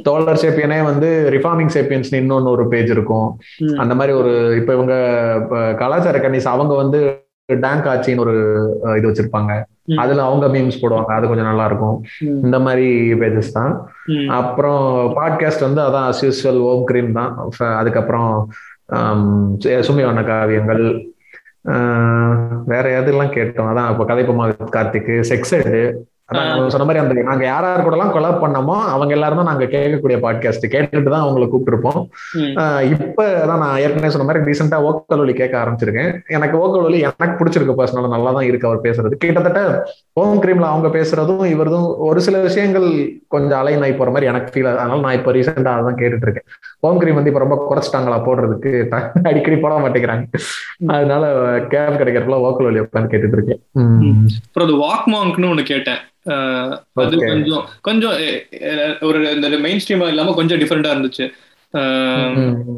[0.08, 3.30] தோழர் சேப்பியனே வந்து ரிஃபார்மிங் சேப்பியன்ஸ் இன்னொன்னு ஒரு பேஜ் இருக்கும்.
[3.84, 4.96] அந்த மாதிரி ஒரு இப்ப இவங்க
[5.84, 7.02] கலாச்சார கன்னிஸ் அவங்க வந்து
[7.66, 8.36] டேங்க் ஆச்சின்னு ஒரு
[9.00, 9.54] இது வச்சிருப்பாங்க.
[10.04, 11.12] அதுல அவங்க மீம்ஸ் போடுவாங்க.
[11.18, 11.98] அது கொஞ்சம் நல்லா இருக்கும்
[12.46, 12.88] இந்த மாதிரி
[13.22, 13.74] பேஜஸ் தான்.
[14.40, 14.84] அப்புறம்
[15.18, 17.34] பாட்காஸ்ட் வந்து அதான் அஸ் யூஸ்வல் ஓம் கிரீம் தான்.
[17.82, 18.32] அதுக்கப்புறம்
[19.88, 20.86] சுமிவண்ண காவியங்கள்.
[22.74, 23.70] வேற எதெல்லாம் கேட்டோம்?
[23.72, 24.46] அதான் இப்போ கதைப்பமா
[24.76, 25.82] கார்த்திக் செக்ஸ் எடு
[26.74, 30.18] சொன்ன மாதிரி அந்த நாங்க யார் யார் கூட எல்லாம் கொலாப் பண்ணோமோ அவங்க எல்லாரும் தான் நாங்க கேட்கக்கூடிய
[30.24, 32.00] பாட்காஸ்ட் கேட்டுட்டு தான் அவங்களை கூப்பிட்டுருப்போம்.
[32.94, 36.10] இப்ப அதான் நான் ஏற்கனவே சொன்ன மாதிரி ரீசெண்டா ஓக்கல் ஒலி கேட்க ஆரம்பிச்சிருக்கேன்.
[36.38, 39.14] எனக்கு ஓக்கல் ஒலி எனக்கு பிடிச்சிருக்கு பர்சனலா நல்லா தான் இருக்கு அவர் பேசுறது.
[39.26, 39.62] கிட்டத்தட்ட
[40.20, 42.88] ஹோம் கிரீம்ல அவங்க பேசுறதும் இவரதும் ஒரு சில விஷயங்கள்
[43.36, 46.48] கொஞ்சம் அலை நாய் போற மாதிரி எனக்கு ஃபீல் அதனால நான் இப்ப ரீசெண்டா அதான் கேட்டுட்டு இருக்கேன்
[46.86, 48.74] ஹோம் கிரீம் வந்து இப்ப ரொம்ப குறைச்சிட்டாங்களா போடுறதுக்கு?
[49.30, 50.26] அடிக்கடி போட மாட்டேங்கிறாங்க.
[50.96, 51.24] அதனால
[51.74, 53.62] கேப் கிடைக்கிறப்பல ஓக்கல் ஒலி உட்காந்து கேட்டுட்டு இருக்கேன்
[54.48, 56.02] அப்புறம் வாக் மாங்க்னு ஒண்ணு கேட்டேன்.
[57.04, 58.16] அது கொஞ்சம் கொஞ்சம்
[59.08, 61.26] ஒரு இந்த மெயின் ஸ்ட்ரீமா இல்லாம கொஞ்சம் டிஃபரெண்டா இருந்துச்சு.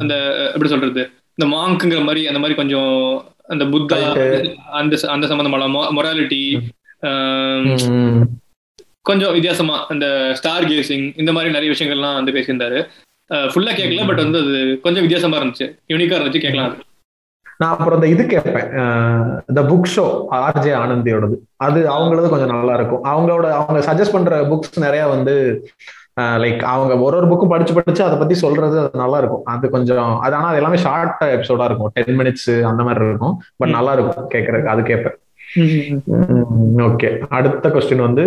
[0.02, 0.16] அந்த
[0.54, 1.04] எப்படி சொல்றது
[1.38, 2.94] இந்த மாங்க்குங்கிற மாதிரி அந்த மாதிரி கொஞ்சம்
[3.54, 3.98] அந்த புத்தா
[4.80, 6.42] அந்த அந்த சம்பந்தமான மொராலிட்டி
[9.10, 10.06] கொஞ்சம் வித்தியாசமா அந்த
[10.40, 12.80] ஸ்டார் கேசிங் இந்த மாதிரி நிறைய விஷயங்கள்லாம் வந்து பேசியிருந்தாரு.
[13.52, 15.68] ஃபுல்லா கேட்கல பட் வந்து அது கொஞ்சம் வித்தியாசமா இருந்துச்சு.
[15.94, 16.76] யூனிக்கா இருந்துச்சு கேட்கலாம்
[17.58, 18.70] நான் அப்புறம் இந்த இது கேட்பேன்.
[19.48, 21.36] இந்த புக் ஷோ ஆர்ஜே ஆனந்தியோடது.
[21.56, 25.36] அது அவங்களது கொஞ்சம் நல்லா இருக்கும் அவங்களோட அவங்க சஜஸ்ட் பண்ற புக்ஸ் நிறைய வந்து
[26.44, 30.20] லைக் அவங்க ஒரு ஒரு புக்கும் படிச்சு படிச்சு அதை பத்தி சொல்றது அது நல்லா இருக்கும் அது கொஞ்சம்
[30.20, 31.92] அது ஆனா அது எல்லாமே ஷார்ட் எபிசோடா இருக்கும்.
[31.94, 33.36] டென் மினிட்ஸ் அந்த மாதிரி இருக்கும்.
[33.58, 34.72] பட் நல்லா இருக்கும் கேட்கறதுக்கு.
[34.74, 35.18] அது கேட்பேன்.
[36.88, 38.24] ஓகே அடுத்த கொஸ்டின் வந்து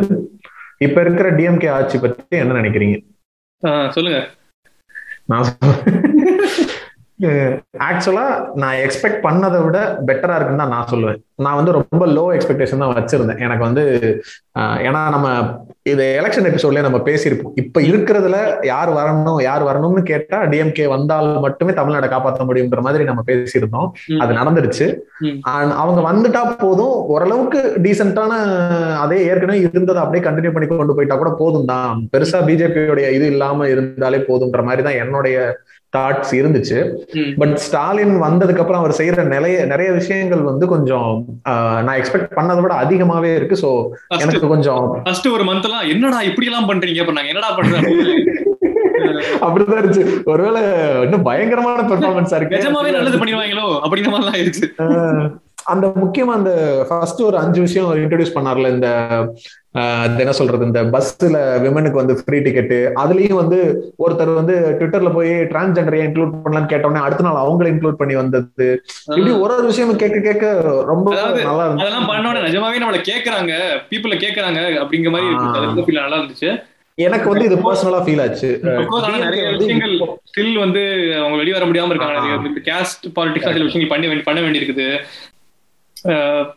[0.78, 2.98] இப்ப இருக்கிற டிஎம்கே ஆட்சி பத்தி என்ன நினைக்கிறீங்க?
[3.90, 4.20] சொல்லுங்க.
[5.24, 5.44] நான்
[7.88, 11.20] ஆக்சுவலா நான் எக்ஸ்பெக்ட் பண்ணதை விட பெட்டரா இருக்குன்னு தான் நான் சொல்லுவேன்.
[11.46, 13.42] நான் வந்து ரொம்ப லோ எக்ஸ்பெக்டேஷன் தான் வச்சிருந்தேன்.
[13.46, 13.84] எனக்கு வந்து
[14.88, 15.28] ஏன்னா நம்ம
[15.90, 17.52] இது எலெக்ஷன் எபிசோட்லயே நம்ம பேசியிருப்போம்.
[17.62, 18.38] இப்ப இருக்கிறதுல
[18.70, 23.88] யார் வரணும் யார் வரணும்னு கேட்டா டிஎம்கே வந்தால் மட்டுமே தமிழ்நாடை காப்பாற்ற முடியுன்ற மாதிரி நம்ம பேசியிருந்தோம்.
[24.24, 24.88] அது நடந்துருச்சு.
[25.82, 26.94] அவங்க வந்துட்டா போதும்.
[27.14, 28.32] ஓரளவுக்கு டீசென்டான
[29.04, 32.06] அதே ஏற்கனவே இருந்ததை அப்படியே கண்டினியூ பண்ணி கொண்டு போயிட்டா கூட போதும் தான்.
[32.14, 35.38] பெருசா பிஜேபியோடைய இது இல்லாம இருந்தாலே போதும்ன்ற மாதிரி தான் என்னுடைய
[35.96, 36.78] தாட்ஸ் இருந்துச்சு.
[37.40, 41.08] பட் ஸ்டாலின் வந்ததுக்கு அப்புறம் அவர் செய்யற நிறைய நிறைய விஷயங்கள் வந்து கொஞ்சம்
[41.86, 43.56] நான் எக்ஸ்பெக்ட் பண்ணதை விட அதிகமாவே இருக்கு.
[43.62, 43.70] சோ
[44.24, 47.90] எனக்கு கொஞ்சம் ஃபர்ஸ்ட் ஒரு மந்த் எல்லாம் என்னடா இப்படி எல்லாம் பண்றீங்க பண்ணாங்க என்னடா பண்றாங்க
[49.44, 50.04] அப்படிதான் இருந்துச்சு.
[50.24, 50.60] ஒருவேளை
[51.04, 52.56] இன்னும் பயங்கரமான பெர்ஃபார்மன்ஸா இருக்கு.
[52.56, 53.66] நிஜமாவே நல்லது பண்ணிடுவாங்களோ?
[53.84, 54.66] அப்படின்ற மாதிரிலாம் ஆயிருச்சு.
[55.72, 56.52] அந்த முக்கியமா அந்த
[56.88, 58.88] ஃபர்ஸ்ட் ஒரு அஞ்சு விஷயம் இன்ட்ரடியூஸ் பண்ணார்ல இந்த
[60.22, 63.58] என்ன சொல்றது இந்த பஸ்ல விமனுக்கு வந்து ஃப்ரீ டிக்கெட் அதுலயும் வந்து
[64.04, 68.68] ஒருத்தர் வந்து ட்விட்டர்ல போய் டிரான்ஸ்ஜெண்டரை இன்க்ளூட் பண்ணலாம்னு கேட்டோன்னே அடுத்த நாள் அவங்கள இன்க்ளூட் பண்ணி வந்தது.
[69.06, 70.50] இப்படி ஒரு ஒரு விஷயம் கேட்க கேட்க
[70.92, 71.84] ரொம்ப நல்லா இருந்துச்சு.
[71.84, 73.52] அதெல்லாம் பண்ணோட நிஜமாவே நம்மள கேக்குறாங்க
[73.92, 76.50] பீப்புள கேக்குறாங்க அப்படிங்கிற மாதிரி நல்லா இருந்துச்சு.
[76.98, 78.48] எனக்கு வந்து இது பர்சனலா ஃபீல் ஆச்சு.
[79.24, 79.94] நிறைய விஷயங்கள்
[80.30, 80.82] ஸ்டில் வந்து
[81.20, 82.50] அவங்க வெளிய வர முடியாம இருக்காங்க.
[82.68, 84.88] கேஸ்ட் பாலிடிக்ஸ் விஷயங்கள் பண்ணி பண்ண வேண்டியிருக்குது.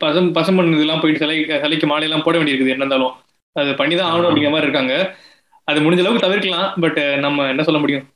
[0.02, 3.14] பசம் பசமண் இதெல்லாம் போயிட்டு சிலை சிலைக்கு மாலையெல்லாம் போட வேண்டியிருக்குது என்ன இருந்தாலும்.
[3.56, 4.94] அது பண்ணி தான் ஆகணும் அப்படிங்கிற மாதிரி இருக்காங்க.
[5.68, 8.06] அது முடிஞ்ச அளவுக்கு தவிர்க்கலாம் பட் நம்ம என்ன சொல்ல முடியும்?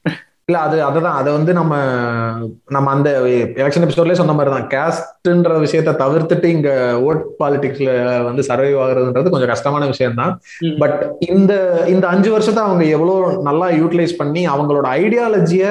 [0.48, 1.16] இல்ல அது அதுதான்.
[1.20, 1.72] அதை வந்து நம்ம
[2.76, 3.08] நம்ம அந்த
[3.60, 4.68] எலெக்ஷன் எபிசோட்லயே சொன்ன மாதிரி தான்.
[4.74, 6.70] கேஸ்ட்ன்ற விஷயத்த தவிர்த்துட்டு இங்க
[7.08, 7.90] ஓட் பாலிடிக்ஸ்ல
[8.28, 10.32] வந்து சர்வைவ் ஆகுறதுன்றது கொஞ்சம் கஷ்டமான விஷயம் தான்
[10.82, 11.52] பட் இந்த
[11.94, 15.66] இந்த அஞ்சு வருஷத்தை அவங்க எவ்வளவு நல்லா யூட்டிலைஸ் பண்ணி அவங்களோட ஐடியாலஜிய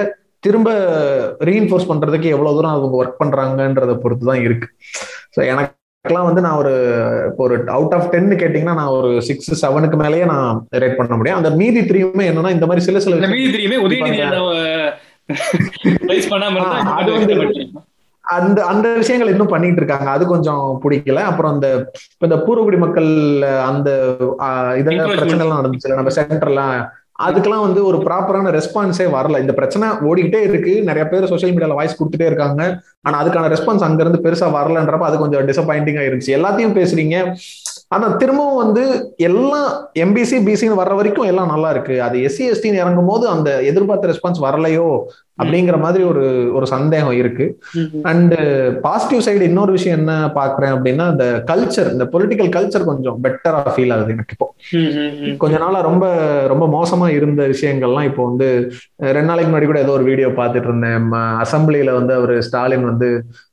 [0.46, 0.70] திரும்ப
[1.50, 4.68] ரீஇன்ஃபோர்ஸ் பண்றதுக்கு எவ்வளவு தூரம் அவங்க ஒர்க் பண்றாங்கன்றத பொறுத்து தான் இருக்கு.
[5.38, 5.74] ஸோ எனக்கு
[6.06, 6.72] எனக்கெல்லாம் வந்து நான் ஒரு
[7.28, 11.40] இப்போ ஒரு அவுட் ஆஃப் டென் கேட்டீங்கன்னா நான் ஒரு சிக்ஸ் செவனுக்கு மேலேயே நான் ரேட் பண்ண முடியும்
[11.40, 13.78] அந்த மீதி த்ரீயுமே என்னன்னா இந்த மாதிரி சில சில மீதி தெரியுமே
[16.94, 17.50] அது வந்து-.
[18.26, 21.68] அந்த அந்த விஷயங்கள் இன்னும் பண்ணிட்டு இருக்காங்க அது கொஞ்சம் பிடிக்கல அப்புறம் அந்த
[22.22, 23.10] இந்த பூர்வகுடி மக்கள்
[23.68, 23.90] அந்த
[24.78, 25.12] இதெல்லாம்.
[25.14, 26.74] பிரச்சனை எல்லாம் நடந்துச்சுல நம்ம சென்டர்லாம்
[27.26, 29.40] அதுக்கெல்லாம் வந்து ஒரு ப்ராப்பரான ரெஸ்பான்ஸே வரல.
[29.40, 30.84] இந்த பிரச்சனை ஓடிக்கிட்டே இருக்கு.
[30.84, 32.80] நிறைய பேர் சோஷியல் மீடியால வாய்ஸ் கொடுத்துட்டே இருக்காங்க.
[33.02, 36.36] ஆனா அதுக்கான ரெஸ்பான்ஸ் அங்க இருந்து பெருசா வரலன்றப்ப அது கொஞ்சம் டிசப்பாயிண்டிங்கா இருந்துச்சு.
[36.40, 37.36] எல்லாத்தையும் பேசுறீங்க.
[37.92, 38.82] ஆனா திரும்பவும் வந்து
[39.28, 39.68] எல்லாம்
[40.04, 41.96] எம்பிசி பிசின்னு வர்ற வரைக்கும் எல்லாம் நல்லா இருக்கு.
[42.06, 44.88] அது எஸ்சி எஸ்டின்னு இறங்கும் போது அந்த எதிர்பார்த்த ரெஸ்பான்ஸ் வரலையோ
[45.42, 46.24] அப்படிங்கிற மாதிரி ஒரு
[46.58, 47.46] ஒரு சந்தேகம் இருக்கு.
[48.12, 48.36] அண்ட்
[48.86, 53.94] பாசிட்டிவ் சைடு இன்னொரு விஷயம் என்ன பாக்குறேன் அப்படின்னா இந்த கல்ச்சர் இந்த பொலிட்டிக்கல் கல்ச்சர் கொஞ்சம் பெட்டரா ஃபீல்
[53.96, 54.48] ஆகுது எனக்கு இப்போ.
[55.44, 56.06] கொஞ்ச நாளா ரொம்ப
[56.54, 58.48] ரொம்ப மோசமா இருந்த விஷயங்கள்லாம் இப்போ வந்து
[59.18, 61.12] ரெண்டு நாளைக்கு முன்னாடி கூட ஏதோ ஒரு வீடியோ பார்த்துட்டு இருந்தேன்.
[61.44, 63.10] அசம்பிளில வந்து அவர் ஸ்டாலின் வந்து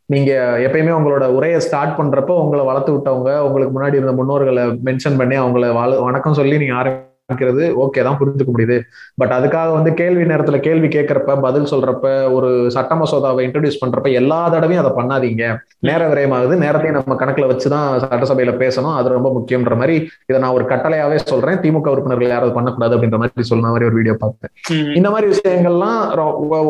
[0.09, 0.33] நீங்க
[0.65, 5.73] எப்பயுமே உங்களோட உரையை ஸ்டார்ட் பண்றப்போ உங்களை வளர்த்து விட்டவங்க உங்களுக்கு முன்னாடி இருந்த முன்னோர்களை மென்ஷன் பண்ணி அவங்கள
[6.01, 6.77] வணக்கம் சொல்லி நீங்க
[7.25, 8.77] ஆரம்பிக்கிறது ஓகே தான் புரிஞ்சுக்க முடியுது.
[9.15, 14.41] பட் அதுக்காக வந்து கேள்வி நேரத்துல கேள்வி கேட்கறப்ப பதில் சொல்றப்ப ஒரு சட்ட மசோதாவை இன்ட்ரடியூஸ் பண்றப்ப எல்லா
[14.49, 15.45] தடவையும் அதை பண்ணாதீங்க.
[15.79, 16.57] நேர விரயமாகுது.
[16.65, 18.97] நேரத்தையும் நம்ம கணக்குல வச்சுதான் சட்டசபையில பேசணும்.
[18.99, 21.61] அது ரொம்ப முக்கியம்ன்ற மாதிரி இதை நான் ஒரு கட்டளையாவே சொல்றேன்.
[21.65, 24.95] திமுக உறுப்பினர்கள் யாராவது பண்ணக்கூடாது அப்படின்ற மாதிரி சொன்ன மாதிரி ஒரு வீடியோ பார்த்தேன்.
[24.95, 26.01] இந்த மாதிரி விஷயங்கள்லாம்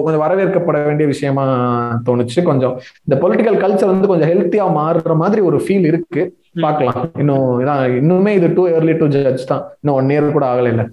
[0.04, 1.44] கொஞ்சம் வரவேற்கப்பட வேண்டிய விஷயமா
[2.06, 2.40] தோணுச்சு.
[2.50, 2.74] கொஞ்சம்
[3.06, 6.22] இந்த பொலிட்டிக்கல் கல்ச்சர் வந்து கொஞ்சம் ஹெல்த்தியா மாறுற மாதிரி ஒரு ஃபீல் இருக்கு.
[6.60, 7.10] பார்க்கலாம்.
[7.18, 9.64] இன்னும் இதான் இன்னுமே இது டூ இயர்லி டு ஜட்ஜ் தான்.
[9.80, 10.90] இன்னும் ஒன் இயர் கூட ஆகல இல்ல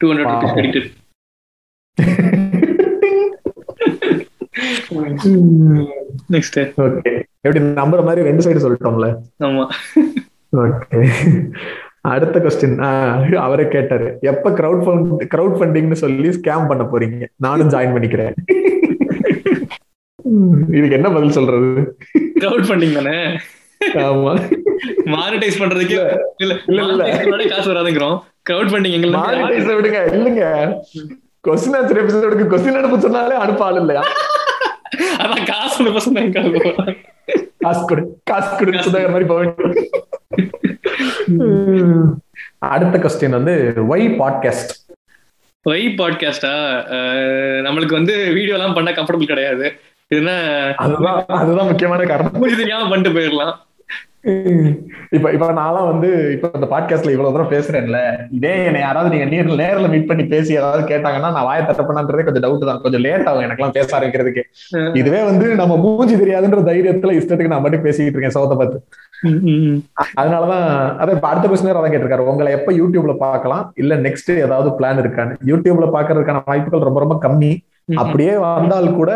[0.00, 0.90] 200 rupees credited.
[6.32, 6.58] Next.
[6.58, 9.16] ஓகே எப்படி நம்புற மாதிரி ரெண்டு சைடு சொல்லிட்டோம்ல?
[9.40, 9.68] ஆமா.
[10.56, 11.08] ஓகே
[12.00, 14.18] அடுத்த கொஸ்டின் அவரே கேட்டாரு.
[14.20, 17.26] எப்ப கிரவுட் ஃபண்ட் கிரவுட் ஃபண்டிங்னு சொல்லி ஸ்கேம் பண்ண போறீங்க?
[17.36, 18.34] நானும் ஜாயின் பண்ணிக்கிறேன்.
[20.76, 21.96] இதுக்கு என்ன பதில் சொல்றது?
[22.40, 23.38] Crowd funding தானே?
[23.80, 24.32] ஆமா.
[25.04, 25.98] மானிட்டைஸ் பண்றதுக்கு
[26.36, 27.46] இல்ல இல்ல, இல்ல.
[27.48, 28.18] காசு வராதுங்கிறோம்.
[28.50, 29.06] Crowd funding எங்க
[29.80, 30.44] விடுங்க இல்லங்க
[31.48, 34.02] கொஸ்டின் ஆன்சர் எபிசோடுக்கு கொஸ்டின் அனுப்ப சொன்னாலே அனுப்ப ஆள் இல்லையா?
[35.18, 35.84] அதான் காசு
[37.62, 39.54] காசு கொடு காசு கொடு சுதாகர் மாதிரி போக.
[42.58, 44.72] அடுத்த கொஸ்டின் வந்து ஒய் பாட்காஸ்ட்
[45.70, 46.52] ஒய் பாட்காஸ்டா
[47.66, 49.78] நம்மளுக்கு வந்து வீடியோ எல்லாம் பண்ண கம்ஃபர்டபுள் கிடையாது.
[50.14, 52.42] இதுனா அதுதான் அதுதான் முக்கியமான காரணம்.
[52.42, 53.54] தெரியாம பண்ணிட்டு போயிடலாம்
[55.10, 57.98] இப்ப இப்ப நான்லாம் வந்து இப்ப இந்த பாட்காஸ்ட்ல இவ்வளவு தூரம் பேசுறேன்ல
[58.30, 62.44] இதே என்னை யாராவது நீங்க நேர்ல நேர்ல மீட் பண்ணி பேசி ஏதாவது கேட்டாங்கன்னா நான் வாயை தட்டப்பண்ணான்றதே கொஞ்சம்
[62.46, 62.80] டவுட் தான்.
[62.80, 64.42] கொஞ்சம் லேட் ஆகும் எனக்கெல்லாம் பேச ஆரம்பிக்கிறதுக்கு.
[64.94, 68.80] இதுவே வந்து நம்ம மூஞ்சி தெரியாதுன்ற தைரியத்துல இஷ்டத்துக்கு நான் மட்டும் பேசிக்கிட்டு இருக்கேன் சோத்தை பார்த்து.
[70.20, 70.66] அதனாலதான்
[71.00, 72.28] அதான் இப்ப அடுத்த கொஸ்டின் அதான் கேட்டிருக்காரு.
[72.32, 73.72] உங்களை எப்ப யூடியூப்ல பார்க்கலாம்?
[73.74, 75.36] இல்ல நெக்ஸ்ட் ஏதாவது பிளான் இருக்கான்னு.
[75.46, 77.52] யூடியூப்ல பாக்குறதுக்கான வாய்ப்புகள் ரொம்ப ரொம்ப கம்மி.
[77.94, 79.12] அப்படியே வந்தால் கூட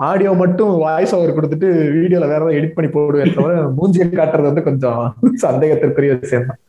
[0.00, 4.62] ஆடியோ மட்டும் வாய்ஸ் ஓவர் கொடுத்துட்டு வீடியோல வேற ஏதாவது எடிட் பண்ணி போடுவேன் தவிர மூஞ்சியை காட்டுறது வந்து
[4.62, 5.00] கொஞ்சம்
[5.42, 6.60] சந்தேகத்திற்குரிய விஷயம் தான்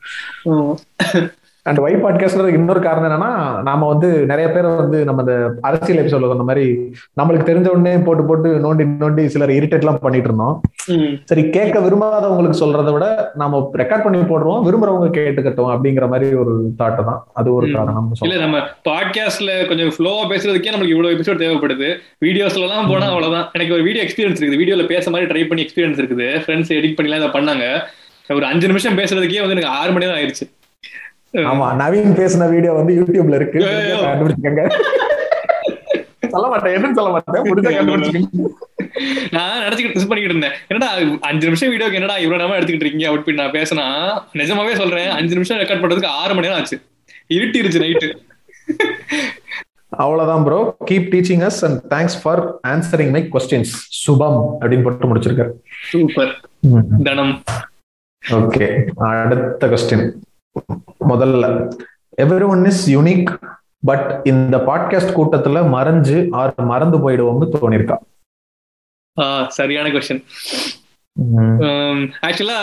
[1.64, 6.10] அண்ட் வை பாட்காஸ்ட் இன்னொரு காரணம் என்னன்னா நாம வந்து நிறைய பேர் வந்து நம்ம இந்த அரசியல் எபிசோட்ல
[6.10, 6.76] சொன்ன மாதிரி
[7.22, 10.62] நம்மளுக்கு தெரிஞ்ச உடனே போட்டு போட்டு நோண்டி நோண்டி சிலர் இரிட்டேட் எல்லாம் பண்ணிட்டு இருந்தோம்.
[11.26, 17.04] சரி கேட்க விரும்பாதவங்களுக்கு சொல்றதை விட நாம ரெக்கார்ட் பண்ணி போடுறோம் விரும்புறவங்க கேட்டுக்கட்டும் அப்படிங்கிற மாதிரி ஒரு தாட்டு
[17.04, 17.26] தான்.
[17.34, 17.72] அது ஒரு.
[17.72, 18.40] காரணம் இல்ல.
[18.40, 21.98] நம்ம பாட்காஸ்ட்ல கொஞ்சம் ஃப்ளோவா பேசுறதுக்கே நமக்கு இவ்வளவு எபிசோட் தேவைப்படுது.
[22.26, 23.50] வீடியோஸ்ல எல்லாம் போனா அவ்வளவுதான்.
[23.54, 24.60] எனக்கு ஒரு வீடியோ எக்ஸ்பீரியன்ஸ் இருக்குது.
[24.62, 26.28] வீடியோல பேச மாதிரி ட்ரை பண்ணி எக்ஸ்பீரியன்ஸ் இருக்குது.
[26.46, 27.80] ஃப்ரெண்ட்ஸ் எடிட் பண்ணிலாம் இதை பண்ணாங்க.
[28.30, 30.61] ஒரு அஞ்சு நிமிஷம் பேசுறதுக்கே வந்து எனக்கு ஆறு மணி நேரம் ஆயிடுச்சு.
[31.52, 33.60] ஆமா நவீன் பேசின வீடியோ வந்து யூடியூப்ல இருக்கு.
[34.08, 34.64] கண்டுபிடிச்சுக்கங்க.
[36.34, 36.74] சொல்ல மாட்டேன்.
[36.78, 37.46] எதுவும் சொல்ல மாட்டேன்.
[37.52, 38.50] முடிஞ்சா கண்டுபிடிச்சுக்கங்க.
[39.36, 40.56] நான் நினைச்சுக்கிட்டு மிஸ் பண்ணிக்கிட்டு இருந்தேன்.
[40.72, 40.90] என்னடா
[41.30, 43.08] அஞ்சு நிமிஷம் வீடியோக்கு என்னடா இவ்வளவு நேரம் எடுத்துக்கிட்டு இருக்கீங்க?
[43.12, 43.86] அப்படி நான் பேசினா
[44.42, 46.78] நிஜமாவே சொல்றேன் அஞ்சு நிமிஷம் ரெக்கார்ட் பண்றதுக்கு ஆறு மணி நேரம் ஆச்சு.
[47.38, 48.10] இருட்டிருச்சு நைட்டு
[50.04, 52.42] அவ்வளவுதான் bro keep teaching us and thanks for
[52.74, 55.52] answering my questions சுபம் அப்படின்னு போட்டு முடிச்சிருக்காரு
[55.92, 56.32] சூப்பர்
[57.08, 57.34] தனம்.
[58.24, 58.68] ஓகே
[59.10, 60.06] அடுத்த கொஸ்டின்
[61.10, 61.46] முதல்ல.
[62.18, 63.30] Everyone is unique
[63.86, 67.98] but இந்த பாட்காஸ்ட் கூட்டத்துல மறைஞ்சு ஆர் மறந்து போயிடுவோம்னு தோணிருக்கா?
[69.48, 70.22] சரியான கொஸ்டின்
[72.28, 72.60] ஆக்சுவலா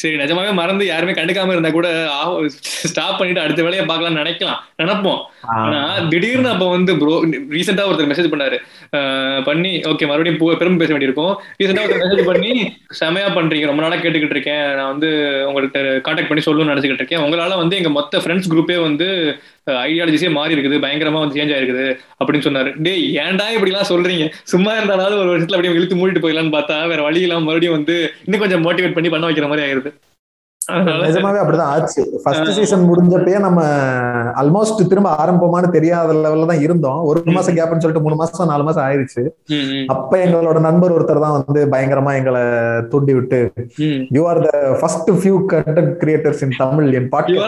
[0.00, 1.88] சரி நிஜமாவே மறந்து யாருமே கண்டுக்காம இருந்தா கூட
[2.90, 5.20] ஸ்டாப் பண்ணிட்டு அடுத்த வேலையை பார்க்கலாம்னு நினைக்கலாம் நினைப்போம்.
[5.56, 5.80] ஆனா
[6.12, 7.14] திடீர்னு அப்ப வந்து ப்ரோ
[7.56, 8.58] ரீசெண்டா ஒருத்தர் மெசேஜ் பண்ணாரு.
[9.48, 11.34] பண்ணி ஓகே மறுபடியும் பெரும் பேச வேண்டியிருக்கும்.
[11.60, 12.52] ரீசெண்டா ஒருத்தர் மெசேஜ் பண்ணி
[13.00, 14.64] செமையா பண்றீங்க ரொம்ப நாளா கேட்டுக்கிட்டு இருக்கேன்.
[14.78, 15.10] நான் வந்து
[15.48, 17.24] உங்கள்கிட்ட காண்டாக்ட் பண்ணி சொல்லணும்னு நினைச்சுக்கிட்டு இருக்கேன்.
[17.26, 19.08] உங்களால வந்து எங்க மொத்த ஃப்ரெண்ட்ஸ் குரூப்பே வந்து
[19.86, 20.76] ஐடியாலஜிஸே மாறி இருக்குது.
[20.84, 21.84] பயங்கரமா வந்து சேஞ்ச் ஆயிருக்குது.
[22.20, 22.70] அப்படின்னு சொன்னாரு.
[22.86, 24.24] டேய் ஏன்டா இப்படி எல்லாம் சொல்றீங்க?
[24.52, 28.42] சும்மா இருந்தாலும் ஒரு வருஷத்துல அப்படியே இழுத்து மூடிட்டு போயிடலாம்னு பார்த்தா வேற வழி இல்லாம மறுபடியும் வந்து இன்னும்
[28.44, 29.81] கொஞ்சம் மோட்டிவேட் பண்ணி பண்ண வைக்கிற மாதிரி ஆயிருது.
[31.04, 32.02] நிஜமாவே அப்படிதான் ஆச்சு.
[32.24, 33.60] ஃபர்ஸ்ட் சீசன் முடிஞ்சப்பயே நம்ம
[34.40, 37.00] ஆல்மோஸ்ட் திரும்ப ஆரம்பமானு தெரியாத லெவல்ல தான் இருந்தோம்.
[37.10, 39.22] ஒரு மாசம் கேப்னு சொல்லிட்டு மூணு மாசம் நாலு மாசம் ஆயிருச்சு.
[39.94, 42.42] அப்ப எங்களோட நண்பர் ஒருத்தர் தான் வந்து பயங்கரமா எங்களை
[42.92, 43.40] தூண்டி விட்டு
[44.16, 44.50] you are the
[44.80, 47.38] first few content creators in Tamil என் பாட்டு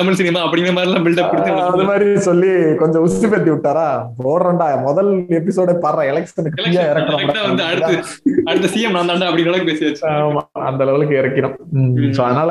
[0.00, 2.50] தமிழ் சினிமா அப்படிங்கிற மாதிரி எல்லாம் பில்டப் கொடுத்து அது மாதிரி சொல்லி
[2.82, 3.86] கொஞ்சம் உசி பத்தி விட்டாரா?
[4.22, 5.10] போடுறேன்டா முதல்
[5.40, 6.66] எபிசோட பாடுற எலெக்ஷனுக்கு
[7.48, 7.94] வந்து அடுத்து
[8.50, 10.02] அடுத்த சிஎம் நான் தாண்டா அப்படி அளவுக்கு பேசியாச்சு.
[10.72, 11.54] அந்த லெவலுக்கு இறக்கிறோம்
[12.16, 12.50] சோ அதனால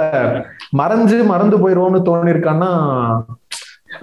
[0.82, 2.69] மறைஞ்சு மறந்து போயிருவோம்னு தோணி இருக்கான்னா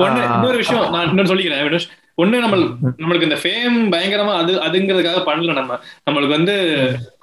[0.04, 1.86] ஒண்ணு இன்னொரு விஷயம் நான் இன்னொரு சொல்லிக்கிறேன்
[2.18, 2.56] ஒண்ணு நம்ம
[3.00, 5.72] நம்மளுக்கு இந்த ஃபேம் பயங்கரமா அது அதுங்கிறதுக்காக பண்ணல நம்ம.
[6.06, 6.54] நம்மளுக்கு வந்து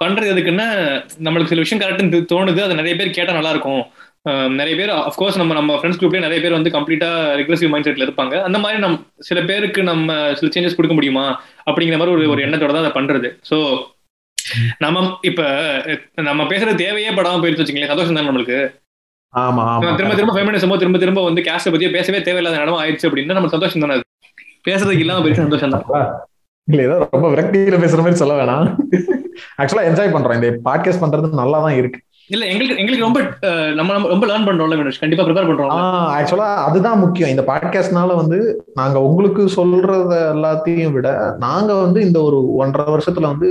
[0.04, 0.66] பண்றது எதுக்குன்னா
[1.18, 3.82] நம்மளுக்கு சில விஷயம் கரெக்ட்னு தோணுது அது நிறைய பேர் கேட்டா நல்லா இருக்கும்
[4.60, 8.34] நிறைய பேர் அஃப்கோர்ஸ் நம்ம நம்ம ஃப்ரெண்ட்ஸ் குரூப்லேயே நிறைய பேர் வந்து கம்ப்ளீட்டா ரெக்ரெசிவ் மைண்ட் செட்ல இருப்பாங்க.
[8.42, 11.26] அந்த மாதிரி நம் சில பேருக்கு நம்ம சில சேஞ்சஸ் கொடுக்க முடியுமா?
[11.70, 13.28] அப்படிங்கிற மாதிரி ஒரு ஒரு எண்ணத்தோட தான் அதை பண்றது.
[13.50, 13.56] ஸோ
[14.84, 15.42] நம்ம இப்ப
[16.28, 18.58] நம்ம பேசுறது தேவையே படாம போயிடுச்சு வச்சுங்களேன் சந்தோஷம் தான் நம்மளுக்கு?
[19.34, 19.64] ஆமா
[19.98, 23.84] திரும்ப திரும்ப ஃபெமினிசமோ திரும்ப திரும்ப வந்து கேஸ்ட பத்தியே பேசவே தேவையில்லாத நடமா ஆயிடுச்சு அப்படின்னா நம்ம சந்தோஷம்
[23.84, 23.96] தானே
[24.68, 25.84] பேசுறதுக்கு இல்லாம பெரிய சந்தோஷம் தான்.
[26.68, 28.66] இல்ல ஏதோ ரொம்ப விரக்தியில பேசுற மாதிரி சொல்ல வேணாம்.
[29.60, 30.38] ஆக்சுவலா என்ஜாய் பண்றோம்.
[30.38, 32.00] இந்த பாட்காஸ்ட் பண்றது நல்லா தான் இருக்கு.
[32.30, 33.20] இல்ல எங்களுக்கு எங்களுக்கு ரொம்ப
[33.78, 35.00] நம்ம ரொம்ப லேர்ன் பண்றோம்ல வினோஷ்.
[35.02, 35.72] கண்டிப்பா ப்ரிப்பேர் பண்றோம்
[36.16, 37.32] ஆக்சுவலா அதுதான் முக்கியம்.
[37.34, 38.38] இந்த பாட்காஸ்ட்னால வந்து
[38.80, 41.10] நாங்க உங்களுக்கு சொல்றத எல்லாத்தையும் விட
[41.46, 43.50] நாங்க வந்து இந்த ஒரு ஒன்றரை வருஷத்துல வந்து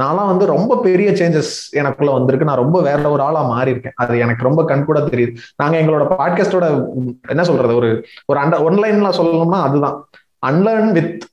[0.00, 2.46] நான்லாம் வந்து ரொம்ப பெரிய சேஞ்சஸ் எனக்குள்ள வந்திருக்கு.
[2.46, 5.34] நான் ரொம்ப வேற ஒரு ஆளா மாறி இருக்கேன் அது எனக்கு ரொம்ப கண் கூட தெரியுது.
[5.56, 6.84] நாங்க எங்களோட பாட்காஸ்டோட
[7.28, 10.08] என்ன சொல்றது ஒரு ஒரு அண்ட ஒன்லைன்ல சொல்லணும்னா அதுதான்.
[10.46, 11.32] Unlearn with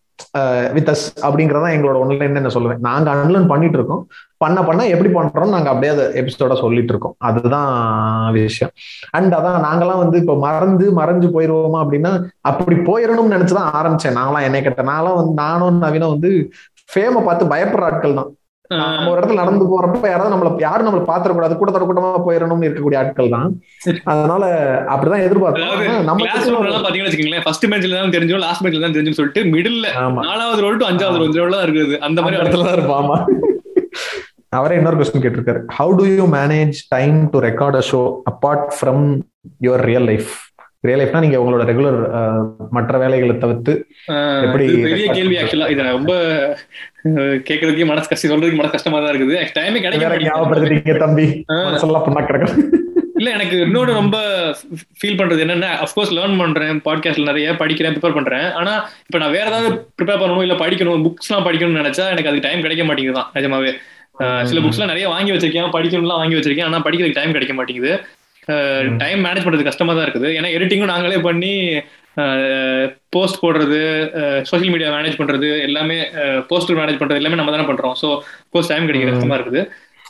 [0.74, 2.78] with uh, us அப்படிங்கறதான் எங்களோட ஒன்லைன் என்ன சொல்லுவேன்.
[2.80, 4.08] நாங்க அன்லேர்ன் பண்ணிட்டு இருக்கோம்
[4.38, 8.74] பண்ண பண்ண எப்படி பண்றோம் நாங்க அப்படியே அதை எபிசோட சொல்லிட்டு இருக்கோம் அதுதான் விஷயம்.
[9.10, 14.18] அண்ட் அதான் நாங்கெல்லாம் வந்து இப்ப மறந்து மறைஞ்சு போயிருவோமா அப்படின்னா அப்படி போயிடணும்னு நினைச்சுதான் ஆரம்பிச்சேன்.
[14.20, 16.52] நாங்களாம் என்னை கேட்டேன் நான்லாம் வந்து நானும் நவீனம் வந்து
[16.94, 18.36] ஃபேமை பார்த்து பயப்படுற ஆட்கள் தான்.
[18.80, 23.34] நம்ம ஒரு இடத்துல நடந்து போறப்ப யாராவது நம்மள யாரும் நம்மள பாத்திரக்கூடாது கூட்டத்தோட கூட்டமா போயிடணும்னு இருக்கக்கூடிய ஆட்கள்
[23.36, 23.50] தான்.
[24.12, 24.44] அதனால
[24.94, 27.46] அப்படிதான் எதிர்பார்த்தோம் நம்ம பாத்தீங்கன்னா வச்சுக்கீங்களேன்.
[27.48, 29.80] ஃபர்ஸ்ட் பெஞ்ச்ல தான் தெரிஞ்சோம் லாஸ்ட் பெஞ்ச்ல தான் தெரிஞ்சுன்னு சொல்லிட்டு மிடில்
[30.30, 31.98] நாலாவது ரோல் டு அஞ்சாவது ரோல் தான் இருக்குது.
[32.10, 33.00] அந்த மாதிரி இடத்துல தான் இருப்போம்.
[33.04, 33.18] ஆமா.
[34.60, 35.60] அவரே இன்னொரு கொஸ்டின் கேட்டிருக்காரு.
[35.80, 38.02] How do you manage time to record a show
[38.32, 39.06] apart from
[39.66, 40.32] your real life
[40.88, 41.98] real லைஃப்னா நீங்க உங்களோட ரெகுலர்
[42.76, 43.74] மற்ற வேலைகளை தவிர்த்து
[44.46, 46.14] எப்படி பெரிய கேள்வி ஆக்சுவலா இதை ரொம்ப
[47.50, 49.36] கேட்கறதுக்கே மனசு கஷ்டம் சொல்றதுக்கு மனசு கஷ்டமா தான் இருக்குது.
[49.58, 51.26] டைமே கிடைக்க ஞாபகப்படுத்திட்டீங்க தம்பி.
[51.84, 52.56] சொல்லலாம் பண்ணா கிடக்கும்
[53.20, 54.18] இல்ல எனக்கு இன்னொரு ரொம்ப
[55.00, 58.48] ஃபீல் பண்றது என்னன்னா அஃப்கோர்ஸ் லேர்ன் பண்றேன் பாட்காஸ்ட்ல நிறைய படிக்கிறேன் ப்ரிப்பேர் பண்றேன்.
[58.60, 58.74] ஆனா
[59.08, 62.66] இப்ப நான் வேற ஏதாவது ப்ரிப்பேர் பண்ணணும் இல்ல படிக்கணும் புக்ஸ் எல்லாம் படிக்கணும்னு நினைச்சா எனக்கு அதுக்கு டைம்
[62.66, 63.74] கிடைக்க மாட்டேங்குது தான் நிஜமாவே.
[64.50, 67.94] சில புக்ஸ் எல்லாம் நிறைய வாங்கி வச்சிருக்கேன் படிக்கணும்லாம் வாங்கி வச்சிருக்கேன் ஆனா படிக்கிறதுக்கு டைம் கிடைக்க மாட்டேங்குது.
[69.02, 70.30] டைம் மேனேஜ் பண்றது கஷ்டமா தான் இருக்குது.
[70.38, 71.54] ஏன்னா எடிட்டிங்கும் நாங்களே பண்ணி
[73.16, 73.80] போஸ்ட் போடுறது
[74.50, 75.98] சோஷியல் மீடியா மேனேஜ் பண்றது எல்லாமே
[76.50, 77.96] போஸ்டர் மேனேஜ் பண்றது எல்லாமே நம்ம தானே பண்றோம்.
[78.02, 78.08] ஸோ
[78.54, 79.62] கோர்ஸ் டைம் கிடைக்க கஷ்டமா இருக்குது.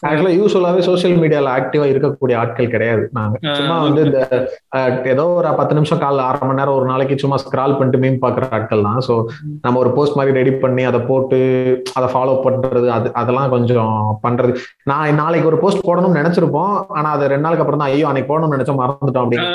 [0.08, 3.04] ஆக்சுவலா யூஸ்வலாவே சோசியல் மீடியால ஆக்டிவா இருக்கக்கூடிய ஆட்கள் கிடையாது.
[3.18, 4.20] நாங்க சும்மா வந்து இந்த
[5.14, 8.50] ஏதோ ஒரு பத்து நிமிஷம் கால அரை மணி நேரம் ஒரு நாளைக்கு சும்மா ஸ்கிரால் பண்ணிட்டு மீன் பாக்குற
[8.58, 9.00] ஆட்கள் தான்.
[9.08, 9.16] ஸோ
[9.66, 11.40] நம்ம ஒரு போஸ்ட் மாதிரி ரெடி பண்ணி அதை போட்டு
[12.00, 13.96] அதை ஃபாலோ பண்றது அது அதெல்லாம் கொஞ்சம்
[14.26, 14.54] பண்றது.
[14.92, 16.76] நான் நாளைக்கு ஒரு போஸ்ட் போடணும்னு நினைச்சிருப்போம்.
[16.98, 19.50] ஆனா அது ரெண்டு நாளுக்கு அப்புறம் தான் ஐயோ அன்னைக்கு போடணும்னு நினைச்சா மறந்துட்டோம் அப்படின்னு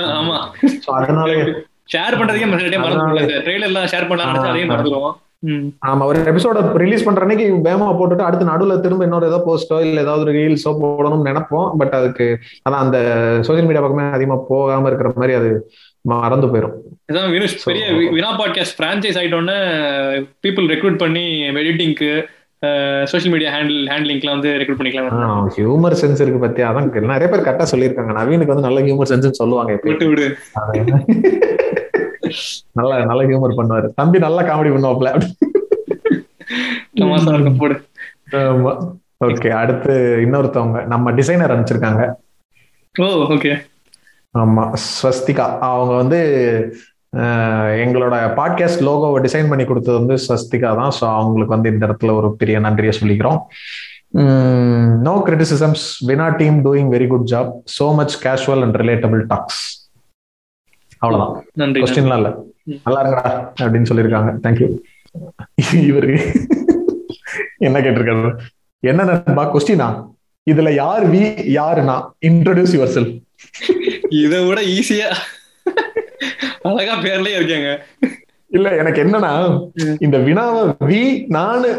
[0.99, 1.30] அதனால
[1.94, 2.47] ஷேர் பண்றதுக்கே
[3.47, 5.16] ட்ரெயிலர்லாம் ஷேர் பண்ணலாம் அதையும் மறந்துடுவோம்
[5.86, 10.01] ஆமா ஒரு எபிசோட ரிலீஸ் பண்ற அன்னைக்கு வேகமா போட்டுட்டு அடுத்து நடுவுல திரும்ப இன்னொரு ஏதோ போஸ்டோ இல்ல
[10.01, 11.68] ஏதாவது ஒரு ரீல்ஸோ போடணும்னு நினைப்போம்.
[11.76, 12.26] பட் அதுக்கு
[12.68, 12.99] அதான் அந்த
[13.49, 15.51] சோசியல் மீடியா பக்கமே அதிகமா போகாம இருக்கிற மாதிரி அது
[16.05, 16.74] மறந்து போயிடும்
[17.12, 17.84] இதான் வினுஷ் பெரிய
[18.16, 19.57] வினா பாட்காஸ்ட் பிரான்ச்சைஸ் ஆயிட்டோன்னு
[20.47, 21.24] பீப்புள் ரெக்ரூட் பண்ணி
[21.62, 22.11] எடிட்டிங்க்கு
[23.05, 27.66] சோஷியல் மீடியா ஹேண்டில் ஹேண்ட்லிங்க்லாம் வந்து ரெக்ரூட் பண்ணிக்கலாம் ஹியூமர் சென்ஸ் இருக்கு பத்தி அதான் நிறைய பேர் கரெக்டா
[27.72, 28.12] சொல்லியிருக்காங்க.
[28.20, 30.26] நவீனுக்கு வந்து நல்ல ஹியூமர் சென்ஸ் சொல்லுவாங்க விட்டு விடு.
[32.79, 33.89] நல்ல நல்ல ஹியூமர் பண்ணுவாரு.
[34.01, 35.12] தம்பி நல்லா காமெடி பண்ணுவாப்ல
[37.62, 37.77] போடு.
[39.27, 39.93] ஓகே அடுத்து
[40.24, 40.79] இன்னொருத்தவங்க.
[40.93, 42.03] நம்ம டிசைனர் அனுப்பிச்சிருக்காங்க.
[42.95, 43.53] ஓ ஓகே
[44.35, 45.47] ஆமா ஸ்வஸ்திகா.
[45.70, 46.20] அவங்க வந்து
[47.85, 50.93] எங்களோட பாட்காஸ்ட் லோகோவை டிசைன் பண்ணி கொடுத்தது வந்து ஸ்வஸ்திகா தான்.
[50.99, 53.39] ஸோ அவங்களுக்கு வந்து இந்த இடத்துல ஒரு பெரிய நன்றியை சொல்லிக்கிறோம்.
[55.07, 59.62] No criticisms Vina team doing very good job so much casual and relatable talks
[61.03, 61.74] அவ்வளவுதான்.
[61.82, 62.30] கொஸ்டின்லாம் இல்ல.
[62.86, 63.24] நல்லா இருங்கடா
[63.64, 64.30] அப்படின்னு சொல்லியிருக்காங்க.
[64.44, 64.68] தேங்க்யூ
[65.90, 66.11] இவரு
[67.66, 68.32] என்ன கேட்டிருக்காரு?
[68.82, 69.88] என்ன நண்பா கொஸ்டினா
[70.47, 71.22] இதுல யார் வி
[71.59, 71.97] யாருனா
[72.28, 73.11] இன்ட்ரோடியூஸ் யுவர் செல்
[74.22, 75.09] இதை விட ஈஸியா
[76.68, 77.70] அழகா பேர்லயே இருக்காங்க.
[78.51, 79.32] இல்ல எனக்கு என்னன்னா
[80.01, 81.70] இந்த வினாவை வி நானு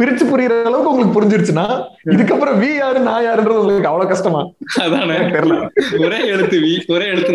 [0.00, 1.64] பிரிச்சு புரியுற அளவுக்கு உங்களுக்கு புரிஞ்சிருச்சுன்னா
[2.12, 4.40] இதுக்கப்புறம் வி யாரு நான் யாருன்றது உங்களுக்கு அவ்வளவு கஷ்டமா?
[4.84, 5.16] அதானே.
[5.34, 5.56] தெரியல.
[6.04, 7.34] ஒரே எழுத்து வி ஒரே எழுத்து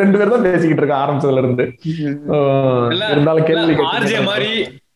[0.00, 1.64] ரெண்டு பேர் தான் பேசிக்கிட்டு இருக்க ஆரம்பிச்சதுல இருந்து.
[3.12, 4.50] இருந்தாலும் கேள்வி ஆர்ஜே மாதிரி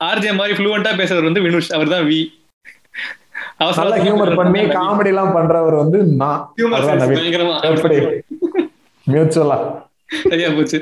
[0.04, 2.20] ஆர்ஜே மாதிரி ஃப்ளூவெண்டா பேசுறவர் வந்து வினுஷ் அவர் தான் வி
[3.78, 6.40] நல்லா ஹியூமர் பண்ணி காமெடி எல்லாம் பண்றவர் வந்து நான்.
[9.06, 9.58] மியூச்சுவலா
[10.24, 10.78] சரியா போச்சு.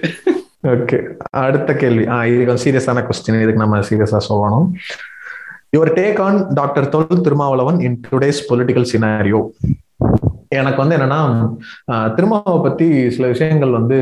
[0.72, 0.98] ஓகே
[1.40, 2.04] அடுத்த கேள்வி.
[2.14, 4.66] ஆஹ் இது கொஞ்சம் சீரியஸான கொஸ்டின் இதுக்கு நம்ம சீரியஸா சொல்லணும்.
[5.72, 9.38] Your take on doctor Thol Thirumavalavan in today's political scenario
[10.50, 11.20] எனக்கு வந்து என்னன்னா
[12.08, 13.98] திருமாவை பத்தி சில விஷயங்கள் வந்து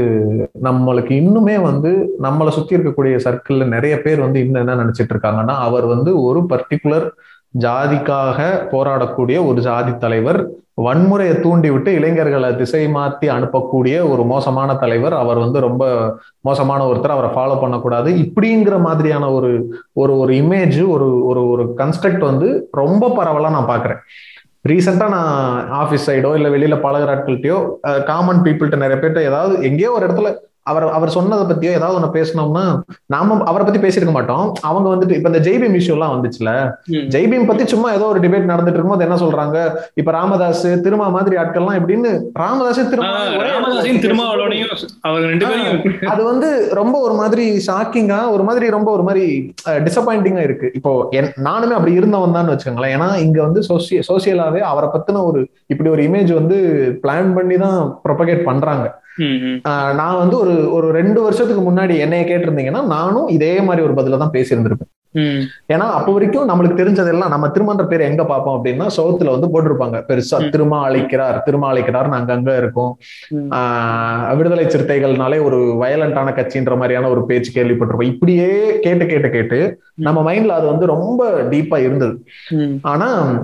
[0.63, 1.91] நம்மளுக்கு இன்னுமே வந்து
[2.23, 7.07] நம்மளை சுத்தி இருக்கக்கூடிய சர்க்கிள்ல நிறைய பேர் வந்து இன்னும் என்ன நினைச்சிட்டு இருக்காங்கன்னா அவர் வந்து ஒரு பர்டிகுலர்
[7.55, 8.39] ஜாதிக்காக
[8.73, 10.41] போராடக்கூடிய ஒரு ஜாதி தலைவர்
[10.83, 15.85] வன்முறையை தூண்டிவிட்டு இளைஞர்களை திசை மாற்றி அனுப்பக்கூடிய ஒரு மோசமான தலைவர் அவர் வந்து ரொம்ப
[16.41, 18.11] மோசமான ஒருத்தர் அவரை ஃபாலோ பண்ணக்கூடாது.
[18.17, 19.51] இப்படிங்கிற மாதிரியான ஒரு
[19.93, 24.01] ஒரு ஒரு இமேஜ் ஒரு ஒரு ஒரு கன்ஸ்ட்ரக்ட் வந்து ரொம்ப பரவலாக நான் பாக்குறேன்
[24.69, 27.59] ரீசெண்டாக நான் ஆஃபீஸ் சைடோ இல்லை வெளியில பழகிற ஆட்கள்கிட்டயோ
[28.05, 30.31] காமன் பீப்புள்கிட்ட நிறைய பேர்ட்ட ஏதாவது எங்கேயோ ஒரு இடத்துல
[30.67, 32.65] அவர் அவர் சொன்னதை பத்தியோ ஏதாவது ஒண்ணு பேசினோம்னா
[33.15, 34.45] நாம அவரை பத்தி பேசியிருக்க மாட்டோம்.
[34.69, 36.51] அவங்க வந்துட்டு இப்ப இந்த ஜெய்பீம் இஷ்யூ எல்லாம் வந்துச்சுல
[37.15, 39.59] ஜெய்பீம் பத்தி சும்மா ஏதோ ஒரு டிபேட் நடந்துட்டு இருக்கும்போது என்ன சொல்றாங்க?
[40.01, 42.83] இப்ப ராமதாஸ் திருமா மாதிரி ஆட்கள்லாம் எப்படின்னு ராமதாஸ்
[46.13, 46.51] அது வந்து
[46.81, 49.25] ரொம்ப ஒரு மாதிரி ஷாக்கிங்கா ஒரு மாதிரி ரொம்ப ஒரு மாதிரி
[49.89, 50.71] டிசப்பாயிண்டிங்கா இருக்கு.
[50.79, 50.93] இப்போ
[51.49, 52.95] நானுமே அப்படி இருந்தவன் தான் வச்சுக்கோங்களேன்.
[52.99, 55.43] ஏன்னா இங்க வந்து சோசிய சோசியலாவே அவரை பத்தின ஒரு
[55.73, 56.59] இப்படி ஒரு இமேஜ் வந்து
[57.05, 58.87] பிளான் பண்ணி தான் ப்ரொபகேட் பண்றாங்க.
[59.99, 64.31] நான் வந்து ஒரு ஒரு ரெண்டு வருஷத்துக்கு முன்னாடி என்னைய கேட்டிருந்தீங்கன்னா நானும் இதே மாதிரி ஒரு பதில தான்
[64.31, 64.91] பேசியிருந்திருப்பேன்.
[65.69, 69.97] ஏன்னா அப்ப வரைக்கும் நம்மளுக்கு தெரிஞ்சதெல்லாம் நம்ம திருமன்ற பேர் எங்க பார்ப்போம் அப்படின்னா சோத்துல வந்து போட்டிருப்பாங்க.
[70.09, 72.99] பெருசா திருமா அழைக்கிறார் திருமா அழைக்கிறார் நாங்க அங்க இருக்கோம்.
[73.51, 78.03] ஆஹ் விடுதலை சிறுத்தைகள்னாலே ஒரு வயலண்டான கட்சின்ற மாதிரியான ஒரு பேச்சு கேள்விப்பட்டிருப்போம்.
[78.03, 82.25] இப்படியே கேட்டு கேட்டு கேட்டு நம்ம மைண்ட்ல அது வந்து ரொம்ப டீப்பா இருந்தது.
[82.83, 83.39] ஆனா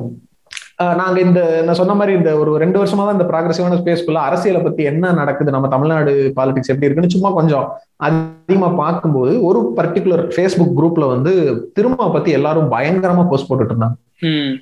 [0.79, 4.83] நாங்க இந்த நான் சொன்ன மாதிரி இந்த ஒரு ரெண்டு வருஷமா தான் இந்த ப்ராக்ரஸிவான ஸ்பேஸ்க்குள்ள அரசியலை பத்தி
[4.91, 5.55] என்ன நடக்குது?
[5.55, 7.67] நம்ம தமிழ்நாடு பாலிடிக்ஸ் எப்படி இருக்குன்னு சும்மா கொஞ்சம்
[8.09, 11.33] அதிகமா பார்க்கும்போது ஒரு பர்டிகுலர் ஃபேஸ்புக் குரூப்ல வந்து
[11.79, 13.97] திரும்ப பத்தி எல்லாரும் பயங்கரமா போஸ்ட் போட்டுட்டு இருந்தாங்க.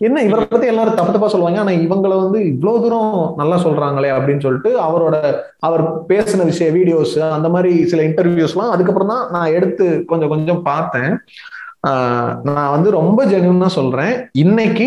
[0.07, 1.59] என்ன இவரை பத்தி எல்லாரும் தப்பு தப்பா சொல்லுவாங்க.
[1.63, 5.17] ஆனா இவங்களை வந்து இவ்வளவு தூரம் நல்லா சொல்றாங்களே அப்படின்னு சொல்லிட்டு அவரோட
[5.69, 10.63] அவர் பேசின விஷய வீடியோஸ் அந்த மாதிரி சில இன்டர்வியூஸ் எல்லாம் அதுக்கப்புறம் தான் நான் எடுத்து கொஞ்சம் கொஞ்சம்
[10.71, 11.13] பார்த்தேன்.
[12.57, 14.13] நான் வந்து ரொம்ப ஜென்யூனா சொல்றேன்.
[14.43, 14.87] இன்னைக்கு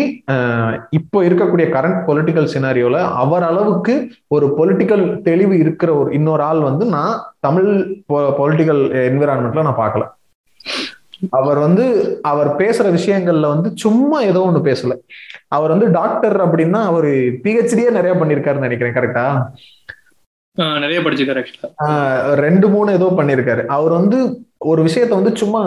[0.98, 3.94] இப்போ இருக்கக்கூடிய கரண்ட் பொலிட்டிக்கல் சினாரியோல அவர் அளவுக்கு
[4.36, 7.14] ஒரு பொலிட்டிக்கல் தெளிவு இருக்கிற ஒரு இன்னொரு ஆள் வந்து நான்
[7.46, 7.68] தமிழ்
[8.40, 10.04] பொலிட்டிக்கல் என்விரான்மெண்ட்ல நான் பார்க்கல.
[11.38, 11.84] அவர் வந்து
[12.30, 14.92] அவர் பேசுற விஷயங்கள்ல வந்து சும்மா ஏதோ ஒண்ணு பேசல.
[15.56, 17.10] அவர் வந்து டாக்டர் அப்படின்னா அவர்
[17.44, 19.26] பிஹெச்டியே நிறைய பண்ணிருக்காருன்னு நினைக்கிறேன் கரெக்டா
[20.84, 21.42] நிறைய படிச்சிருக்காரு
[22.44, 24.18] ரெண்டு மூணு ஏதோ பண்ணிருக்காரு அவர் வந்து
[24.60, 25.60] ஒரு விஷயத்த வந்து சும்மா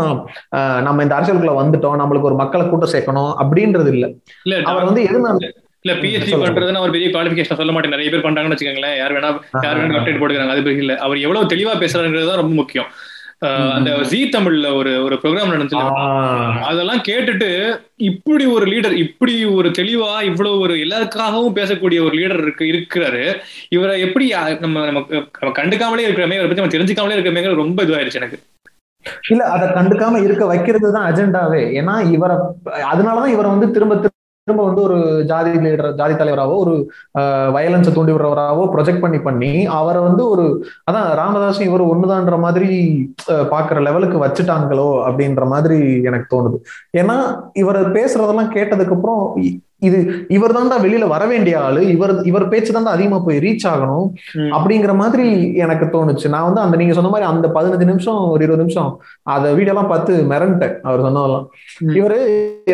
[0.87, 4.05] நம்ம இந்த அரசியலுக்குள்ள வந்துட்டோம் நம்மளுக்கு ஒரு மக்களை கூட்டம் சேர்க்கணும் அப்படின்றது இல்ல.
[4.71, 5.49] அவர் வந்து எதுனால
[5.85, 7.93] இல்ல பிஹெச்டி பண்றதுன்னு அவர் பெரிய குவாலிபிகேஷன் சொல்ல மாட்டேன்.
[7.95, 8.97] நிறைய பேர் பண்றாங்கன்னு வச்சுக்கோங்களேன்.
[9.01, 9.29] யார் வேணா
[9.65, 10.55] யார் வேணா அப்டேட் போட்டுக்கிறாங்க.
[10.55, 10.95] அது இல்ல.
[11.05, 12.89] அவர் எவ்வளவு தெளிவா பேசுறாங்கிறது தான் ரொம்ப முக்கியம்.
[13.75, 15.79] அந்த ஜி தமிழ்ல ஒரு ஒரு ப்ரோக்ராம் நடந்துச்சு
[16.69, 17.47] அதெல்லாம் கேட்டுட்டு
[18.09, 23.23] இப்படி ஒரு லீடர் இப்படி ஒரு தெளிவா இவ்வளவு ஒரு எல்லாருக்காகவும் பேசக்கூடிய ஒரு லீடர் இருக்கு இருக்கிறாரு.
[23.69, 24.27] இவரை எப்படி
[24.65, 25.01] நம்ம நம்ம
[25.59, 28.39] கண்டுக்காமலே இருக்கிறமே இவரை பத்தி நம்ம தெரிஞ்சுக்காமலே இருக்கிறமே ரொம்ப இதுவாயிருச்சு எனக்கு.
[29.31, 31.61] இல்ல அதை கண்டுக்காம இருக்க வைக்கிறது தான் அஜெண்டாவே.
[31.79, 32.37] ஏன்னா இவரை
[32.93, 34.09] அதனாலதான் இவரை வந்து திரும்ப
[34.47, 36.71] திரும்ப வந்து ஒரு ஜாதி லீடர் ஜாதி தலைவராவோ ஒரு
[37.55, 40.45] வயலன்ஸை தூண்டி விடுறவராவோ ப்ரொஜெக்ட் பண்ணி பண்ணி அவரை வந்து ஒரு
[40.89, 42.69] அதான் ராமதாசும் இவர் ஒண்ணுதான்ற மாதிரி
[43.53, 45.77] பாக்குற லெவலுக்கு வச்சுட்டாங்களோ அப்படின்ற மாதிரி
[46.09, 46.57] எனக்கு தோணுது.
[47.01, 47.17] ஏன்னா
[47.53, 49.21] இவர் பேசுறதெல்லாம் கேட்டதுக்கு அப்புறம்
[49.87, 49.99] இது
[50.37, 51.81] இவர் தான்டா வெளியில வர வேண்டிய ஆளு.
[51.95, 54.07] இவர் இவர் பேச்சு தான் அதிகமா போய் ரீச் ஆகணும்.
[54.57, 55.25] அப்படிங்கிற மாதிரி
[55.63, 56.27] எனக்கு தோணுச்சு.
[56.35, 58.91] நான் வந்து அந்த நீங்க சொன்ன மாதிரி அந்த பதினஞ்சு நிமிஷம் ஒரு இருபது நிமிஷம்
[59.35, 61.47] அத வீடியோ எல்லாம் பார்த்து மிரண்டேன் அவர் சொன்னதெல்லாம்.
[61.99, 62.19] இவரு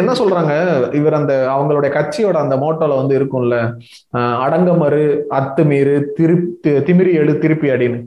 [0.02, 0.54] என்ன சொல்றாங்க?
[1.00, 3.58] இவர் அந்த அவங்களுடைய கட்சியோட அந்த மோட்டோல வந்து இருக்கும்ல
[4.46, 5.04] அடங்கமறு
[5.40, 8.00] அத்துமீறு திருப்பி திமிரி எழு திருப்பி அடின்னு.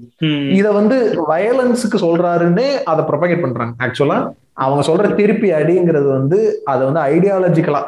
[0.59, 0.97] இத வந்து
[1.31, 3.75] வயலன்ஸுக்கு சொல்றாருன்னே அதை ப்ரொபகேட் பண்றாங்க.
[3.87, 4.19] ஆக்சுவலா
[4.55, 7.81] அவங்க சொல்ற திருப்பி அடிங்கிறது வந்து அதை வந்து ஐடியாலஜிக்கலா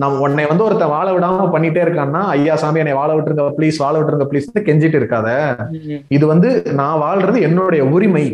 [0.00, 3.94] நம்ம உன்னை வந்து ஒருத்த வாழ விடாம பண்ணிட்டே இருக்கான்னா ஐயா சாமி என்னை வாழ விட்டுருங்க ப்ளீஸ் வாழ
[3.98, 5.28] விட்டுருங்க ப்ளீஸ் கெஞ்சிட்டு இருக்காத.
[6.08, 8.24] இது வந்து நான் வாழ்றது என்னுடைய உரிமை.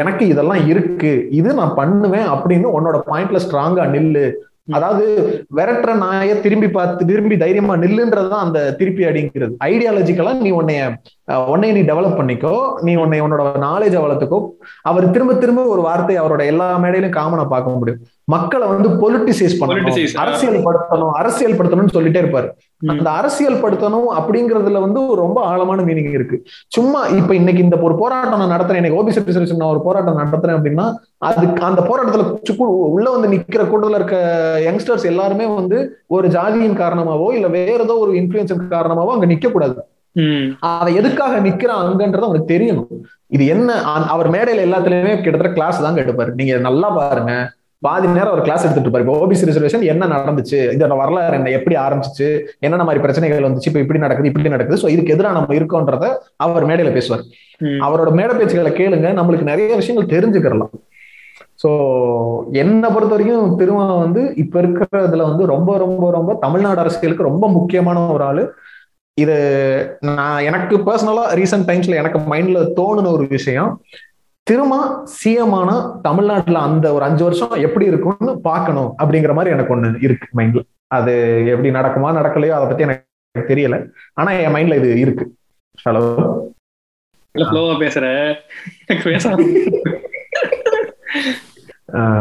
[0.00, 1.28] எனக்கு இதெல்லாம் இருக்கு.
[1.30, 4.26] இது நான் பண்ணுவேன் அப்படின்னு உன்னோட பாயிண்ட்ல ஸ்ட்ராங்கா நில்லு.
[4.72, 5.06] அதாவது
[5.56, 9.54] விரட்டுற நாய திரும்பி பார்த்து திரும்பி தைரியமா நில்லுன்றதுதான் அந்த திருப்பி அடிங்கிறது.
[9.64, 10.84] ஐடியாலஜிக்கலா நீ உன்னைய
[11.52, 14.40] உன்னை நீ டெவலப் பண்ணிக்கோ நீ உன்னை உன்னோட நாலேஜை வளர்த்துக்கோ.
[14.82, 18.00] அவர் திரும்ப திரும்ப ஒரு வார்த்தை அவரோட எல்லா மேடையிலும் காமனா பார்க்க முடியும்.
[18.32, 19.96] மக்களை வந்து பொலிட்டிசைஸ் பண்ணணும்.
[20.22, 22.48] அரசியல் படுத்தணும் அரசியல் படுத்தணும்னு சொல்லிட்டே இருப்பாரு.
[22.92, 26.36] அந்த அரசியல் படுத்தணும் அப்படிங்கறதுல வந்து ரொம்ப ஆழமான மீனிங் இருக்கு.
[26.76, 30.58] சும்மா இப்ப இன்னைக்கு இந்த ஒரு போராட்டம் நான் நடத்துறேன் எனக்கு ஓபிசி ரிசர்வேஷன் நான் ஒரு போராட்டம் நடத்துறேன்
[30.58, 30.86] அப்படின்னா
[31.30, 34.16] அதுக்கு அந்த போராட்டத்துல உள்ள வந்து நிக்கிற கூட்டத்துல இருக்க
[34.68, 35.80] யங்ஸ்டர்ஸ் எல்லாருமே வந்து
[36.16, 39.76] ஒரு ஜாதியின் காரணமாவோ இல்ல வேற ஏதோ ஒரு இன்ஃபுளுன்ஸின் காரணமாவோ அங்க நிக்க கூடாது
[40.70, 42.90] அவ எதுக்காக நிக்கிறான் அங்கன்றது அவனுக்கு தெரியணும்.
[43.36, 43.76] இது என்ன
[44.14, 46.32] அவர் மேடையில எல்லாத்துலயுமே கிட்டத்தட்ட கிளாஸ் தாங்க எடுப்பாரு.
[46.40, 47.32] நீங்க நல்லா பாருங்க.
[47.78, 49.00] பாதி நேரம் ஒரு கிளாஸ் எடுத்துட்டு இருப்பாரு.
[49.00, 50.58] இப்போ ஓபிசி ரிசர்வேஷன் என்ன நடந்துச்சு?
[50.76, 51.50] இதோட வரலாறு என்ன?
[51.50, 52.46] எப்படி ஆரம்பிச்சிச்சு?
[52.58, 53.66] என்னென்ன மாதிரி பிரச்சனைகள் வந்துச்சு?
[53.66, 54.88] இப்போ இப்படி நடக்குது இப்படி நடக்குது.
[54.88, 57.24] சோ இதுக்கு எதிராக நம்ம இருக்கோன்றத அவர் மேடையில பேசுவார்.
[57.60, 59.10] அவரோட மேடை பேச்சுகளை கேளுங்க.
[59.20, 60.70] நம்மளுக்கு நிறைய விஷயங்கள் தெரிஞ்சுக்கிறலாம்.
[61.62, 61.68] சோ
[62.52, 68.06] என்னை பொறுத்த வரைக்கும் திரும்ப வந்து இப்ப இருக்கிறதுல வந்து ரொம்ப ரொம்ப ரொம்ப தமிழ்நாடு அரசியலுக்கு ரொம்ப முக்கியமான
[68.06, 68.52] ஒரு ஆளு.
[69.14, 69.36] இது
[70.00, 73.80] நான் எனக்கு பர்சனலா ரீசெண்ட் டைம்ஸ்ல எனக்கு மைண்ட்ல தோணுன ஒரு விஷயம்.
[74.50, 74.74] திரும்ப
[75.12, 80.28] சிஎம் ஆனா தமிழ்நாட்டுல அந்த ஒரு அஞ்சு வருஷம் எப்படி இருக்கும்னு பார்க்கணும் அப்படிங்கிற மாதிரி எனக்கு ஒண்ணு இருக்கு
[80.36, 81.12] மைண்ட்ல அது
[81.46, 83.76] எப்படி நடக்குமா நடக்கலையோ அதை பத்தி எனக்கு தெரியல.
[84.12, 85.24] ஆனா என் மைண்ட்ல இது இருக்கு.
[85.84, 86.02] ஹலோ
[87.38, 88.04] ஃப்ளோவா பேசுற.
[89.04, 89.30] பேச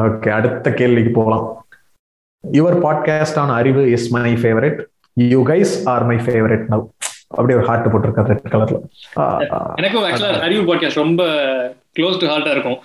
[0.08, 1.46] ஓகே அடுத்த கேள்விக்கு போகலாம்
[2.52, 4.80] your podcast on Arivu is my favourite
[5.14, 6.84] you guys are my favourite now
[7.38, 8.80] அப்படியே ஒரு ஹார்ட் போட்டிருக்காரு ரெட் கலர்ல
[9.76, 11.24] எனக்கும் ஆக்சுவலா அறிவு பாட்காஸ்ட் ரொம்ப
[11.98, 12.80] க்ளோஸ் டு ஹார்ட்டா இருக்கும்.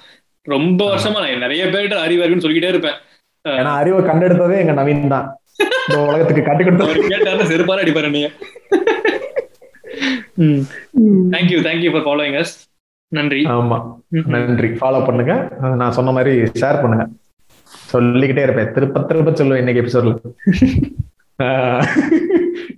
[0.46, 2.98] ரொம்ப வருஷமா நான் நிறைய பேர்கிட்ட அறிவு அறிவுன்னு சொல்லிக்கிட்டே இருப்பேன்.
[3.44, 5.26] ஏன்னா அறிவை கண்டெடுத்ததே எங்க நவீன் தான்.
[5.86, 8.30] இந்த உலகத்துக்கு கட்டி கொடுத்தவர் கேட்டாரு செருப்பாரு அடிப்பாரு நீங்க
[11.34, 12.54] thank you thank you for following us
[13.12, 13.42] நன்றி.
[13.56, 13.78] ஆமா.
[14.34, 14.68] நன்றி.
[14.80, 15.34] ஃபாலோ பண்ணுங்க.
[15.80, 17.06] நான் சொன்ன மாதிரி ஷேர் பண்ணுங்க.
[17.92, 18.72] சொல்லிக்கிட்டே இருப்பேன்.
[18.76, 20.14] திருப்ப திருப்ப சொல்லுவேன் இன்னைக்கு எபிசோட்ல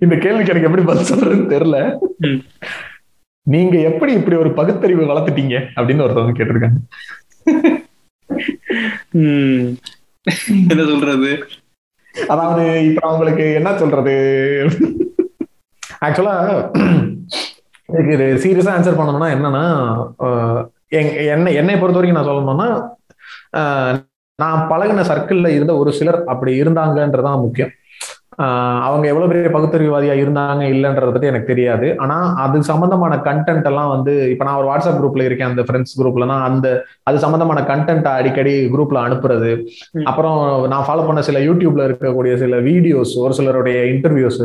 [0.03, 1.77] இந்த கேள்விக்கு எனக்கு எப்படி பதில் சொல்றதுன்னு தெரியல.
[3.47, 6.79] நீங்க எப்படி இப்படி ஒரு பகுத்தறிவு வளர்த்துட்டீங்க அப்படின்னு ஒருத்தவங்க கேட்டிருக்காங்க.
[10.71, 11.31] என்ன சொல்றது?
[12.27, 14.15] அதாவது இப்ப அவங்களுக்கு என்ன சொல்றது?
[16.05, 16.35] ஆக்சுவலா
[17.89, 19.65] இதுக்கு இது சீரியஸா ஆன்சர் பண்ணணும்னா என்னன்னா
[21.33, 22.69] என்ன என்னை பொறுத்த வரைக்கும் நான் சொல்லணும்னா
[24.41, 27.73] நான் பழகின சர்க்கிள்ல இருந்த ஒரு சிலர் அப்படி இருந்தாங்கன்றதான் முக்கியம்.
[28.87, 31.87] அவங்க எவ்வளவு பெரிய பகுத்தறிவுவாதியா இருந்தாங்க இல்லைன்றத பத்தி எனக்கு தெரியாது.
[32.03, 36.37] ஆனா அது சம்பந்தமான கண்டென்ட் எல்லாம் வந்து இப்ப நான் ஒரு வாட்ஸ்அப் குரூப்ல இருக்கேன் அந்த ஃப்ரெண்ட்ஸ் குரூப்லனா
[36.49, 36.67] அந்த
[37.09, 39.51] அது சம்பந்தமான கண்டென்ட் அடிக்கடி குரூப்ல அனுப்புறது.
[40.11, 40.39] அப்புறம்
[40.73, 44.39] நான் ஃபாலோ பண்ண சில யூடியூப்ல இருக்கக்கூடிய சில வீடியோஸ் ஒரு சிலருடைய இன்டர்வியூஸ்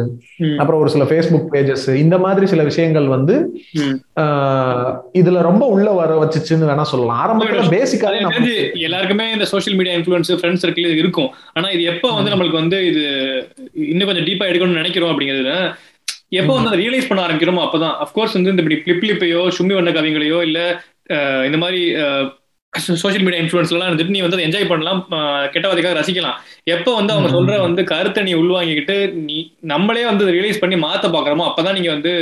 [0.61, 3.37] அப்புறம் ஒரு சில ஃபேஸ்புக் பேஜஸ் இந்த மாதிரி சில விஷயங்கள் வந்து
[5.21, 7.21] இதுல ரொம்ப உள்ள வர வச்சுச்சுன்னு வேணா சொல்லலாம்.
[7.23, 8.21] ஆரம்பத்துல பேசிக்காவே
[8.87, 11.31] எல்லாருக்குமே இந்த social media influence friends circle இருக்கும்.
[11.57, 13.05] ஆனா இது எப்ப வந்து நம்மளுக்கு வந்து இது
[13.93, 15.55] இன்னும் கொஞ்சம் டீப்பா எடுக்கணும்னு நினைக்கிறோம் அப்படிங்கிறதுல
[16.39, 17.95] எப்போ வந்து அதை ரியலைஸ் பண்ண ஆரம்பிக்கிறோமோ அப்பதான்.
[18.05, 20.59] அஃப்கோர்ஸ் வந்து இந்த இப்படி பிளிப் லிப்பையோ சும்மி வண்ண கவிங்களையோ இல்ல
[21.49, 21.83] இந்த மாதிரி
[23.03, 25.01] சோசியல் மீடியா இன்ஃபுளுன்ஸ்லாம் இருந்துட்டு நீ வந்து என்ஜாய் பண்ணலாம்
[25.53, 26.37] கெட்டவாதிக்காக ரசிக்கலாம்.
[26.75, 28.97] எப்போ வந்து அவங்க சொல்ற வந்து கருத்தை நீ உள்வாங்கிக்கிட்டு
[29.29, 29.37] நீ
[29.73, 32.13] நம்மளே வந்து ரியலைஸ் பண்ணி மாத்த பாக்குறோமோ அப்பதான் நீங்க வந்து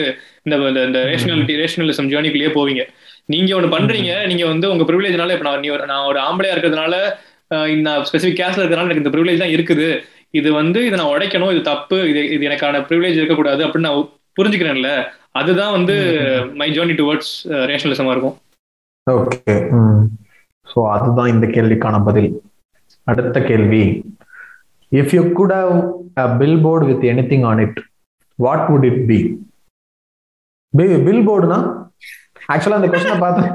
[0.47, 0.57] இந்த
[0.89, 2.85] இந்த ரேஷனாலிட்டி ரேஷனலிசம் ஜேர்னிக்குள்ளேயே போவீங்க.
[3.35, 6.95] நீங்க ஒண்ணு பண்றீங்க நீங்க வந்து உங்க ப்ரிவிலேஜ்னால இப்ப நான் நீ ஒரு நான் ஒரு ஆம்பளையா இருக்கிறதுனால
[7.77, 9.89] இந்த ஸ்பெசிபிக் கேஸ்ல இருக்கிறதுனால எனக்கு இந்த ப்ரிவிலேஜ் தான் இருக்குது.
[10.39, 14.09] இது வந்து இதை நான் உடைக்கணும் இது தப்பு இது இது எனக்கான ப்ரிவிலேஜ் இருக்கக்கூடாது அப்படின்னு நான்
[14.39, 14.91] புரிஞ்சுக்கிறேன்ல.
[15.41, 15.95] அதுதான் வந்து
[16.61, 17.33] மை ஜேர்னி டுவர்ட்ஸ்
[17.71, 18.37] ரேஷனலிசமா இருக்கும்.
[19.07, 19.55] ஓகே
[20.67, 22.29] ஸோ அதுதான் இந்த கேள்விக்கான பதில்.
[23.07, 23.85] அடுத்த கேள்வி.
[24.93, 25.75] If you could have
[26.23, 26.27] a
[26.67, 27.79] billboard with any thing on it
[28.39, 29.21] what would it be
[31.07, 31.59] bill போர்டுனா
[32.53, 33.51] ஆக்சுவலா அந்த கொஸ்டினை பார்த்தேன்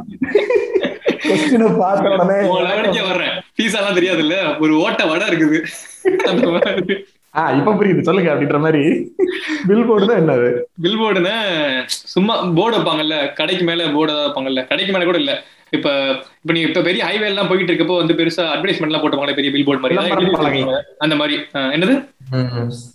[1.28, 5.60] கொஸ்டினை பார்த்த உடனே வர்றேன் பீஸா எல்லாம் தெரியாது இல்ல ஒரு ஓட்ட வடை இருக்குது.
[7.34, 8.02] ஆஹ் இப்ப புரியுது.
[8.02, 8.82] சொல்லுங்க அப்படின்ற மாதிரி.
[9.68, 10.47] பில் போர்டுனா என்னது?
[10.82, 11.34] பில் போர்டுனா
[12.14, 14.68] சும்மா போர்டு வைப்பாங்கல்ல கடைக்கு மேல போர்டு வைப்பாங்கல்ல.
[14.68, 15.34] கடைக்கு மேல கூட இல்ல.
[15.70, 15.88] இப்ப
[16.41, 19.66] இப்ப நீ இப்ப பெரிய ஹைவே எல்லாம் போயிட்டு இருக்கப்போ வந்து பெருசா அட்வர்டைஸ்மெண்ட் எல்லாம் போட்டுவாங்க பெரிய பில்
[19.66, 20.62] போர்டு மாதிரி
[20.97, 21.36] அந்த மாதிரி.
[21.76, 21.95] என்னது?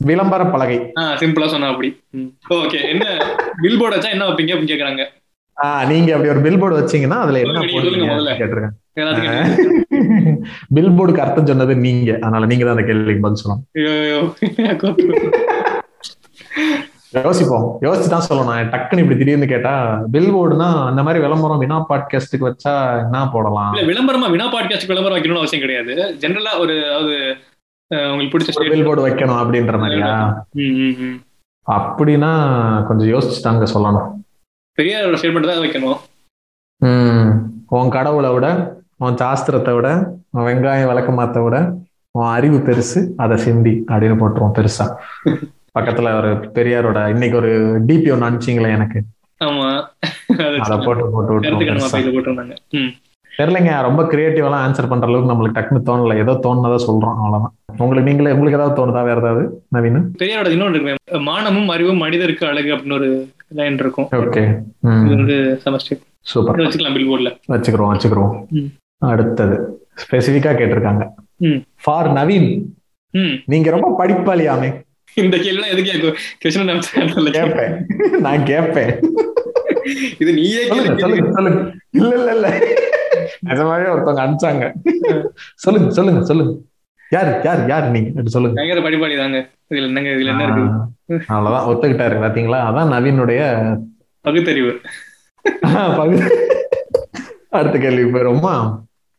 [0.00, 0.78] விளம்பர பலகை.
[1.00, 1.90] ஆஹ் சிம்பிளா சொன்னா அப்படி.
[2.50, 3.04] ஓகே என்ன
[3.62, 5.04] பில் போர்டு வச்சா என்ன வைப்பீங்க அப்படின்னு கேக்குறாங்க.
[5.86, 8.36] நீங்க அப்படி ஒரு பில் போர்டு வச்சீங்கன்னா அதுல என்ன போடுவீங்க?
[8.40, 8.74] கேட்டிருக்கேன்.
[10.76, 12.10] பில் போர்டுக்கு அர்த்தம் சொன்னது நீங்க.
[12.24, 13.64] அதனால நீங்க தான் அந்த கேள்விக்கு பதில் சொல்லணும்.
[17.26, 17.66] யோசிப்போம்.
[17.86, 18.70] யோசிச்சு தான் சொல்லணும்.
[18.72, 19.74] டக்குன்னு இப்படி திடீர்னு கேட்டா
[20.14, 23.74] பில் போர்டுனா அந்த மாதிரி விளம்பரம் வினா பாட்காஸ்டுக்கு வச்சா என்ன போடலாம்?
[23.90, 25.94] விளம்பரமா வினா பாட்காஸ்ட் விளம்பரம் வைக்கணும்னு அவசியம் கிடையாது.
[26.22, 27.14] ஜென்ரலா ஒரு அதாவது
[28.10, 30.16] உங்களுக்கு பிடிச்ச பில் போர்டு வைக்கணும் அப்படின்ற மாதிரியா?
[31.66, 32.32] அப்படின்னா
[32.88, 34.08] கொஞ்சம் யோசிச்சு தாங்க சொல்லணும்.
[34.78, 36.00] பெரிய ஸ்டேட்மெண்ட் தான் வைக்கணும்.
[37.76, 38.46] உன் கடவுளை விட
[39.00, 39.88] உன் சாஸ்திரத்தை விட
[40.34, 41.56] உன் வெங்காயம் விளக்கமாத்த விட
[42.18, 44.86] உன் அறிவு பெருசு அதை சிந்தி அப்படின்னு போட்டுருவோம் பெருசா.
[45.76, 47.52] பக்கத்துல ஒரு பெரியாரோட இன்னைக்கு ஒரு
[47.88, 49.00] டிபி ஒன்னு அனுப்பிச்சிங்களே எனக்கு.
[50.64, 51.40] அத போட்டு போட்டு
[53.32, 56.16] தெரியலங்க ரொம்ப கிரியேட்டிவெல்லாம் ஆன்சர் பண்ற அளவுக்கு நம்மளுக்கு டக்குனு தோணல.
[56.24, 57.54] ஏதோ தோணுனதா சொல்றோம் அவ்வளவுதான்.
[57.80, 59.42] உங்களுக்கு நீங்களே உங்களுக்கு ஏதாவது தோணுதா வேற ஏதாவது
[59.76, 59.98] நவீன்?
[60.20, 63.08] பெரியாரோட இன்னொன்று இருக்கு மானமும் அறிவும் மனிதருக்கு அழகு அப்படின்னு ஒரு
[63.60, 64.08] லைன் இருக்கும்.
[64.20, 64.44] Okay
[66.32, 66.60] super.
[66.60, 68.32] வச்சுக்கலாம் பில் போர்ட்ல வச்சுக்கிறோம் வச்சுக்கிறோம்
[69.12, 69.56] அடுத்தது.
[70.02, 71.04] ஸ்பெசிபிக்கா கேட்டிருக்காங்க.
[71.84, 72.48] ஃபார் நவீன்
[73.52, 74.70] நீங்க ரொம்ப படிப்பாளியாமே.
[75.22, 77.74] இந்த கேள்வி எது கேட்கும் கிருஷ்ணன் கேட்பேன்
[78.26, 78.92] நான் கேட்பேன்
[80.22, 81.60] இது நீயே சொல்லுங்க சொல்லுங்க
[82.00, 82.48] இல்ல இல்ல இல்ல.
[83.48, 84.64] நிஜமாவே ஒருத்தவங்க அனுப்பிச்சாங்க.
[85.64, 86.52] சொல்லுங்க சொல்லுங்க சொல்லுங்க.
[87.14, 88.22] யாரு யார் யார் நீங்க?
[88.34, 88.56] சொல்லுங்க.
[88.60, 89.38] பயங்கர படிப்பாளி தாங்க.
[89.72, 91.16] இதுல என்னங்க இதுல என்ன இருக்கு?
[91.32, 91.66] அவ்வளவுதான்.
[91.70, 92.60] ஒத்துக்கிட்டாரு பாத்தீங்களா?
[92.68, 93.42] அதான் நவீனுடைய
[94.26, 94.72] பகுத்தறிவு.
[96.00, 96.24] பகுதி
[97.58, 98.54] அடுத்த கேள்வி போயிருமா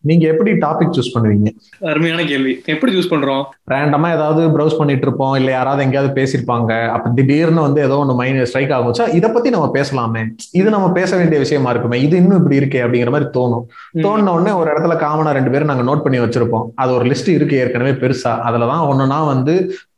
[0.10, 1.50] நீங்க எப்படி டாபிக் சூஸ் பண்ணுவீங்க?
[1.92, 2.54] அருமையான கேள்வி.
[2.74, 3.44] எப்படி சூஸ் பண்றோம்?
[3.72, 8.44] ரேண்டமா ஏதாவது ப்ரௌஸ் பண்ணிட்டு இருப்போம் இல்ல யாராவது எங்கேயாவது பேசியிருப்பாங்க அப்ப திடீர்னு வந்து ஏதோ ஒன்று மைண்ட்
[8.52, 10.24] ஸ்ட்ரைக் ஆகும் சா இதை பத்தி நம்ம பேசலாமே.
[10.52, 13.66] இது நம்ம பேச வேண்டிய விஷயமா இருக்குமே இது இன்னும் இப்படி இருக்கே அப்படிங்கிற மாதிரி தோணும்.
[14.06, 16.68] தோணுன உடனே ஒரு இடத்துல காமனா ரெண்டு பேரும் நாங்க நோட் பண்ணி வச்சிருப்போம்.
[16.76, 18.34] அது ஒரு லிஸ்ட் இருக்கு ஏற்கனவே பெருசா.
[18.48, 19.56] அதுலதான் ஒண்ணுனா வந்து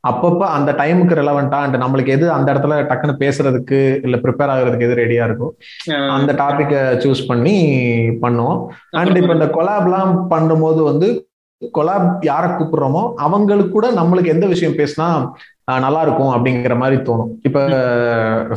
[0.10, 5.00] அப்பப்ப அந்த டைமுக்கு ரெலவெண்டா அண்ட் நம்மளுக்கு எது அந்த இடத்துல டக்குன்னு பேசுறதுக்கு இல்ல ப்ரிப்பேர் ஆகுறதுக்கு எது
[5.02, 5.54] ரெடியா இருக்கும்
[6.18, 7.56] அந்த டாபிக்கை சூஸ் பண்ணி
[8.24, 8.60] பண்ணுவோம்.
[9.02, 11.10] அண்ட் இப்ப இந்த கொலாப்லாம் பண்ணும்போது வந்து
[11.62, 15.08] கொலாப் யாரை கூப்பிடுறோமோ அவங்களுக்கு கூட நம்மளுக்கு எந்த விஷயம் பேசினா
[15.66, 17.60] நல்லா இருக்கும் அப்படிங்கிற மாதிரி தோணும் இப்ப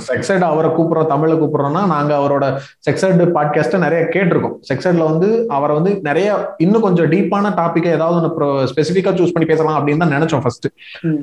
[0.09, 2.44] செக்ஸைட் அவரை கூப்பிடுறோம் தமிழ்ல கூப்பிடுறோம்னா நாங்க அவரோட
[2.88, 8.66] செக்ஸைடு பாட்காஸ்ட்டை நிறைய கேட்டிருக்கோம் செக்ஸைட்ல வந்து அவரை வந்து நிறைய இன்னும் கொஞ்சம் டீப்பான டாபிக்கை ஏதாவது ஒன்று
[8.72, 10.68] ஸ்பெசிஃபிக்கா சூஸ் பண்ணி பேசலாம் அப்படின்னு தான் நினைச்சோம் ஃபர்ஸ்ட்.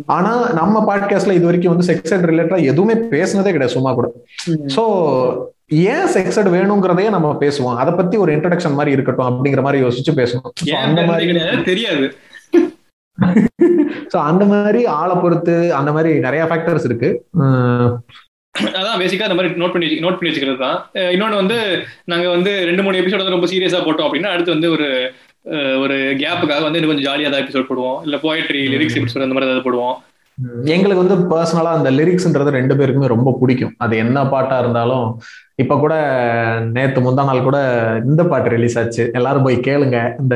[0.06, 4.10] ஆனா நம்ம பாட்காஸ்ட்ல இது வரைக்கும் வந்து செக்ஸைட் ரிலேட்டடா எதுவுமே பேசுனதே கிடையாது சும்மா கூட.
[4.76, 4.84] சோ
[5.70, 7.76] ஏன் செக்ஸட் வேணுங்கிறதையே நம்ம பேசுவோம்.
[7.76, 10.76] அதை பத்தி ஒரு இன்ட்ரடக்ஷன் மாதிரி இருக்கட்டும் அப்படிங்கிற மாதிரி யோசிச்சு பேசணும்.
[10.76, 12.16] அந்த மாதிரி தெரியாது.
[14.14, 17.10] சோ அந்த மாதிரி ஆளை பொறுத்து அந்த மாதிரி நிறைய ஃபேக்டர்ஸ் இருக்கு.
[18.60, 20.90] அதான் பேசிக்கா அந்த மாதிரி நோட் பண்ணி நோட் பண்ணி வச்சுக்கிறது தான்.
[20.94, 24.72] அஹ் இன்னொன்னு வந்து நாங்க வந்து ரெண்டு மூணு எபிசோட் வந்து ரொம்ப சீரியஸா போட்டோம் அப்படின்னா அடுத்து வந்து
[24.72, 25.12] ஒரு
[25.80, 28.02] ஒரு கேப்புக்காக வந்து இன்னும் கொஞ்சம் ஜாலியா தான் எபிசோட் போடுவோம்.
[28.02, 29.96] இல்ல போயட்ரி லிரிக்ஸ் எபிசோட் அந்த மாதிரி ஏதாவது போடுவோம்.
[30.64, 33.74] எங்களுக்கு வந்து பர்சனலா அந்த லிரிக்ஸ்ன்றது ரெண்டு பேருக்குமே ரொம்ப பிடிக்கும்.
[33.78, 35.20] அது என்ன பாட்டா இருந்தாலும்
[35.56, 35.94] இப்ப கூட
[36.72, 37.58] நேத்து முந்தா நாள் கூட
[38.06, 39.10] இந்த பாட்டு ரிலீஸ் ஆச்சு.
[39.14, 40.20] எல்லாரும் போய் கேளுங்க.
[40.20, 40.36] இந்த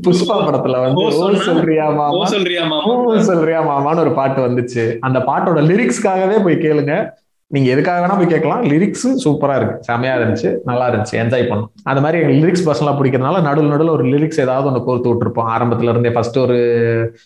[0.00, 1.34] புஷ்பா படத்துல வந்து ஓ?
[1.34, 2.24] சொல்றியா மாமா?
[2.24, 3.18] சொல்றியா மாமா?
[3.18, 4.96] சொல்றியா மாமான்னு ஒரு பாட்டு வந்துச்சு.
[5.00, 7.10] அந்த பாட்டோட லிரிக்ஸ்க்காகவே போய் கேளுங்க.
[7.52, 8.62] நீங்க எதுக்காக வேணா போய் கேட்கலாம்.
[8.62, 9.92] லிரிக்ஸ் சூப்பரா இருக்கு.
[9.92, 10.56] செமையா இருந்துச்சு.
[10.64, 11.14] நல்லா இருந்துச்சு.
[11.14, 11.66] என்ஜாய் பண்ணோம்.
[11.82, 15.48] அந்த மாதிரி எங்களுக்கு லிரிக்ஸ் பர்சனலா பிடிக்கிறதுனால நடுவில் நடுவில் ஒரு லிரிக்ஸ் ஏதாவது ஒன்று கோர்த்து விட்டுருப்போம்.
[15.48, 16.54] ஆரம்பத்துல இருந்தே ஃபர்ஸ்ட் ஒரு.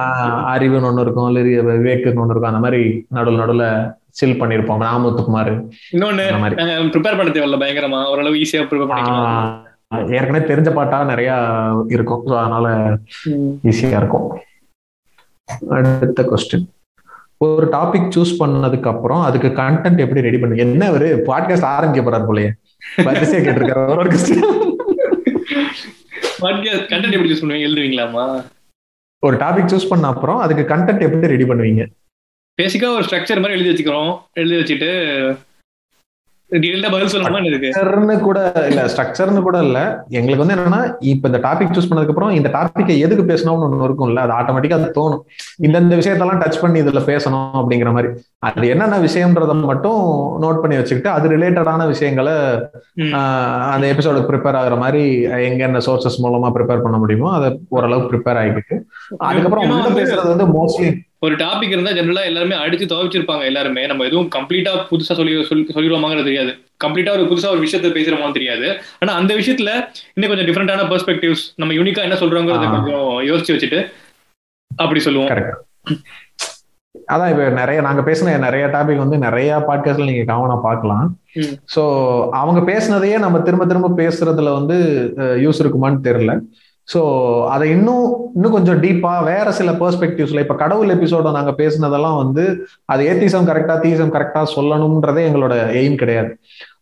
[0.55, 1.37] அறிவுன்னு ஒண்ணு இருக்கும்.
[1.37, 2.43] லிரி விவேக்குன்னு ஒண்ணு இருக்கும்.
[2.43, 4.79] அந்த மாதிரி நடுவில் நடுவில் சில் பண்ணிருப்போம்.
[4.79, 6.51] ராமத்துக்குமார் இன்னொன்னு
[6.93, 8.05] ப்ரிப்பேர் பண்ண தேவையில்ல பயங்கரமா.
[8.05, 10.13] ஓரளவு ஈஸியா ப்ரிப்பேர் பண்ணிக்கலாம்.
[10.13, 11.35] ஏற்கனவே தெரிஞ்ச பாட்டா நிறைய
[11.89, 12.27] இருக்கும்.
[12.27, 12.97] அதனால.
[13.65, 14.39] ஈஸியா இருக்கும்.
[15.71, 16.67] அடுத்த கொஸ்டின்
[17.45, 22.23] ஒரு டாபிக் சூஸ் பண்ணதுக்கு அப்புறம் அதுக்கு கண்டென்ட் எப்படி ரெடி பண்ணுங்க என்ன ஒரு பாட்காஸ்ட் ஆரம்பிக்க போறாரு
[22.23, 22.51] போலயே?
[22.97, 24.01] வரிசையா கேட்டிருக்காரு.
[26.41, 27.67] Podcast content எப்படி யூஸ் பண்ணுவீங்க?
[27.69, 28.45] எழுதுவீங்களாமா
[29.19, 31.87] ஒரு டாபிக் சூஸ் பண்ண அப்புறம் அதுக்கு கண்டென்ட் எப்படி ரெடி பண்ணுவீங்க?
[32.63, 34.19] பேசிக்கா ஒரு ஸ்ட்ரக்சர் மாதிரி எழுதி வச்சுக்கிறோம்.
[34.33, 38.39] எழுதி வச்சுட்டு டீடைல்டா பதில் சொல்லணுமா என்ன இருக்கு ஸ்ட்ரக்சர்னு கூட
[38.71, 39.79] இல்ல ஸ்ட்ரக்சர்னு கூட இல்ல.
[40.11, 40.81] எங்களுக்கு வந்து என்னன்னா
[41.11, 44.89] இப்ப இந்த டாபிக் சூஸ் பண்ணதுக்கு அப்புறம் இந்த டாபிக்கை எதுக்கு பேசணும்னு ஒண்ணு இருக்கும்ல அது ஆட்டோமேட்டிக்கா அது
[44.99, 45.23] தோணும்.
[45.67, 48.11] இந்தந்த விஷயத்தெல்லாம் டச் பண்ணி இதுல பேசணும் அப்படிங்கிற மாதிரி.
[48.49, 50.01] அது என்னென்ன விஷயம்ன்றத மட்டும்
[50.43, 52.35] நோட் பண்ணி வச்சுக்கிட்டு அது ரிலேட்டடான விஷயங்களை
[53.73, 55.03] அந்த எபிசோடுக்கு ப்ரிப்பேர் ஆகுற மாதிரி
[55.49, 58.77] எங்க என்ன சோர்சஸ் மூலமா ப்ரிப்பேர் பண்ண முடியுமோ அதை ஓரளவுக்கு ப்ரிப்பேர் ஆகிக்கிட்டு
[59.23, 60.91] அதுக்கப்புறம் பேசுறது வந்து மோஸ்ட்லி
[61.21, 63.87] ஒரு டாபிக் இருந்தா ஜெனரலா எல்லாருமே அடிச்சு துவைச்சிருப்பாங்க எல்லாருமே.
[63.87, 66.57] நம்ம எதுவும் கம்ப்ளீட்டா புதுசா சொல்லி சொல்லி- சொல்லிடுவோமாங்கிறது தெரியாது.
[66.85, 68.81] கம்ப்ளீட்டா ஒரு புதுசா ஒரு விஷயத்த பேசுறோமான்னு தெரியாது.
[69.01, 72.71] ஆனா அந்த விஷயத்துல இன்னும் கொஞ்சம் டிஃப்ரெண்டான பெர்ஸ்பெக்டிவ்ஸ் நம்ம யூனிக்கா என்ன சொல்றோங்கிறத.
[72.71, 73.91] கொஞ்சம் யோசிச்சு வச்சுட்டு
[74.77, 75.29] அப்படி சொல்லுவோம்.
[75.29, 75.53] கரெக்ட்
[77.09, 81.19] அதான் இப்ப நிறைய நாங்க பேசின நிறைய டாபிக் வந்து நிறைய பாட்காஸ்ட்ல நீங்க காமனா பார்க்கலாம்.
[81.77, 86.41] சோ அவங்க பேசினதையே நம்ம திரும்ப திரும்ப பேசுறதுல வந்து யூஸ் இருக்குமான்னு தெரியல.
[86.95, 87.01] ஸோ
[87.49, 92.45] அதை இன்னும் இன்னும் கொஞ்சம் டீப்பாக வேற சில பெர்ஸ்பெக்டிவ்ஸில் இப்போ கடவுள் எபிசோட நாங்கள் பேசினதெல்லாம் வந்து
[92.87, 96.33] அது ஏத்திசம் கரெக்டாக தீசம் கரெக்டாக சொல்லணுன்றதே எங்களோட எய்ம் கிடையாது.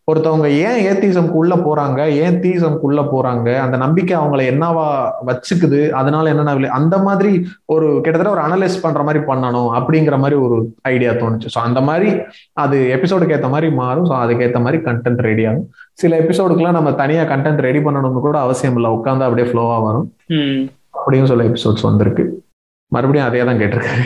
[0.09, 2.07] ஒருத்தவங்க ஏன் ஏத்திசம்க்கு உள்ள போறாங்க?
[2.07, 3.59] ஏன் தீசம்க்கு உள்ள போறாங்க?
[3.59, 5.89] அந்த நம்பிக்கை அவங்கள என்னவா வச்சுக்குது?
[5.89, 11.11] அதனால என்னென்ன அந்த மாதிரி ஒரு கிட்டத்தட்ட ஒரு அனலைஸ் பண்ற மாதிரி பண்ணணும் அப்படிங்கிற மாதிரி ஒரு ஐடியா
[11.11, 11.47] தோணுச்சு.
[11.55, 12.11] ஸோ அந்த மாதிரி
[12.53, 14.05] அது எபிசோடுக்கு ஏற்ற மாதிரி மாறும்.
[14.05, 15.69] ஸோ அதுக்கேற்ற மாதிரி கண்டென்ட் ரெடி ஆகும்.
[15.93, 18.91] சில எபிசோடுக்குலாம் நம்ம தனியா கண்டென்ட் ரெடி பண்ணணும்னு கூட அவசியம் இல்லை.
[18.91, 20.13] உட்காந்து அப்படியே ஃப்ளோவா வரும்.
[20.27, 20.69] ம்.
[20.89, 22.43] அப்படியும் சில எபிசோட்ஸ் வந்திருக்கு.
[22.91, 24.03] மறுபடியும் அதே தான் கேட்டிருக்காரு.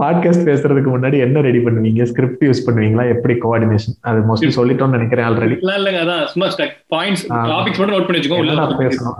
[0.00, 2.02] பாட்காஸ்ட் பேசுறதுக்கு முன்னாடி என்ன ரெடி பண்ணுவீங்க?
[2.02, 3.04] ஸ்கிரிப்ட் யூஸ் பண்ணுவீங்களா?
[3.14, 6.48] எப்படி கோஆர்டினேஷன் அது மோஸ்ட்லி சொல்லிட்டோம்னு நினைக்கிறேன் ஆல்ரெடி இல்ல அதான் சும்மா
[6.94, 7.24] பாயிண்ட்ஸ்.
[7.50, 9.18] டாபிக்ஸ் மட்டும் நோட் பண்ணி வச்சுக்கோ உள்ள என்னடா பேசணும்?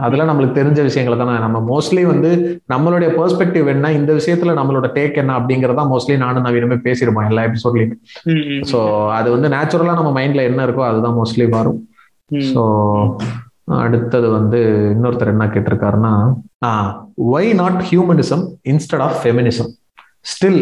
[0.00, 1.34] அதெல்லாம் நம்மளுக்கு தெரிஞ்ச விஷயங்களை தானே.
[1.38, 2.30] நம்ம மோஸ்ட்லி வந்து
[2.74, 7.94] நம்மளுடைய பெர்ஸ்பெக்டிவ் என்ன இந்த விஷயத்துல நம்மளோட டேக் என்ன அப்படிங்கறதா மோஸ்ட்லி நானும் நவீனமே பேசிருப்போம் எல்லா எபிசோட்லயும்
[8.72, 8.80] ஸோ
[9.10, 11.80] அது வந்து நேச்சுரலா நம்ம மைண்ட்ல என்ன இருக்கோ அதுதான் மோஸ்ட்லி வரும்.
[12.30, 12.50] ம்.
[13.76, 14.58] அடுத்தது வந்து
[14.94, 16.12] இன்னொருத்தர் என்ன கேட்டிருக்காருன்னா
[17.34, 19.70] why not humanism instead of feminism
[20.30, 20.60] still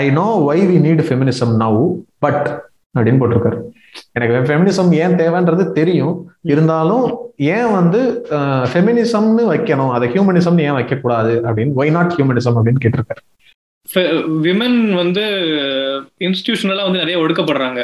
[0.00, 1.80] I know why we need feminism now
[2.24, 2.46] but
[2.98, 3.58] அப்படின்னு போட்டிருக்காரு.
[4.16, 6.14] எனக்கு ஃபெமினிசம் ஏன் தேவைன்றது தெரியும்.
[6.52, 7.06] இருந்தாலும்
[7.36, 8.00] ஏன் வந்து
[8.72, 11.34] ஃபெமினிசம்னு வைக்கணும் அதை ஹியூமனிசம்னு ஏன் வைக்கக்கூடாது?
[11.48, 13.22] அப்படின்னு ஒய் நாட் ஹியூமனிசம் அப்படின்னு கேட்டிருக்காரு.
[14.46, 15.24] விமன் வந்து
[16.26, 17.82] இன்ஸ்டிடியூஷனலா வந்து நிறைய ஒடுக்கப்படுறாங்க.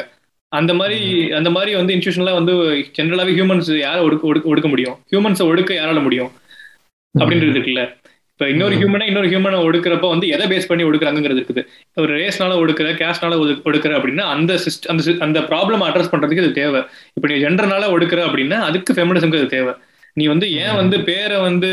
[0.51, 0.99] அந்த மாதிரி
[1.31, 2.53] அந்த மாதிரி வந்து இன்ஸ்டியூஷன்லாம் வந்து
[2.97, 4.97] ஜென்ரலாவே ஹியூமன்ஸ் யாரை ஒடுக்க ஒடுக்க ஒடுக்க முடியும்?
[5.11, 6.31] ஹியூமன்ஸை ஒடுக்க யாரால முடியும்?
[7.15, 7.83] அப்படின்றது இருக்குல்ல.
[8.31, 11.61] இப்ப இன்னொரு ஹியூமனை இன்னொரு ஹியூமனை ஒடுக்கிறப்ப வந்து எதை பேஸ் பண்ணி ஒடுக்குறாங்கிறது இருக்குது.
[11.95, 13.37] ஒரு ரேஸ்னால ஒடுக்குற கேஸ்ட்னால
[13.67, 16.81] ஒடுக்குற அப்படின்னா அந்த சிஸ்ட் அந்த அந்த ப்ராப்ளம் அட்ரஸ் பண்றதுக்கு இது தேவை.
[17.13, 19.73] இப்ப நீ ஜெண்டர்னால ஒடுக்குற அப்படின்னா அதுக்கு ஃபெமினிசம்க்கு அது தேவை.
[20.13, 21.71] நீ வந்து ஏன் வந்து பேரை வந்து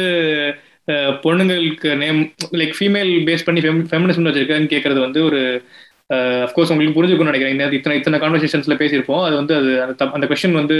[1.24, 2.20] பொண்ணுங்களுக்கு நேம்
[2.60, 3.60] லைக் ஃபீமேல் பேஸ் பண்ணி
[3.90, 5.40] ஃபெமினிசம் வச்சிருக்கேன்னு கேட்கறது வந்து ஒரு
[6.46, 7.78] அஃப்கோர்ஸ் உங்களுக்கு புரிஞ்சுக்கணும்னு நினைக்கிறேன்.
[7.78, 9.24] இத்தனை இத்தனை கான்வர்சேஷன்ஸ்ல பேசியிருப்போம்.
[9.26, 9.72] அது வந்து அது
[10.16, 10.78] அந்த கொஸ்டின் வந்து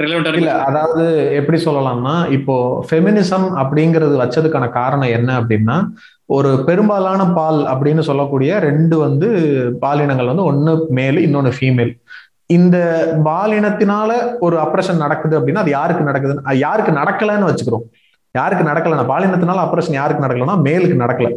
[0.00, 1.04] இல்ல அதாவது
[1.38, 2.54] எப்படி சொல்லலாம்னா இப்போ
[2.88, 5.76] ஃபெமினிசம் அப்படிங்கிறது வச்சதுக்கான காரணம் என்ன அப்படின்னா
[6.36, 9.28] ஒரு பெரும்பாலான பால் அப்படின்னு சொல்லக்கூடிய ரெண்டு வந்து
[9.84, 11.92] பாலினங்கள் வந்து ஒன்னு மேல் இன்னொன்னு ஃபீமேல்
[12.56, 12.76] இந்த
[13.28, 14.10] பாலினத்தினால
[14.46, 17.84] ஒரு அப்ரஷன் நடக்குது அப்படின்னா அது யாருக்கு நடக்குதுன்னு யாருக்கு நடக்கலன்னு வச்சுக்கிறோம்.
[18.34, 21.30] யாருக்கு நடக்கலன்னா பாலினத்தினால அப்ரஷன் யாருக்கு நடக்கலன்னா மேலுக்கு நடக்கல.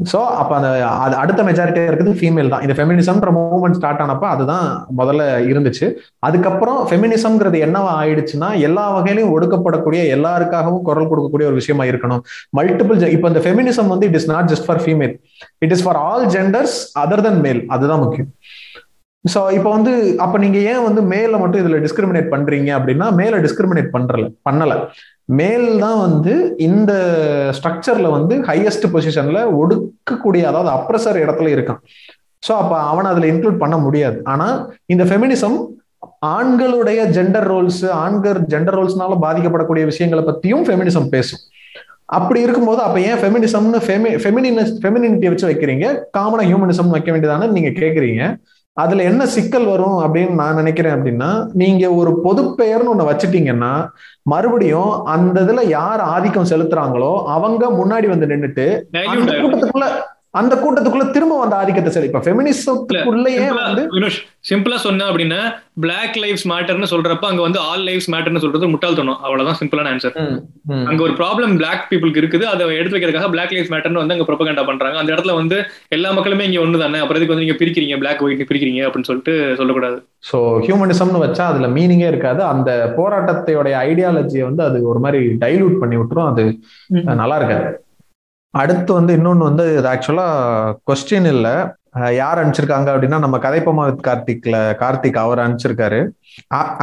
[0.00, 0.68] ஸோ அப்போ அந்த
[1.02, 2.62] அது அடுத்த மெஜாரிட்டியாக இருக்குது ஃபீமேல் தான்.
[2.64, 4.64] இந்த ஃபெமினிசம்ன்ற மூவ்மெண்ட் ஸ்டார்ட் ஆனப்போ அதுதான்
[5.00, 5.86] முதல்ல இருந்துச்சு.
[6.28, 12.22] அதுக்கப்புறம் ஃபெமினிசம்ங்கிறது என்னவா ஆயிடுச்சுன்னா எல்லா வகையிலையும் ஒடுக்கப்படக்கூடிய எல்லாருக்காகவும் குரல் கொடுக்கக்கூடிய ஒரு விஷயமா இருக்கணும்.
[12.58, 15.14] மல்டிபிள் இப்போ இந்த ஃபெமினிசம் வந்து it is not just for female
[15.66, 18.30] it is for all genders other than male அதுதான் முக்கியம்.
[19.32, 19.92] ஸோ இப்போ வந்து
[20.24, 24.72] அப்போ நீங்க ஏன் வந்து மேல மட்டும் இதுல டிஸ்கிரிமினேட் பண்றீங்க அப்படின்னா மேல டிஸ்கிரிமினேட் பண்றல பண்ணல.
[25.38, 26.32] மேல் தான் வந்து
[26.68, 26.92] இந்த
[27.58, 31.80] ஸ்ட்ரக்சர்ல வந்து ஹையஸ்ட் பொசிஷன்ல ஒடுக்கக்கூடிய அதாவது அப்ரஸர் இடத்துல இருக்கான்.
[32.46, 34.18] ஸோ அப்ப அவனை அதுல இன்க்ளூட் பண்ண முடியாது.
[34.32, 34.48] ஆனா
[34.94, 35.56] இந்த ஃபெமினிசம்
[36.36, 41.42] ஆண்களுடைய ஜெண்டர் ரோல்ஸ் ஆண்கள் ஜெண்டர் ரோல்ஸ்னால பாதிக்கப்படக்கூடிய விஷயங்களை பத்தியும் ஃபெமினிசம் பேசும்.
[42.16, 43.78] அப்படி இருக்கும்போது அப்ப ஏன் ஃபெமினிசம்னு
[44.24, 45.86] ஃபெமினினிட்டி வச்சு வைக்கிறீங்க?
[46.16, 48.24] காமனா ஹியூமனிசம் வைக்க வேண்டியதானு நீங்க கேக்குறீங்க.
[48.76, 53.72] அதுல என்ன சிக்கல் வரும் அப்படின்னு நான் நினைக்கிறேன் அப்படின்னா நீங்க ஒரு பொது பெயர்னு ஒண்ணு வச்சுட்டீங்கன்னா
[54.22, 58.66] மறுபடியும் அந்த இதுல யார் ஆதிக்கம் செலுத்துறாங்களோ அவங்க முன்னாடி வந்து நின்றுட்டு
[59.36, 59.88] கூட்டத்துக்குள்ள
[60.40, 64.10] அந்த கூட்டத்துக்குள்ள திரும்ப வந்த ஆதிக்கத்தை சரி இப்ப ஃபெமினிசத்துக்குள்ளேயே வந்து
[64.48, 65.38] சிம்பிளா சொன்ன அப்படின்னா
[65.82, 70.16] பிளாக் லைஃப்ஸ் மேட்டர்னு சொல்றப்ப அங்க வந்து ஆல் லைஃப்ஸ் மேட்டர்னு சொல்றது முட்டாள்தனம் அவ்வளவுதான் சிம்பிளான ஆன்சர்
[70.90, 72.44] அங்க ஒரு ப்ராப்ளம் பிளாக் பீப்புளுக்கு இருக்குது.
[72.52, 74.98] அதை எடுத்து வைக்கிறதுக்காக பிளாக் லைஃப்ஸ் மேட்டர்னு வந்து அங்க ப்ரொபகண்டா பண்றாங்க.
[75.02, 75.56] அந்த இடத்துல வந்து
[75.96, 77.00] எல்லா மக்களுமே இங்க ஒண்ணு தானே?
[77.04, 77.98] அப்புறம் வந்து நீங்க பிரிக்கிறீங்க?
[78.02, 79.98] பிளாக் ஒயிட் பிரிக்கிறீங்க அப்படின்னு சொல்லிட்டு சொல்லக்கூடாது.
[80.30, 82.42] ஸோ ஹியூமனிசம்னு வச்சா அதுல மீனிங்கே இருக்காது.
[82.52, 86.30] அந்த போராட்டத்தையோட ஐடியாலஜியை வந்து அது ஒரு மாதிரி டைலூட் பண்ணி விட்டுரும்.
[86.32, 86.44] அது
[87.22, 87.66] நல்லா இருக்காது.
[88.60, 90.26] அடுத்து வந்து இன்னொன்று வந்து இது ஆக்சுவலா
[90.88, 91.54] கொஸ்டின் இல்லை.
[92.18, 96.00] யார் அனுப்பிச்சிருக்காங்க அப்படின்னா நம்ம கதைப்பமா வித் கார்த்திக்ல கார்த்திக் அவர் அனுப்பிச்சிருக்காரு.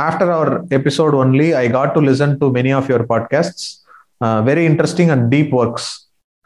[0.05, 3.63] After our episode only I got to listen to many of your podcast
[4.49, 5.89] very interesting and deep works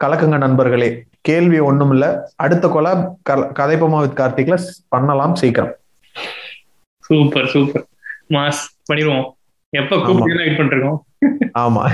[0.00, 0.88] கலக்குங்க நண்பர்களே
[1.28, 2.06] கேள்வி ஒண்ணும் இல்ல.
[2.44, 2.92] அடுத்த கொலை
[3.60, 4.56] கதைப்பமா வித் கார்த்திக்ல
[4.94, 5.74] பண்ணலாம் சீக்கிரம்.
[7.04, 7.84] சூப்பர் சூப்பர்
[8.34, 9.26] மாஸ் பண்ணிடுவோம்
[9.72, 10.98] எப்ப கூப்பிட்டு
[11.64, 11.84] ஆமா.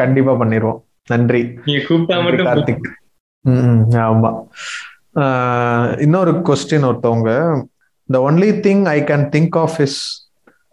[0.00, 1.42] கண்டிப்பா பண்ணிடுவோம் நன்றி.
[2.46, 2.88] கார்த்திக்.
[4.06, 4.30] ஆமா.
[6.00, 7.30] இன்னொரு கொஸ்டின் ஒருத்தவங்க.
[8.08, 9.98] The only thing I can think of is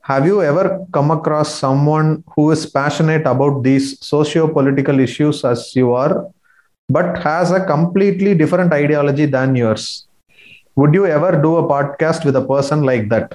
[0.09, 1.53] have you ever come across
[1.87, 6.15] someone who is passionate about these socio political issues as you are
[6.85, 9.89] but has a completely different ideology than yours
[10.81, 13.29] would you ever do a podcast with a person like that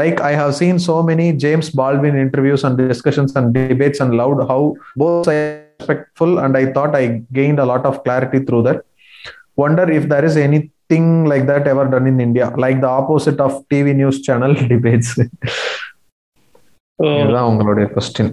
[0.00, 4.40] like i have seen so many james baldwin interviews and discussions and debates and loved
[4.50, 4.60] how
[4.96, 7.06] both are respectful and i thought i
[7.38, 8.80] gained a lot of clarity through that
[9.62, 13.52] wonder if there is anything like that ever done in india like the opposite of
[13.72, 15.10] tv news channel debates
[16.98, 18.32] இதுதான் உங்களுடைய question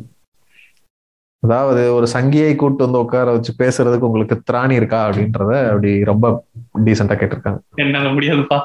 [1.44, 6.26] அதாவது ஒரு சங்கியை கூட்டு வந்து உட்கார வச்சு பேசுறதுக்கு உங்களுக்கு திராணி இருக்கா அப்படின்றத அப்படி ரொம்ப
[6.88, 8.60] டீசெண்டா கேட்டிருக்காங்க என்னால முடியாதுப்பா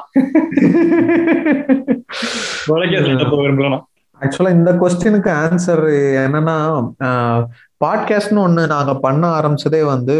[4.21, 5.83] ஆக்சுவலா இந்த கொஸ்டினுக்கு ஆன்சர்
[6.25, 6.57] என்னன்னா
[7.81, 10.15] பாட்காஸ்ட்னு ஒன்று நாங்கள் பண்ண ஆரம்பிச்சதே வந்து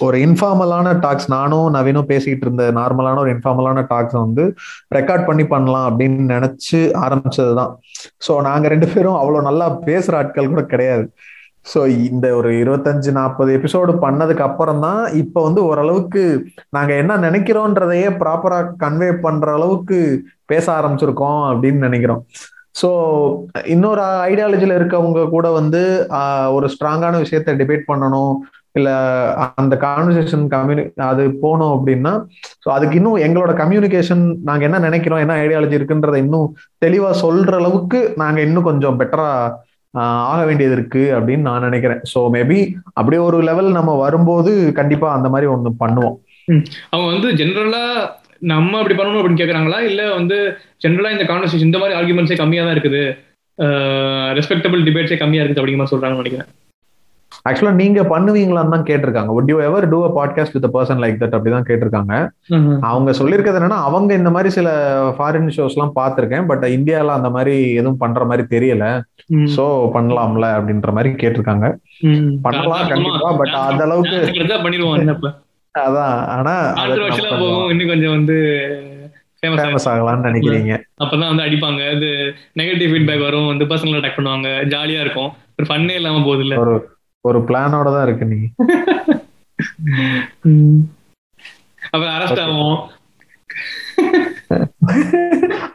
[0.00, 4.44] ஒரு இன்ஃபார்மலான டாக்ஸ் நானும் நவீனும் பேசிக்கிட்டு இருந்த நார்மலான ஒரு இன்ஃபார்மலான டாக்ஸ் வந்து
[4.94, 7.72] ரெக்கார்ட் பண்ணி பண்ணலாம் அப்படின்னு நினச்சி ஆரம்பிச்சது தான்
[8.28, 11.06] ஸோ நாங்கள் ரெண்டு பேரும் அவ்வளோ நல்லா பேசுகிற ஆட்கள் கூட கிடையாது.
[11.72, 16.22] ஸோ இந்த ஒரு இருபத்தஞ்சு நாற்பது எபிசோடு பண்ணதுக்கு அப்புறம் தான் இப்போ வந்து ஓரளவுக்கு
[16.68, 19.98] நாங்கள் என்ன நினைக்கிறோன்றதையே ப்ராப்பராக கன்வே பண்ணுற அளவுக்கு
[20.46, 22.22] பேச ஆரம்பிச்சிருக்கோம் அப்படின்னு நினைக்கிறோம்.
[22.80, 22.88] ஸோ
[23.74, 25.82] இன்னொரு ஐடியாலஜியில் இருக்கவங்க கூட வந்து
[26.56, 28.34] ஒரு ஸ்ட்ராங்கான விஷயத்த டிபேட் பண்ணணும்.
[28.78, 28.94] இல்லை
[29.60, 32.12] அந்த கான்வர்சேஷன் கம்யூனி அது போனோம் அப்படின்னா
[32.64, 36.50] ஸோ அதுக்கு இன்னும் எங்களோட கம்யூனிகேஷன் நாங்கள் என்ன நினைக்கிறோம் என்ன ஐடியாலஜி இருக்குன்றதை இன்னும்
[36.84, 39.28] தெளிவாக சொல்ற அளவுக்கு நாங்கள் இன்னும் கொஞ்சம் பெட்டரா
[40.32, 42.00] ஆக வேண்டியது இருக்கு அப்படின்னு நான் நினைக்கிறேன்.
[42.12, 42.58] ஸோ மேபி
[42.98, 46.16] அப்படியே ஒரு லெவல் நம்ம வரும்போது கண்டிப்பா அந்த மாதிரி ஒன்று பண்ணுவோம்.
[46.92, 48.04] அவங்க வந்து ஜென்ரலாக
[48.52, 50.38] நம்ம அப்படி பண்ணணும் அப்படின்னு கேட்குறாங்களா இல்ல வந்து
[50.84, 53.02] ஜென்ரலா இந்த கான்வர்சேஷன் இந்த மாதிரி ஆர்குமெண்ட்ஸே கம்மியா தான் இருக்குது.
[54.38, 56.52] ரெஸ்பெக்டபிள் டிபேட்ஸே கம்மியா இருக்குது அப்படிங்கிற மாதிரி சொல்றாங்கன்னு நினைக்கிறேன்.
[57.48, 59.30] ஆக்சுவலா நீங்க பண்ணுவீங்களான்னு தான் கேட்டிருக்காங்க.
[59.36, 61.32] Would you ever do a podcast with a person like that?
[61.36, 62.12] அப்படிதான் கேட்டிருக்காங்க.
[62.90, 64.68] அவங்க சொல்லியிருக்கிறது என்னன்னா அவங்க இந்த மாதிரி சில
[65.16, 66.46] ஃபாரின் ஷோஸ் எல்லாம் பார்த்திருக்கேன்.
[66.50, 68.84] பட் இந்தியால அந்த மாதிரி எதுவும் பண்ற மாதிரி தெரியல.
[69.56, 69.64] சோ
[69.96, 71.68] பண்ணலாம்ல அப்படின்ற மாதிரி கேட்டிருக்காங்க.
[72.46, 73.32] பண்ணலாம் கண்டிப்பா.
[73.42, 75.34] பட் அந்த அளவுக்கு
[75.84, 78.36] அதான் ஆனா கான்ட்ரவர்ஷியலா போகும் இன்னும் கொஞ்சம் வந்து
[79.40, 80.74] ஃபேமஸ் ஆகலாம்னு நினைக்கிறீங்க.
[81.02, 81.82] அப்பதான் வந்து அடிப்பாங்க.
[81.96, 82.08] இது
[82.60, 83.48] நெகட்டிவ் ஃபீட்பேக் வரும்.
[83.50, 84.48] வந்து பர்சனல் அட்டாக் பண்ணுவாங்க.
[84.74, 85.30] ஜாலியா இருக்கும்.
[85.58, 86.74] ஒரு ஃபன்னே இல்லாம போகுது இல்ல ஒரு
[87.28, 88.40] ஒரு பிளானோட தான் இருக்கு நீ.
[91.92, 92.76] அப்புறம் அரெஸ்ட் ஆகும்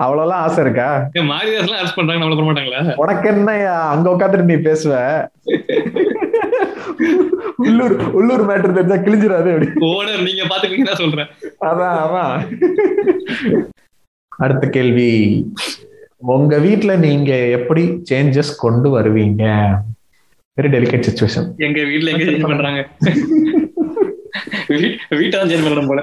[0.04, 0.90] அவ்வளவுலாம் ஆசை இருக்கா?
[1.32, 2.22] மாரிதாஸ் அரெஸ்ட் பண்றாங்க.
[2.22, 2.82] நம்மள போட மாட்டாங்களா?
[3.04, 3.52] உனக்கு என்ன
[3.94, 4.94] அங்க உட்காந்துட்டு நீ பேசுவ.
[7.62, 9.68] உள்ளூர் உள்ளூர் மேட்டர் தெரிஞ்சா கிழிஞ்சிடாது அப்படி.
[9.90, 11.30] ஓனர் நீங்க பாத்துக்கீங்க சொல்றேன்.
[11.70, 12.36] அதான் அதான்.
[14.44, 15.12] அடுத்த கேள்வி.
[16.34, 19.44] உங்க வீட்ல நீங்க எப்படி சேஞ்சஸ் கொண்டு வருவீங்க?
[20.58, 22.82] வெரி டெலிகேட் சுச்சுவேஷன் எங்க வீட்ல எங்க சேஞ்ச் பண்றாங்க?
[25.20, 26.02] வீட்டை சேஞ்ச் பண்றோம் போல.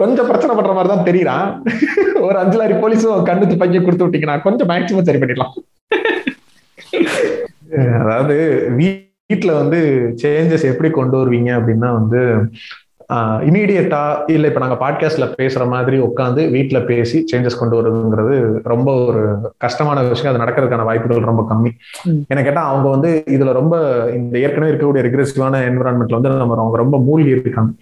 [0.00, 1.48] கொஞ்சம் பிரச்சனை பண்ற மாதிரி தான் தெரியறான்
[2.26, 5.54] ஒரு அஞ்சு லாரி போலீஸும் கண்ணு துப்பாக்கி கொடுத்து விட்டீங்கன்னா கொஞ்சம் மேக்சிமம் சரி பண்ணிடலாம்.
[8.02, 8.36] அதாவது
[9.32, 9.78] வீட்டுல வந்து
[10.22, 12.20] சேஞ்சஸ் எப்படி கொண்டு வருவீங்க அப்படின்னா வந்து
[13.48, 19.52] இமீடியட்டா இல்ல இப்ப நாங்க பாட்காஸ்ட்ல பேசுற மாதிரி உட்காந்து வீட்டுல பேசி சேஞ்சஸ் கொண்டு வருதுங்கிறது ரொம்ப ஒரு
[19.58, 20.40] கஷ்டமான விஷயம்.
[20.40, 21.70] அது நடக்கிறதுக்கான வாய்ப்புகள் ரொம்ப கம்மி.
[22.28, 23.76] என்ன கேட்டா அவங்க வந்து இதுல ரொம்ப
[24.14, 27.72] இந்த ஏற்கனவே இருக்கக்கூடிய ரெக்ரெசிவான என்விரான்மெண்ட்ல வந்து நம்ம அவங்க ரொம்ப மூழ்கி இருக்காங்க.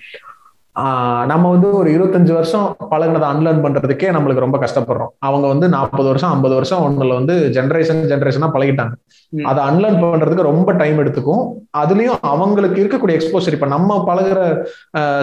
[1.30, 5.10] நம்ம வந்து ஒரு இருபத்தஞ்சு வருஷம் பழகினதை அன்லேர்ன் பண்றதுக்கே நம்மளுக்கு ரொம்ப கஷ்டப்படுறோம்.
[5.18, 8.94] அவங்க வந்து நாற்பது வருஷம் ஐம்பது வருஷம் ஒண்ணுல வந்து ஜென்ரேஷன் ஜென்ரேஷனா பழகிட்டாங்க.
[9.32, 11.44] அதை அன்லேர்ன் பண்றதுக்கு ரொம்ப டைம் எடுத்துக்கும்.
[11.82, 14.40] அதுலயும் அவங்களுக்கு இருக்கக்கூடிய எக்ஸ்போசர் இப்ப நம்ம பழகுற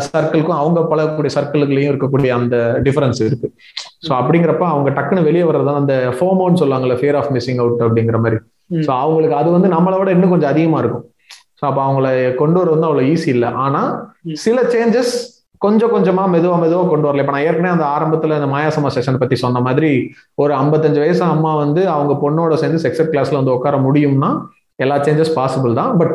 [0.07, 2.55] சர்க்கிளுக்கும் அவங்க பழகக்கூடிய சர்க்கிளுக்குலயும் இருக்கக்கூடிய அந்த
[2.87, 3.49] டிஃபரன்ஸ் இருக்கு.
[4.07, 8.39] ஸோ அப்படிங்கிறப்ப அவங்க டக்குன்னு வெளியே வர்றதுதான் அந்த ஃபோமோன்னு சொல்லுவாங்கல்ல ஃபியர் ஆஃப் மிஸ்ஸிங் அவுட் அப்படிங்கிற மாதிரி.
[8.87, 11.05] ஸோ அவங்களுக்கு அது வந்து நம்மளை விட இன்னும் கொஞ்சம் அதிகமா இருக்கும்.
[11.59, 13.49] ஸோ அப்போ அவங்கள கொண்டு வர வந்து அவ்வளோ ஈஸி இல்லை.
[13.65, 13.81] ஆனா
[14.45, 15.13] சில சேஞ்சஸ்
[15.63, 17.23] கொஞ்சம் கொஞ்சமா மெதுவா மெதுவா கொண்டு வரல.
[17.23, 19.91] இப்ப நான் ஏற்கனவே அந்த ஆரம்பத்துல இந்த மாயாசமா செஷன் பத்தி சொன்ன மாதிரி
[20.41, 24.31] ஒரு ஐம்பத்தஞ்சு வயசு அம்மா வந்து அவங்க பொண்ணோட சேர்ந்து செக்ஸட் கிளாஸ்ல வந்து உட்கார முடியும்னா
[24.83, 25.91] எல்லா சேஞ்சஸ் பாசிபிள் தான்.
[25.99, 26.13] பட்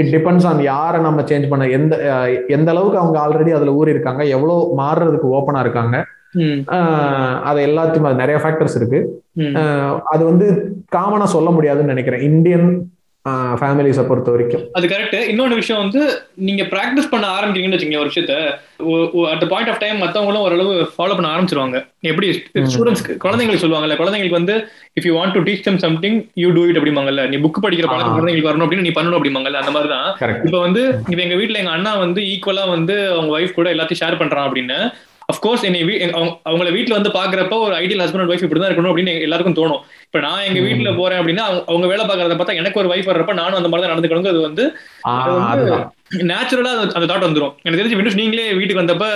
[0.00, 1.94] இட் டிபெண்ட்ஸ் ஆன் யாரை நம்ம சேஞ்ச் பண்ண எந்த
[2.56, 5.96] எந்த அளவுக்கு அவங்க ஆல்ரெடி அதுல ஊறி இருக்காங்க எவ்வளவு மாறுறதுக்கு ஓப்பனா இருக்காங்க.
[7.48, 9.00] அது எல்லாத்தையும் அது நிறைய ஃபேக்டர்ஸ் இருக்கு.
[10.12, 10.46] அது வந்து
[10.96, 12.26] காமனா சொல்ல முடியாதுன்னு நினைக்கிறேன்.
[12.30, 12.68] இந்தியன்
[13.60, 14.64] ஃபேமிலிஸை பொறுத்த வரைக்கும்.
[14.78, 16.00] அது கரெக்ட் இன்னொன்று விஷயம் வந்து
[16.46, 18.34] நீங்க ப்ராக்டிஸ் பண்ண ஆரம்பிக்கிறீங்கன்னு வச்சுங்க ஒரு விஷயத்த.
[19.32, 21.78] அட் பாயிண்ட் ஆஃப் டைம் மற்றவங்களும் ஓரளவு ஃபாலோ பண்ண ஆரம்பிச்சிருவாங்க.
[22.10, 22.28] எப்படி
[22.74, 24.56] ஸ்டூடெண்ட்ஸ் குழந்தைங்களுக்கு சொல்லுவாங்கல்ல குழந்தைங்களுக்கு வந்து
[25.00, 28.18] if you want to teach them something you do it அப்படிமாங்கல்ல நீ புக் படிக்கிற பழக்கம்
[28.18, 30.06] குழந்தைங்களுக்கு வரணும் அப்படின்னு நீ பண்ணணும் அப்படிமாங்கல்ல அந்த மாதிரி தான்
[30.48, 34.20] இப்போ வந்து இப்போ எங்க வீட்டில் எங்க அண்ணா வந்து ஈக்குவலா வந்து அவங்க ஒய்ஃப் கூட எல்லாத்தையும் ஷேர்
[34.22, 34.78] பண்றான் அப்படின்னு
[35.32, 35.80] அஃப்கோர்ஸ் என்னை
[36.48, 39.82] அவங்கள வீட்டுல வந்து பாக்குறப்ப ஒரு ஐடியல் ஹஸ்பண்ட் ஒய்ஃப் இப்படிதான் இருக்கணும் அப்படின்னு எல்லாருக்கும் தோணும்.
[40.04, 43.58] இப்ப நான் எங்க வீட்டுல போறேன் அப்படின்னா அவங்க வேலை பாக்குறத பார்த்தா எனக்கு ஒரு ஒய்ஃப் வர்றப்ப நானும்
[43.60, 44.64] அந்த மாதிரி தான் நடந்துக்கணும் அது வந்து
[46.30, 49.06] நேச்சுரலா அந்த தாட் வந்துடும் எனக்கு தெரிஞ்சு விண்டோஸ் நீங்களே வீட்டுக்கு வந்தப்ப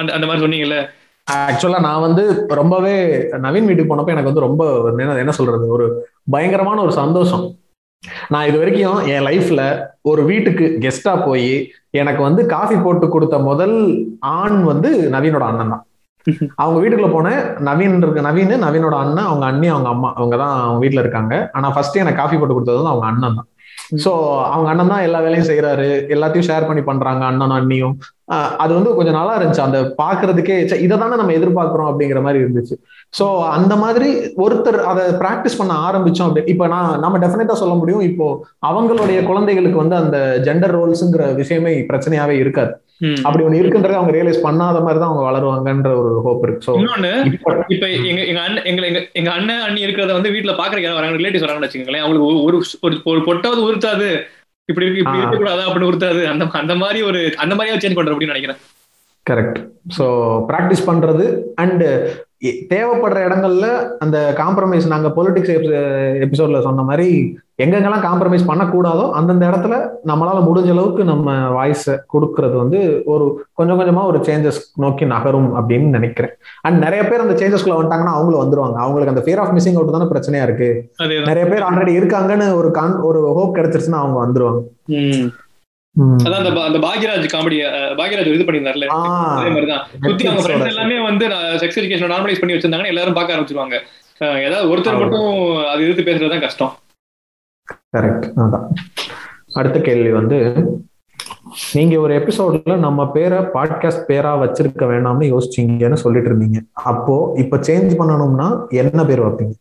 [0.00, 0.78] அந்த அந்த மாதிரி சொன்னீங்கல்ல?
[1.26, 2.24] ஆக்சுவலா நான் வந்து
[2.60, 2.94] ரொம்பவே
[3.44, 4.62] நவீன் வீட்டுக்கு போனப்ப எனக்கு வந்து ரொம்ப
[5.24, 5.66] என்ன சொல்றது?
[5.76, 5.86] ஒரு
[6.30, 7.44] பயங்கரமான ஒரு சந்தோஷம்.
[8.32, 9.62] நான் இது வரைக்கும் என் லைஃப்ல
[10.02, 11.50] ஒரு வீட்டுக்கு கெஸ்டா போய்
[11.92, 13.76] எனக்கு வந்து காஃபி போட்டு கொடுத்த முதல்
[14.36, 15.84] ஆண் வந்து நவீனோட அண்ணன் தான்.
[16.62, 17.42] அவங்க வீட்டுக்குள்ள போனேன்.
[17.68, 21.34] நவீன் இருக்கு நவீன் நவீனோட அண்ணன் அவங்க அண்ணி அவங்க அம்மா அவங்க தான் அவங்க வீட்டுல இருக்காங்க.
[21.58, 23.48] ஆனா ஃபர்ஸ்ட் எனக்கு காஃபி போட்டு கொடுத்தது வந்து அவங்க அண்ணன் தான்.
[24.04, 24.10] சோ
[24.52, 27.96] அவங்க அண்ணன் தான் எல்லா வேலையும் செய்யறாரு எல்லாத்தையும் ஷேர் பண்ணி பண்றாங்க அண்ணனும் அண்ணியும்.
[28.62, 29.66] அது வந்து கொஞ்சம் நல்லா இருந்துச்சு.
[29.66, 32.76] அந்த பாக்குறதுக்கே இதை தானே நம்ம எதிர்பார்க்கிறோம் அப்படிங்கிற மாதிரி இருந்துச்சு.
[33.18, 34.08] சோ அந்த மாதிரி
[34.44, 36.44] ஒருத்தர் அதை பிராக்டிஸ் பண்ண ஆரம்பிச்சோம் அப்படி.
[36.54, 38.04] இப்ப நான் நம்ம டெஃபினட்டா சொல்ல முடியும்.
[38.10, 38.26] இப்போ
[38.70, 40.18] அவங்களுடைய குழந்தைகளுக்கு வந்து அந்த
[40.48, 42.74] ஜெண்டர் ரோல்ஸ்ங்கிற விஷயமே பிரச்சனையாவே இருக்காது.
[43.26, 46.66] அப்படி ஒண்ணு இருக்குன்றத அவங்க ரியலைஸ் பண்ணாத மாதிரி தான் அவங்க வளருவாங்கன்ற ஒரு ஹோப் இருக்கு.
[46.66, 47.12] சோ இன்னொன்னு
[47.74, 51.68] இப்ப எங்க எங்க அண்ணன் எங்க எங்க அண்ணன் அண்ணி இருக்கிறத வந்து வீட்டுல பாக்குறீங்க வராங்க ரிலேட்டிவ்ஸ் வராங்கன்னு
[51.68, 52.04] வச்சுக்கோங்களேன்.
[52.04, 52.58] அவங்களுக்கு ஒரு
[53.12, 54.08] ஒரு பொட்டாவது உறுத்தாது.
[54.68, 56.22] இப்படி இருக்கு இப்படி இருக்கக்கூடாது அப்படின்னு உறுத்தாது.
[56.30, 58.60] அந்த அந்த மாதிரி ஒரு அந்த மாதிரியா சேஞ்ச் பண்ற அப்படின்னு நினைக்கிறேன்.
[59.26, 59.58] கரெக்ட்
[59.96, 60.04] ஸோ
[60.50, 61.24] ப்ராக்டிஸ் பண்றது
[61.62, 61.84] அண்ட்
[62.44, 63.66] தேவைப்படுற இடங்கள்ல
[63.98, 65.52] அந்த காம்ப்ரமைஸ் நாங்க பொலிட்டிக்ஸ்
[66.26, 69.74] எபிசோட்ல சொன்ன மாதிரி எங்கெங்கெல்லாம் காம்ப்ரமைஸ் பண்ணக்கூடாதோ அந்தந்த இடத்துல
[70.04, 75.88] நம்மளால முடிஞ்ச அளவுக்கு நம்ம வாய்ஸை கொடுக்கறது வந்து ஒரு கொஞ்சம் கொஞ்சமா ஒரு சேஞ்சஸ் நோக்கி நகரும் அப்படின்னு
[75.88, 76.32] நினைக்கிறேன்.
[76.60, 78.74] அண்ட் நிறைய பேர் அந்த சேஞ்சஸ்குள்ள வந்துட்டாங்கன்னா அவங்களும் வந்துருவாங்க.
[78.74, 80.90] அவங்களுக்கு அந்த ஃபியர் ஆஃப் மிஸ்ஸிங் அவுட் தானே பிரச்சனையா இருக்கு.
[81.24, 84.60] நிறைய பேர் ஆல்ரெடி இருக்காங்கன்னு ஒரு கான் ஒரு ஹோப் கிடைச்சிருச்சுன்னா அவங்க வந்துருவாங்க.
[86.00, 87.58] அதான் அந்த அந்த பாக்யராஜ் காமெடி
[88.00, 88.86] பாக்யராஜ் இது பண்ணியிருந்தாருல?
[88.86, 91.28] அதே மாதிரிதான் சுத்தி அவங்க ஃப்ரெண்ட்ஸ் எல்லாமே வந்து
[91.62, 93.76] செக்ஸ் எஜுகேஷன் நார்மலைஸ் பண்ணி வச்சிருந்தாங்கன்னா எல்லாரும் பார்க்க ஆரம்பிச்சிருவாங்க.
[94.46, 95.30] ஏதாவது ஒருத்தர் மட்டும்
[95.66, 96.72] அது எதிர்த்து பேசுறதுதான் கஷ்டம்.
[97.96, 98.66] கரெக்ட் அதான்.
[99.54, 100.38] அடுத்த கேள்வி வந்து
[101.72, 106.60] நீங்க ஒரு எபிசோட்ல நம்ம பேரை பாட்காஸ்ட் பேரா வச்சிருக்க வேணாம்னு யோசிச்சீங்கன்னு சொல்லிட்டு இருந்தீங்க.
[106.72, 108.48] அப்போ இப்ப சேஞ்ச் பண்ணணும்னா
[108.82, 109.54] என்ன பேர் வைப்பீங்க?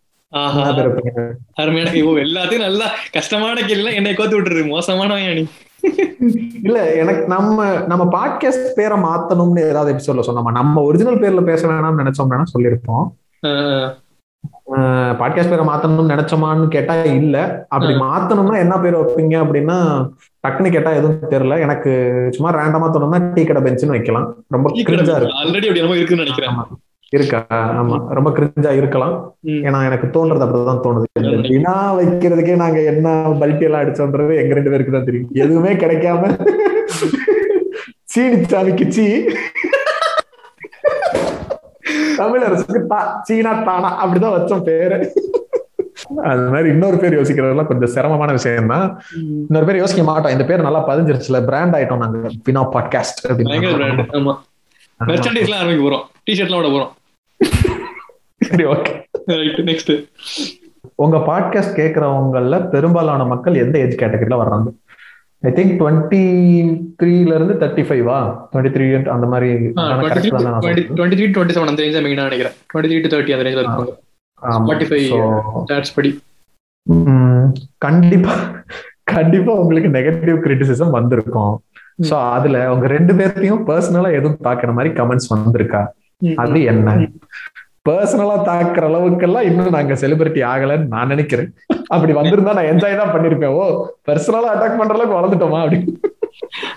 [2.26, 5.44] எல்லாத்தையும் நல்லா கஷ்டமான கேள்வி என்னை கோத்து விட்டுரு மோசமானவன் நீ
[6.64, 10.52] இல்ல எனக்கு நம்ம நம்ம பாட்காஸ்ட் பேரை மாத்தணும்னு ஏதாவது எபிசோட்ல சொன்னோமா?
[10.60, 13.06] நம்ம ஒரிஜினல் பேர்ல பேச வேணாம்னு நினைச்சோம்னா சொல்லியிருப்போம்.
[15.20, 17.66] பாட்காஸ்ட் பேரை மாத்தணும்னு நினைச்சோமான்னு கேட்டா இல்ல.
[17.70, 19.78] அப்படி மாத்தணும்னா என்ன பேர் வைப்பீங்க அப்படின்னா
[20.48, 21.60] டக்குன்னு கேட்டா எதுவும் தெரியல.
[21.60, 21.92] எனக்கு
[22.32, 24.28] சும்மா ரேண்டமா தோணும்னா டீ கடை பெஞ்சுன்னு வைக்கலாம்.
[24.48, 26.60] ரொம்ப ஆல்ரெடி அப்படி நம்ம இருக்குன்னு நினைக்கிறேன்.
[27.18, 27.40] இருக்கா?
[27.82, 27.98] ஆமா.
[28.18, 29.16] ரொம்ப கிரிஞ்சா இருக்கலாம்.
[29.68, 31.08] ஏன்னா எனக்கு தோன்றது அப்படிதான் தோணுது.
[31.52, 33.08] வினா வைக்கிறதுக்கே நாங்க என்ன
[33.42, 35.32] பல்ட்டி எல்லாம் அடிச்சோன்றது எங்க ரெண்டு பேருக்கு தான் தெரியும்.
[35.46, 36.32] எதுவுமே கிடைக்காம
[38.14, 39.06] சீனி சாமிக்கு சீ
[42.20, 44.98] தமிழரசுக்கு தா சீனா தானா அப்படிதான் வச்சோம் பேரு.
[46.30, 48.86] அது மாதிரி இன்னொரு பேர் யோசிக்கிறதெல்லாம் கொஞ்சம் சிரமமான விஷயம் தான்
[49.48, 50.34] இன்னொரு பேர் யோசிக்க மாட்டோம்.
[50.36, 52.30] இந்த பேர் நல்லா பதிஞ்சிருச்சுல பிராண்ட் ஆயிட்டோம் நாங்க.
[52.48, 53.52] வினா பாட்காஸ்ட் ஆரம்பிக்க
[55.88, 56.06] போறோம்.
[56.28, 56.92] டிஷர்ட்லாம் விட போறோம்.
[58.48, 58.94] சரி ஓகே
[59.42, 59.92] ரைட் நெக்ஸ்ட்
[61.04, 64.70] உங்க பாட்காஸ்ட் கேட்கறவங்கள பெரும்பாலான மக்கள் எந்த ஏஜ் கேட்டகரியில வர்றாங்க?
[65.44, 66.22] ஐ திங்க் டுவெண்ட்டி
[67.00, 68.18] த்ரீல இருந்து தேர்ட்டி ஃபைவா
[68.52, 68.86] டுவெண்ட்டி த்ரீ
[69.16, 69.50] அந்த மாதிரி
[70.98, 72.56] டுவெண்ட்டி த்ரீ டுவெண்ட்டி செவன் அந்த ரேஞ்ச் தான் மெயினா நினைக்கிறேன்.
[72.72, 73.94] டுவெண்ட்டி த்ரீ டு தேர்ட்டி அந்த ரேஞ்சில் இருப்பாங்க.
[74.58, 75.02] ஸ்பாட்டிஃபை
[75.72, 76.12] சாட்ஸ் படி.
[77.86, 78.36] கண்டிப்பா
[79.14, 81.54] கண்டிப்பா உங்களுக்கு நெகட்டிவ் கிரிட்டிசிசம் வந்திருக்கும்.
[82.10, 85.82] சோ அதுல உங்க ரெண்டு பேர்த்தையும் பர்சனலா எதுவும் தாக்குற மாதிரி கமெண்ட்ஸ் வந்திருக்கா?
[86.44, 86.90] அது என்ன?
[87.90, 91.50] பர்சனலா தாக்குற அளவுக்கெல்லாம் இன்னும் நாங்க செலிபிரிட்டி ஆகலன்னு நான் நினைக்கிறேன்.
[91.88, 93.56] அப்படி வந்திருந்தா நான் என்ஜாய் தான் பண்ணிருப்பேன்.
[93.60, 93.64] ஓ
[94.10, 95.80] பர்சனலா அட்டாக் பண்ற அளவுக்கு வளர்ந்துட்டோமா அப்படி.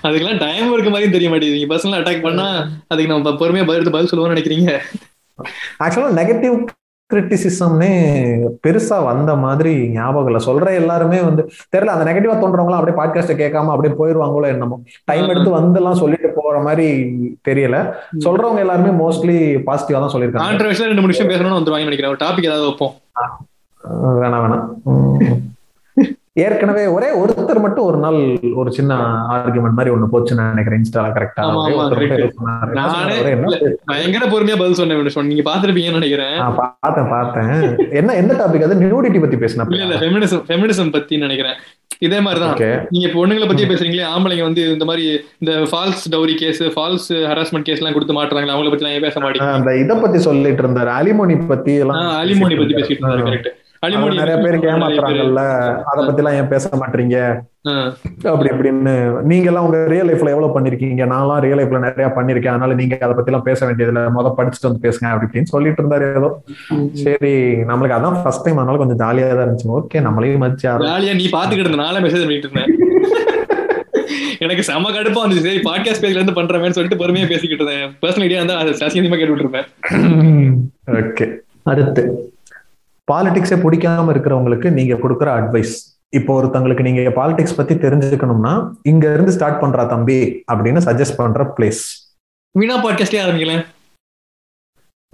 [0.07, 1.71] அதுக்கெல்லாம் டைம் இருக்க மாதிரி தெரிய மாட்டேங்குது.
[1.73, 2.47] பர்சனல் அட்டாக் பண்ணா
[2.89, 4.73] அதுக்கு நம்ம பொறுமையா பதில் பதில் சொல்லுவோம்னு நினைக்கிறீங்க.
[5.85, 6.57] ஆக்சுவலா நெகட்டிவ்
[7.13, 7.91] கிரிட்டிசிசம்னே
[8.67, 11.43] பெருசா வந்த மாதிரி ஞாபகம் இல்ல சொல்ற எல்லாருமே வந்து
[11.77, 14.77] தெரியல அந்த நெகட்டிவா தோன்றவங்களாம் அப்படியே பாட்காஸ்ட கேட்காம அப்படியே போயிருவாங்களோ என்னமோ.
[15.05, 16.87] டைம் எடுத்து வந்து எல்லாம் சொல்லிட்டு போற மாதிரி
[17.49, 17.79] தெரியல.
[18.25, 19.39] சொல்றவங்க எல்லாருமே மோஸ்ட்லி
[19.69, 20.49] பாசிட்டிவா தான் சொல்லியிருக்காங்க.
[20.49, 22.95] ரெண்டு விஷயம் பேசணும்னு வந்து வாங்கி நினைக்கிறேன் டாபிக் ஏதாவது வைப்போம்.
[24.23, 24.67] வேணாம் வேணாம்.
[26.45, 28.18] ஏற்கனவே ஒரே ஒருத்தர் மட்டும் ஒரு நாள்
[28.61, 28.95] ஒரு சின்ன
[29.36, 30.80] ஆர்குமெண்ட் மாதிரி ஒண்ணு போச்சுன்னு நினைக்கிறேன்.
[30.80, 31.47] இன்ஸ்டால கரெக்டா
[33.84, 35.26] பயங்கர பொறுமையா பதில் சொன்னேன்.
[35.30, 36.36] நீங்க பாத்துருப்பீங்கன்னு நினைக்கிறேன்.
[36.59, 37.91] பார்த்தேன் பார்த்தேன்.
[38.01, 38.80] என்ன என்ன டாபிக் அது?
[38.84, 41.59] நியூடிட்டி பத்தி இல்ல பேசினா ஃபெமினிசம் ஃபெமினிசம் பத்தி நினைக்கிறேன்.
[42.07, 42.86] இதே மாதிரிதான்.
[42.91, 45.05] நீங்க பொண்ணுங்களை பத்தியே பேசுறீங்களே ஆம்பளைங்க வந்து இந்த மாதிரி
[45.39, 49.80] இந்த false dowry case false harassment case எல்லாம் கொடுத்து மாட்டுறாங்களா அவங்கள பத்தி எல்லாம் பேச மாட்டீங்க
[49.84, 50.93] இத பத்தி சொல்லிட்டு இருந்தாரு.
[51.01, 53.51] அலிமோனி பத்தி எல்லாம் அலிமோனி பத்தி பேசிட்டு இருந்தாரு கரெக்ட்
[53.83, 55.43] நிறைய பேருக்கு ஏமாத்துறாங்கல்ல
[55.91, 57.18] அத பத்தி எல்லாம் ஏன் பேச மாட்டீங்க?
[58.31, 58.93] அப்படி இப்படின்னு
[59.31, 61.03] நீங்க எல்லாம் உங்க ரியல் லைஃப்ல எவ்வளவு பண்ணிருக்கீங்க?
[61.12, 62.55] நான்லாம் ரியல் லைஃப்ல நிறைய பண்ணிருக்கேன்.
[62.55, 66.07] அதனால நீங்க அதை பத்தி எல்லாம் பேச வேண்டியதுல முத படிச்சுட்டு வந்து பேசுங்க அப்படி இப்படின்னு சொல்லிட்டு இருந்தாரு
[66.20, 66.31] ஏதோ.
[67.05, 67.33] சரி
[67.70, 69.68] நம்மளுக்கு அதான் ஃபர்ஸ்ட் டைம் அதனால கொஞ்சம் ஜாலியா தான் இருந்துச்சு.
[69.79, 70.68] ஓகே நம்மளையும் மதிச்சு.
[70.89, 72.72] ஜாலியா நீ பாத்துக்கிட்டு இருந்த நாளே மெசேஜ் பண்ணிட்டு இருந்தேன்.
[74.47, 75.47] எனக்கு செம கடுப்பா வந்துச்சு.
[75.49, 77.95] சரி பாட்காஸ்ட் பேஜ்ல இருந்து பண்றேன்னு சொல்லிட்டு பொறுமையா பேசிக்கிட்டு இருந்தேன்.
[78.03, 79.68] பர்சனல் ஐடியா இருந்தா அதை சசியமா கேட்டு இருப்பேன்
[81.01, 81.26] ஓகே
[81.72, 82.05] அடுத்து.
[83.09, 85.75] பாலிடிக்ஸே பிடிக்காம இருக்கிறவங்களுக்கு நீங்க கொடுக்குற அட்வைஸ்
[86.09, 91.81] இப்போ ஒருத்தங்களுக்கு நீங்க பாலிடிக்ஸ் பத்தி தெரிஞ்சுக்கணும்னா இங்க இருந்து ஸ்டார்ட் பண்றா தம்பி அப்படின்னு சஜஸ்ட் பண்ற பிளேஸ்
[92.59, 93.67] வீணா பாட்காஸ்டே ஆரம்பிக்கல.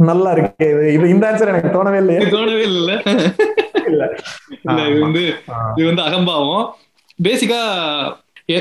[0.02, 0.66] நல்லா இருக்கு.
[0.66, 2.20] இது- இந்த ஆன்சர் எனக்கு தோணவே இல்லையே.
[2.20, 3.02] தோணவே இல்ல.
[3.86, 4.14] இல்ல.
[4.62, 5.34] இது வந்து.
[5.76, 6.74] இது வந்து அகம்பாவம்.
[7.22, 7.60] பேசிக்கா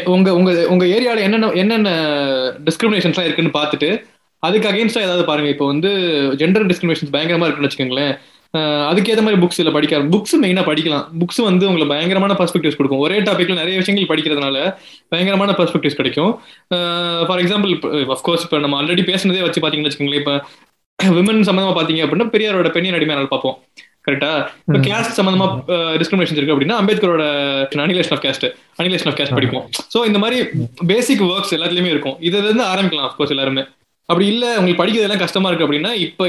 [0.06, 1.90] உங்க உங்க உங்க ஏரியால என்னென்ன என்னென்ன
[2.66, 4.04] டிஸ்கிரிமினேஷன்ஸ்லாம் இருக்குன்னு பார்த்துட்டு
[4.40, 5.50] அதுக்கு அகேன்ஸ்டா ஏதாவது பாருங்க.
[5.50, 5.88] இப்போ வந்து
[6.38, 8.18] ஜெண்டர் டிஸ்கிரிமினேஷன்ஸ் பயங்கரமா இருக்குன்னு வச்சுக்கோங்களேன்.
[8.90, 11.06] அதுக்கேற்ற மாதிரி புக்ஸ் இல்ல படிக்க புக்ஸ் மெயினா படிக்கலாம்.
[11.22, 13.04] புக்ஸ் வந்து உங்களுக்கு பயங்கரமான பர்ஸ்பெக்டிவ்ஸ் கொடுக்கும்.
[13.06, 14.58] ஒரே டாபிக்ல நிறைய விஷயங்கள் படிக்கிறதுனால
[15.14, 16.34] பயங்கரமான பர்ஸ்பெக்டிவ்ஸ் கிடைக்கும்.
[17.28, 17.74] ஃபார் எக்ஸாம்பிள்
[18.18, 20.22] அஃப்கோர்ஸ் இப்போ நம்ம ஆல்ரெடி பேசுனதே வச்சு பாத்தீங்கன்னு வச்சுக்கோங்களேன்.
[20.24, 20.36] இப்போ
[21.18, 23.58] விமன் சம்பந்தமா பாத்தீங்க அப்படின்னா பெரியாரோட பெண்ணின் அடிமையானால் பார்ப்போம்.
[24.08, 24.30] கரெக்டா
[24.68, 24.80] இப்போ.
[24.88, 25.48] கேஸ்ட் சம்பந்தமா
[26.00, 27.24] டிஸ்கிரிமினேஷன் இருக்கு அப்படின்னா அம்பேத்கரோட
[27.86, 28.46] annihilation of caste
[28.82, 29.66] annihilation of caste படிப்போம்.
[29.94, 30.38] சோ இந்த மாதிரி
[30.92, 32.18] பேசிக் ஒர்க்ஸ் எல்லாத்துலயுமே இருக்கும்.
[32.30, 33.64] இதுல இருந்து ஆரம்பிக்கலாம் அஃப்கோர்ஸ் எல்லாருமே.
[34.10, 36.24] அப்படி இல்ல உங்களுக்கு படிக்கிறது எல்லாம் கஷ்டமா இருக்கு அப்படின்னா இப்ப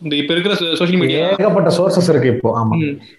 [0.00, 2.76] இந்த இப்ப இருக்கிற சோஷியல் மீடியா ஏகப்பட்ட சோர்சஸ் இருக்கு இப்போ ஆமா.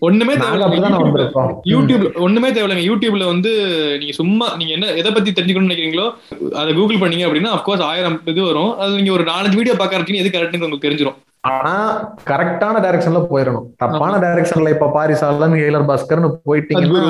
[0.08, 2.86] ஒண்ணுமே நாங்க அப்படிதான் தேவை வந்திருக்கோம் யூடியூப்ல ஒண்ணுமே தேவையில்லைங்க.
[2.90, 3.52] யூடியூப்ல வந்து
[4.00, 6.08] நீங்க சும்மா நீங்க என்ன எதை பத்தி தெரிஞ்சுக்கணும்னு நினைக்கிறீங்களோ
[6.56, 8.72] அதை கூகுள் பண்ணீங்க அப்படின்னா அஃப்கோர்ஸ் ஆயிரம் இது வரும்.
[8.80, 11.72] அது நீங்க ஒரு நாலஞ்சு வீடியோ பாக்கறதுக்கு எது கரெக்ட்னு உங்களுக்கு தெரிஞ்சிடும் ஆனா
[12.30, 17.02] கரெக்டான டைரக்ஷன்ல போயிடணும் தப்பான டைரக்ஷன்ல இப்ப பாரிசாலன் ஹெய்லர் பாஸ்கர்னு போயிட்டீங்கன்னா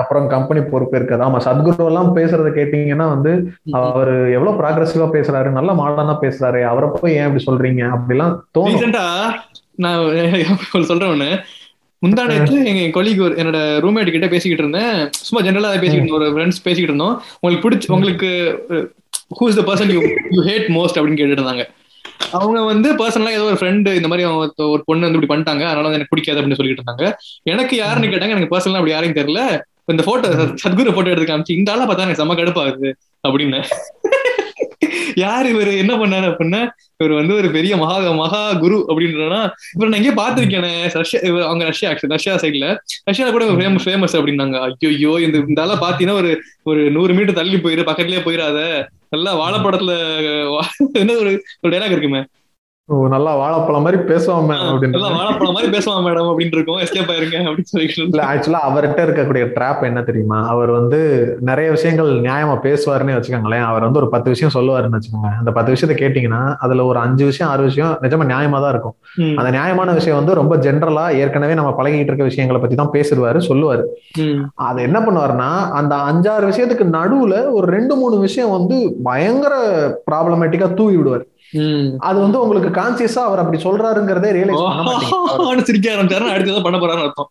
[0.00, 1.22] அப்புறம் கம்பெனி பொறுப்பு இருக்காது.
[1.26, 3.32] ஆமா சத்குரு எல்லாம் பேசுறத கேட்டீங்கன்னா வந்து
[3.80, 7.82] அவரு எவ்வளவு ப்ராக்ரஸிவா பேசுறாரு நல்ல மாடர்னா பேசுறாரு அவரை போய் ஏன் இப்படி சொல்றீங்க?
[7.96, 8.96] அப்படிலாம் தோணும்.
[9.84, 11.30] நான் சொல்றேன் ஒண்ணு.
[12.04, 14.96] முந்தா நேரத்து எங்க கொலிக்கு ஒரு என்னோட ரூம்மேட் கிட்ட பேசிக்கிட்டு இருந்தேன்.
[15.26, 17.14] சும்மா ஜெனரலா பேசிக்கிட்டு ஒரு ஃப்ரெண்ட்ஸ் பேசிக்கிட்டு இருந்தோம்.
[17.40, 18.30] உங்களுக்கு பிடிச்ச உங்களுக்கு
[19.38, 20.02] who is the person you
[20.36, 21.66] you hate most அப்படின்னு கேட்டுட்டு இருந்தாங்க.
[22.38, 25.64] அவங்க வந்து பர்சனலா ஏதோ ஒரு ஃப்ரெண்டு இந்த மாதிரி அவங்க ஒரு பொண்ணு வந்து இப்படி பண்ணிட்டாங்க.
[25.70, 27.06] அதனால வந்து எனக்கு பிடிக்காது அப்படின்னு சொல்லிட்டு இருந்தாங்க.
[27.52, 29.42] எனக்கு யாருன்னு கேட்டாங்க எனக்கு பர்சனலா அப்படி யாரையும் தெரியல.
[29.92, 30.28] இந்த போட்டோ
[30.62, 32.90] சத்குரு போட்டோ எடுத்து காமிச்சு இந்த ஆளா பார்த்தா எனக்கு செம்ம கடுப்பாகுது
[33.24, 33.60] அப்படின்னு.
[35.22, 35.70] யார் இவர்?
[35.80, 36.60] என்ன பண்ணாரு அப்படின்னா
[37.00, 39.40] இவர் வந்து ஒரு பெரிய மகா மகா குரு அப்படின்றனா
[39.74, 40.70] இவர் நான் எங்கேயே பார்த்துருக்கேனே
[41.02, 42.68] ரஷ்யா அவங்க ரஷ்யா ஆக்சுவலி ரஷ்யா சைட்ல
[43.10, 44.56] ரஷ்யால கூட ஃபேமஸ் ஃபேமஸ் அப்படின்னாங்க.
[44.92, 46.32] ஐயோ இந்த இந்த ஆளா பாத்தீங்கன்னா ஒரு
[46.70, 48.58] ஒரு நூறு மீட்டர் தள்ளி போயிரு பக்கத்துலயே போயிடாத
[49.12, 49.92] நல்லா வாழைப்படத்துல
[51.00, 52.20] என்ன ஒரு ஒரு டைலாக் இருக்குமே?
[53.12, 54.54] நல்லா வாழைப்பழம் மாதிரி பேசுவாங்க
[54.94, 56.80] நல்லா வாழைப்பழம் மாதிரி பேசுவான் மேடம் அப்படின்னு இருக்கும்.
[56.84, 60.38] எஸ்கேப் ஆயிருங்க அப்படின்னு சொல்லி இல்ல ஆக்சுவலா அவர்கிட்ட இருக்கக்கூடிய ட்ராப் என்ன தெரியுமா?
[60.52, 60.98] அவர் வந்து
[61.50, 63.64] நிறைய விஷயங்கள் நியாயமா பேசுவாருன்னு வச்சுக்கோங்களேன்.
[63.70, 67.50] அவர் வந்து ஒரு பத்து விஷயம் சொல்லுவாருன்னு வச்சுக்கோங்க அந்த பத்து விஷயத்த கேட்டீங்கன்னா அதுல ஒரு அஞ்சு விஷயம்
[67.52, 68.96] ஆறு விஷயம் நிஜமா நியாயமா தான் இருக்கும்.
[69.40, 73.84] அந்த நியாயமான விஷயம் வந்து ரொம்ப ஜென்ரலா ஏற்கனவே நம்ம பழகிட்டு இருக்க விஷயங்களை பத்தி தான் பேசுவாரு சொல்லுவாரு.
[74.68, 75.50] அது என்ன பண்ணுவாருன்னா
[75.80, 78.78] அந்த அஞ்சாறு விஷயத்துக்கு நடுவுல ஒரு ரெண்டு மூணு விஷயம் வந்து
[79.10, 79.54] பயங்கர
[80.10, 81.26] ப்ராப்ளமேட்டிக்கா தூவி விடுவார்.
[82.08, 87.02] அது வந்து உங்களுக்கு கான்சியஸா அவர் அப்படி சொல்றாருங்கிறதே ரியலைஸ் பண்ண மாட்டீங்க சிரிக்க ஆரம்பிச்சாரு அடுத்ததான் பண்ண போறாரு
[87.06, 87.30] அர்த்தம்.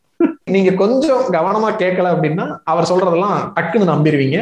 [0.53, 4.37] நீங்க கொஞ்சம் கவனமா கேட்கல அப்படின்னா அவர் சொல்றதெல்லாம் டக்குன்னு நம்பிடுவீங்க.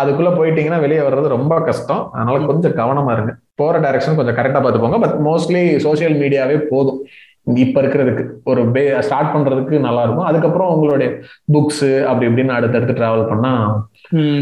[0.00, 2.02] அதுக்குள்ள போயிட்டீங்கன்னா வெளியே வர்றது ரொம்ப கஷ்டம்.
[2.14, 3.32] அதனால கொஞ்சம் கவனமா இருங்க.
[3.54, 4.98] போற டைரக்ஷன் கொஞ்சம் கரெக்டா பார்த்து போங்க.
[4.98, 7.00] பட் மோஸ்ட்லி சோசியல் மீடியாவே போதும்.
[7.64, 10.26] இப்ப இருக்கிறதுக்கு ஒரு பே ஸ்டார்ட் பண்றதுக்கு நல்லா இருக்கும்.
[10.30, 11.10] அதுக்கப்புறம் உங்களுடைய
[11.54, 13.52] புக்ஸ் அப்படி இப்படின்னு அடுத்தடுத்து டிராவல் பண்ணா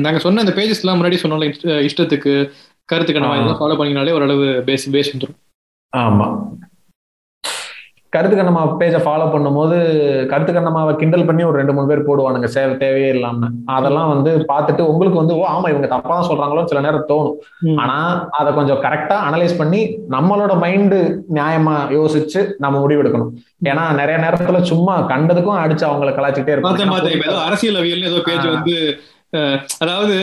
[0.06, 1.48] நாங்க சொன்ன இந்த பேஜஸ் எல்லாம் முன்னாடி சொன்னோம்ல
[1.88, 2.34] இஷ்டத்துக்கு
[2.88, 5.38] கருத்துக்கு நம்ம ஃபாலோ பண்ணினாலே ஓரளவு பேஸ் பேஸ் வந்துடும்
[5.92, 6.26] ஆமா.
[8.12, 9.76] கருத்து கண்ணம்மா பேஜை ஃபாலோ பண்ணும்போது
[10.30, 12.44] கருத்து கண்ணம்மாவை கிண்டல் பண்ணி ஒரு ரெண்டு மூணு பேர் போடுவானுங்க.
[12.46, 13.48] சேவை தேவையே இல்லாம.
[13.66, 17.36] அதெல்லாம் வந்து பார்த்துட்டு உங்களுக்கு வந்து ஓ ஆமா இவங்க தப்பா தான் சொல்றாங்களோ சில நேரம் தோணும்.
[17.82, 17.96] ஆனா
[18.30, 19.80] அதை கொஞ்சம் கரெக்டா அனலைஸ் பண்ணி
[20.10, 21.00] நம்மளோட மைண்டு
[21.38, 23.32] நியாயமா யோசிச்சு நம்ம முடிவெடுக்கணும்
[23.64, 27.36] ஏன்னா நிறைய நேரத்துல சும்மா கண்டதுக்கும் அடிச்சு அவங்களை கலாச்சிட்டே இருப்பாங்க.
[27.48, 28.76] அரசியல் ஏதோ பேஜ் வந்து
[29.84, 30.16] அதாவது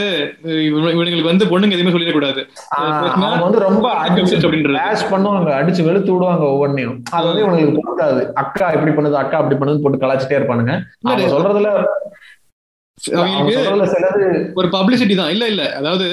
[0.68, 2.42] இவங்களுக்கு வந்து பொண்ணுங்க எதுவுமே சொல்லிடக்கூடாது.
[3.46, 3.88] வந்து ரொம்ப
[5.14, 6.98] பண்ணுவாங்க அடிச்சு வெளுத்து விடுவாங்க ஒவ்வொன்னையும்.
[7.18, 10.76] அது வந்து இவங்களுக்கு பொறுக்காது அக்கா இப்படி பண்ணுது அக்கா அப்படி பண்ணுது போட்டு கலாச்சிட்டே இருப்பானுங்க.
[11.10, 11.70] அவங்க சொல்றதுல
[14.60, 15.32] ஒரு பப்ளிசிட்டி தான்.
[15.36, 15.64] இல்ல இல்ல.
[15.80, 16.08] அதாவது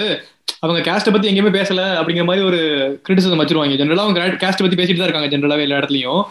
[0.64, 2.58] அவங்க கேஸ்ட பத்தி எங்கேயுமே பேசல அப்படிங்கிற மாதிரி ஒரு
[3.06, 3.76] கிரிட்டிசிசம் வச்சிருவாங்க.
[3.80, 6.22] ஜென்ரலா அவங்க கேஸ்ட் பத்தி பேசிட்டு தான் இருக்காங்க ஜென்ரலாவே எல்லா இடத்துலயும்.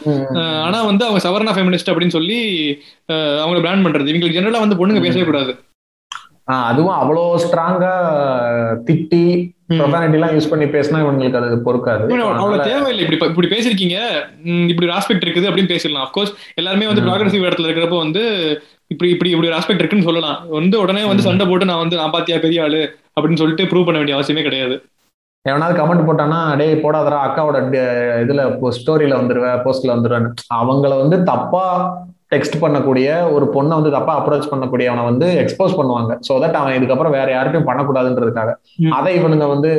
[0.65, 2.37] ஆனா வந்து அவங்க சவர்ணா ஃபெமினிஸ்ட் அப்படின்னு சொல்லி
[3.43, 4.11] அவங்களை பிராண்ட் பண்றது.
[4.11, 5.53] இவங்களுக்கு ஜென்ரலா வந்து பொண்ணுங்க பேசவே கூடாது.
[6.69, 7.93] அதுவும் அவ்வளோ ஸ்ட்ராங்கா
[8.87, 9.23] திட்டி
[9.79, 12.03] ப்ரொஃபானிட்டி எல்லாம் யூஸ் பண்ணி பேசினா இவங்களுக்கு அது பொறுக்காது.
[12.43, 13.03] அவ்வளவு தேவையில்லை.
[13.05, 13.97] இப்படி இப்படி பேசிருக்கீங்க.
[14.71, 16.05] இப்படி ஒரு ஆஸ்பெக்ட் இருக்குது அப்படின்னு பேசிடலாம்.
[16.05, 18.23] அப்கோர்ஸ் எல்லாருமே வந்து ப்ராக்ரஸிவ் இடத்துல இருக்கிறப்ப வந்து
[18.93, 20.37] இப்படி இப்படி இப்படி ஒரு ஆஸ்பெக்ட் இருக்குன்னு சொல்லலாம்.
[20.57, 22.81] வந்து உடனே வந்து சண்டை போட்டு நான் வந்து நான் பாத்தியா பெரிய ஆளு
[23.15, 24.77] அப்படின்னு சொல்லிட்டு ப்ரூவ் பண்ண வேண்டிய அவசியமே கிடையாது.
[25.45, 27.59] எவனாவது கமெண்ட் போட்டானா டே போடாதரா அக்காவோட
[28.23, 28.41] இதுல
[28.77, 30.27] ஸ்டோரியில வந்துருவேன் போஸ்ட்ல வந்துருவேன்
[30.61, 31.65] அவங்கள வந்து தப்பா
[32.33, 36.11] டெக்ஸ்ட் பண்ணக்கூடிய ஒரு பொண்ணை வந்து தப்பா அப்ரோச் பண்ணக்கூடிய அவனை வந்து எக்ஸ்போஸ் பண்ணுவாங்க.
[36.27, 38.51] சோ தட் அவன் இதுக்கப்புறம் வேற யார்ட்டையும் பண்ணக்கூடாதுன்றதுக்காக.
[38.97, 39.71] அதை இவனுங்க வந்து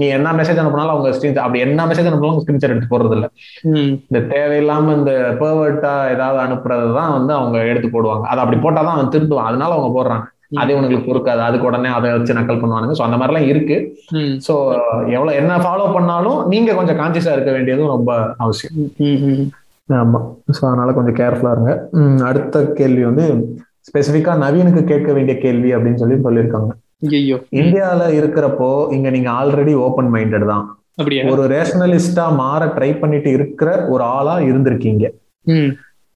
[0.00, 3.28] நீ என்ன மெசேஜ் அனுப்பினாலும் அவங்க ஸ்கிரீன் அப்படி என்ன மெசேஜ் அனுப்பினாலும் ஸ்கிரீன்ஷாட் எடுத்து போறது இல்ல
[4.08, 8.26] இந்த தேவையில்லாம இந்த பேர்வர்ட்டா ஏதாவது அனுப்புறது தான் வந்து அவங்க எடுத்து போடுவாங்க.
[8.32, 9.48] அதை அப்படி போட்டாதான் அவன் திருந்துவான்.
[9.52, 10.26] அதனால அவங்க போடுறாங்க.
[10.60, 11.40] அது உனக்கு பொறுக்காது.
[11.48, 12.94] அதுக்கு உடனே அதை வச்சு நக்கல் பண்ணுவானுங்க.
[12.98, 13.76] சோ அந்த மாதிரிலாம் இருக்கு.
[14.46, 14.54] சோ
[15.16, 18.12] எவ்வளவு என்ன ஃபாலோ பண்ணாலும் நீங்க கொஞ்சம் கான்சியஸா இருக்க வேண்டியதும் ரொம்ப
[18.44, 18.76] அவசியம்.
[19.98, 20.20] ஆமா.
[20.56, 21.72] ஸோ அதனால கொஞ்சம் கேர்ஃபுல்லா இருங்க.
[22.28, 23.24] அடுத்த கேள்வி வந்து
[23.88, 26.70] ஸ்பெசிஃபிக்கா நவீனுக்கு கேட்க வேண்டிய கேள்வி அப்படின்னு சொல்லி சொல்லியிருக்காங்க.
[27.60, 30.66] இந்தியால இருக்கிறப்போ இங்க நீங்க ஆல்ரெடி ஓப்பன் மைண்டட் தான்
[31.32, 35.04] ஒரு ரேஷனலிஸ்டா மாற ட்ரை பண்ணிட்டு இருக்கிற ஒரு ஆளா இருந்திருக்கீங்க.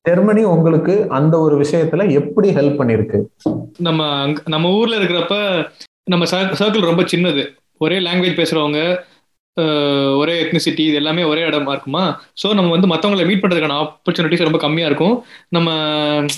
[0.05, 3.19] ஜெர்மனி உங்களுக்கு அந்த ஒரு விஷயத்துல எப்படி ஹெல்ப் பண்ணிருக்கு?
[3.79, 4.01] நம்ம
[4.45, 5.37] நம்ம ஊர்ல இருக்கிறப்ப
[6.05, 6.25] நம்ம
[6.61, 7.45] சர்க்கிள் ரொம்ப சின்னது.
[7.81, 8.81] ஒரே லாங்குவேஜ் பேசுறவங்க
[10.21, 12.05] ஒரே எத்னிசிட்டி இது எல்லாமே ஒரே இடமா இருக்குமா?
[12.43, 15.15] ஸோ நம்ம வந்து மற்றவங்களை மீட் பண்ணுறதுக்கான ஆப்பர்ச்சுனிட்டிஸ் ரொம்ப கம்மியாக இருக்கும்.
[15.57, 15.69] நம்ம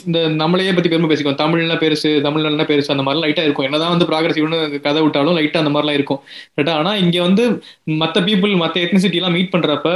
[0.09, 1.39] இந்த நம்மளையே பற்றி பெருமை பேசிக்குவோம்.
[1.43, 3.69] தமிழ்லாம் பெருசு தமிழ்லாம் பெருசு அந்த மாதிரிலாம் லைட்டாக இருக்கும்.
[3.69, 6.21] என்னதான் வந்து ப்ராக்ரஸிவ்னு கதை விட்டாலும் லைட்டாக அந்த மாதிரிலாம் இருக்கும்.
[6.59, 7.47] ரைட்டா ஆனால் இங்கே வந்து
[8.03, 9.89] மற்ற பீப்புள் மற்ற எத்னிசிட்டிலாம் மீட் பண்ணுறப்ப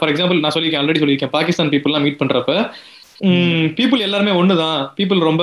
[0.00, 1.34] ஃபார் எக்ஸாம்பிள் நான் சொல்லியிருக்கேன் ஆல்ரெடி சொல்லியிருக்கேன்.
[1.38, 2.60] பாகிஸ்தான் பீப்புளெலாம் மீட் பண்ணுறப்ப
[3.76, 5.42] பீப்புள் எல்லாருமே ஒன்று தான் பீப்புள் ரொம்ப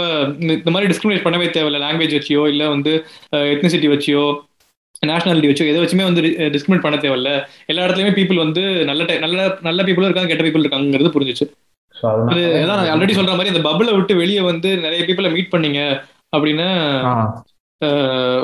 [0.56, 1.80] இந்த மாதிரி டிஸ்கிரிமினேட் பண்ணவே தேவையில்ல.
[1.84, 2.92] லாங்குவேஜ் வச்சியோ இல்லை வந்து
[3.54, 4.26] எத்னிசிட்டி வச்சியோ
[5.12, 6.22] நேஷனாலிட்டி வச்சோ எதை வச்சுமே வந்து
[6.56, 7.32] டிஸ்கிரிமினேட் பண்ண தேவையில்ல.
[7.72, 11.48] எல்லா இடத்துலயுமே பீப்புள் வந்து நல்ல நல்ல நல்ல பீப்புளும் இருக்காங்க கெட்ட பீப்புள் இருக்காங்கிறது புரிஞ்சிச்சு.
[12.32, 12.42] அது
[12.94, 15.82] ஆல்ரெடி சொல்ற மாதிரி இந்த பபுளை விட்டு வெளியே வந்து நிறைய பீப்புளை மீட் பண்ணீங்க
[16.38, 16.70] அப்படின்னா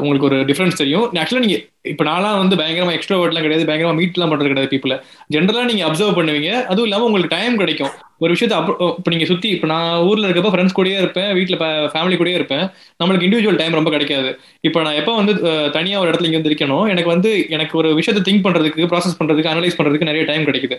[0.01, 1.05] உங்களுக்கு ஒரு டிஃபரன்ஸ் தெரியும்.
[1.21, 3.65] ஆக்சுவலாக நீங்கள் இப்போ நான்லாம் வந்து பயங்கரமா எக்ஸ்ட்ரோவர்ட்லாம் கிடையாது.
[3.69, 4.95] பயங்கரமாக மீட்லாம் பண்ணுறது கிடையாது பீப்புள
[5.33, 6.51] ஜென்ரலாக நீங்கள் அப்சர்வ் பண்ணுவீங்க.
[6.71, 7.91] அதுவும் இல்லாமல் உங்களுக்கு டைம் கிடைக்கும்.
[8.23, 8.55] ஒரு விஷயத்த
[8.99, 11.29] இப்போ நீங்கள் சுற்றி இப்போ நான் ஊரில் இருக்கப்போ ஃப்ரெண்ட்ஸ் கூடயே இருப்பேன்.
[11.37, 11.59] வீட்டில்
[11.93, 12.65] ஃபேமிலி கூடயே இருப்பேன்.
[13.01, 14.31] நம்மளுக்கு இண்டிவிஜுவல் டைம் ரொம்ப கிடைக்காது.
[14.69, 15.35] இப்போ நான் எப்போ வந்து
[15.77, 19.53] தனியாக ஒரு இடத்துல இங்கே வந்து இருக்கணும் எனக்கு வந்து எனக்கு ஒரு விஷயத்தை திங்க் பண்ணுறதுக்கு ப்ராசஸ் பண்ணுறதுக்கு
[19.53, 20.77] அனலைஸ் பண்ணுறதுக்கு நிறைய டைம் கிடைக்குது.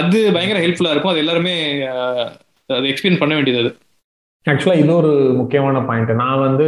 [0.00, 1.14] அது பயங்கர ஹெல்ப்ஃபுல்லாக இருக்கும்.
[1.14, 1.54] அது எல்லாருமே
[2.78, 3.72] அது எக்ஸ்பீரியன்ஸ் பண்ண வேண்டியது அது.
[4.48, 6.66] ஆக்சுவலாக இது ஒரு முக்கியமான பாயிண்ட் நான் வந்து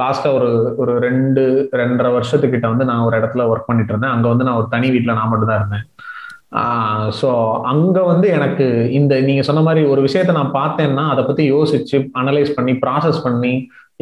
[0.00, 0.48] லாஸ்ட்டாக ஒரு
[0.82, 1.42] ஒரு ரெண்டு
[1.80, 4.14] ரெண்டரை வருஷத்துக்கிட்ட வந்து நான் ஒரு இடத்துல ஒர்க் பண்ணிட்டு இருந்தேன்.
[4.14, 5.84] அங்கே வந்து நான் ஒரு தனி வீட்டில் நான் மட்டும் தான் இருந்தேன்
[7.20, 7.28] ஸோ
[7.72, 8.66] அங்கே வந்து எனக்கு
[8.98, 13.52] இந்த நீங்கள் சொன்ன மாதிரி ஒரு விஷயத்த நான் பார்த்தேன்னா அதை பற்றி யோசிச்சு அனலைஸ் பண்ணி ப்ராசஸ் பண்ணி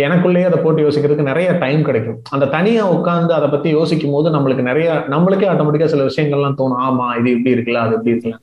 [0.05, 2.19] எனக்குள்ளேயே அதை போட்டு யோசிக்கிறதுக்கு நிறைய டைம் கிடைக்கும்.
[2.35, 6.81] அந்த தனியாக உட்காந்து அதை பற்றி யோசிக்கும் போது நம்மளுக்கு நிறைய நம்மளுக்கே ஆட்டோமேட்டிக்காக சில விஷயங்கள்லாம் தோணும்.
[6.87, 8.39] ஆமாம் இது இப்படி இருக்குல்ல அது இப்படி இருக்குல்ல.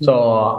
[0.00, 0.12] சோ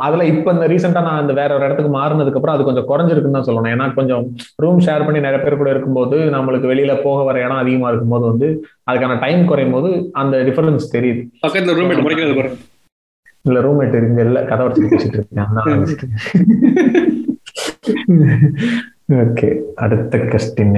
[0.05, 3.47] அதுல இப்ப இந்த ரீசெண்டா நான் இந்த வேற ஒரு இடத்துக்கு மாறினதுக்கு அப்புறம் அது கொஞ்சம் குறைஞ்சிருக்குன்னு தான்
[3.49, 3.73] சொல்லணும்.
[3.73, 4.23] ஏன்னா கொஞ்சம்
[4.63, 8.49] ரூம் ஷேர் பண்ணி நிறைய பேர் கூட இருக்கும்போது நம்மளுக்கு வெளியில போக வர இடம் அதிகமா இருக்கும்போது வந்து
[8.91, 9.91] அதுக்கான டைம் குறையும் போது
[10.21, 11.21] அந்த டிஃபரன்ஸ் தெரியுது.
[13.45, 14.39] இல்ல ரூம்மேட் இங்க இல்ல.
[14.51, 15.47] கதை வச்சு பேசிட்டு இருக்கேன்.
[19.23, 19.47] ஓகே
[19.83, 20.75] அடுத்த question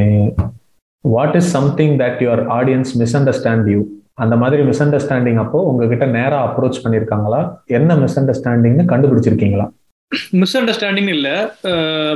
[1.06, 3.80] what is something that your audience misunderstand you
[4.18, 7.40] அந்த மாதிரி மிஸ் அண்டர்ஸ்டாண்டிங் அப்போ உங்ககிட்ட நேரா அப்ரோச் பண்ணிருக்காங்களா?
[7.78, 9.68] என்ன மிஸ் அண்டர்ஸ்டாண்டிங்னு கண்டுபிடிச்சிருக்கீங்களா?
[10.42, 11.30] மிஸ் அண்டர்ஸ்டாண்டிங் இல்ல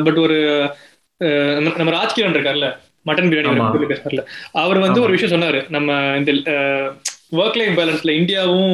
[0.06, 0.38] பட் ஒரு
[1.78, 2.70] நம்ம ராஜ்கிரண் இருக்கார்ல
[3.10, 4.24] மட்டன் பிரியாணி பேசுறாருல
[4.64, 5.60] அவர் வந்து ஒரு விஷயம் சொன்னாரு.
[5.76, 6.32] நம்ம இந்த
[7.42, 8.74] ஒர்க் லைஃப் பேலன்ஸ்ல இந்தியாவும்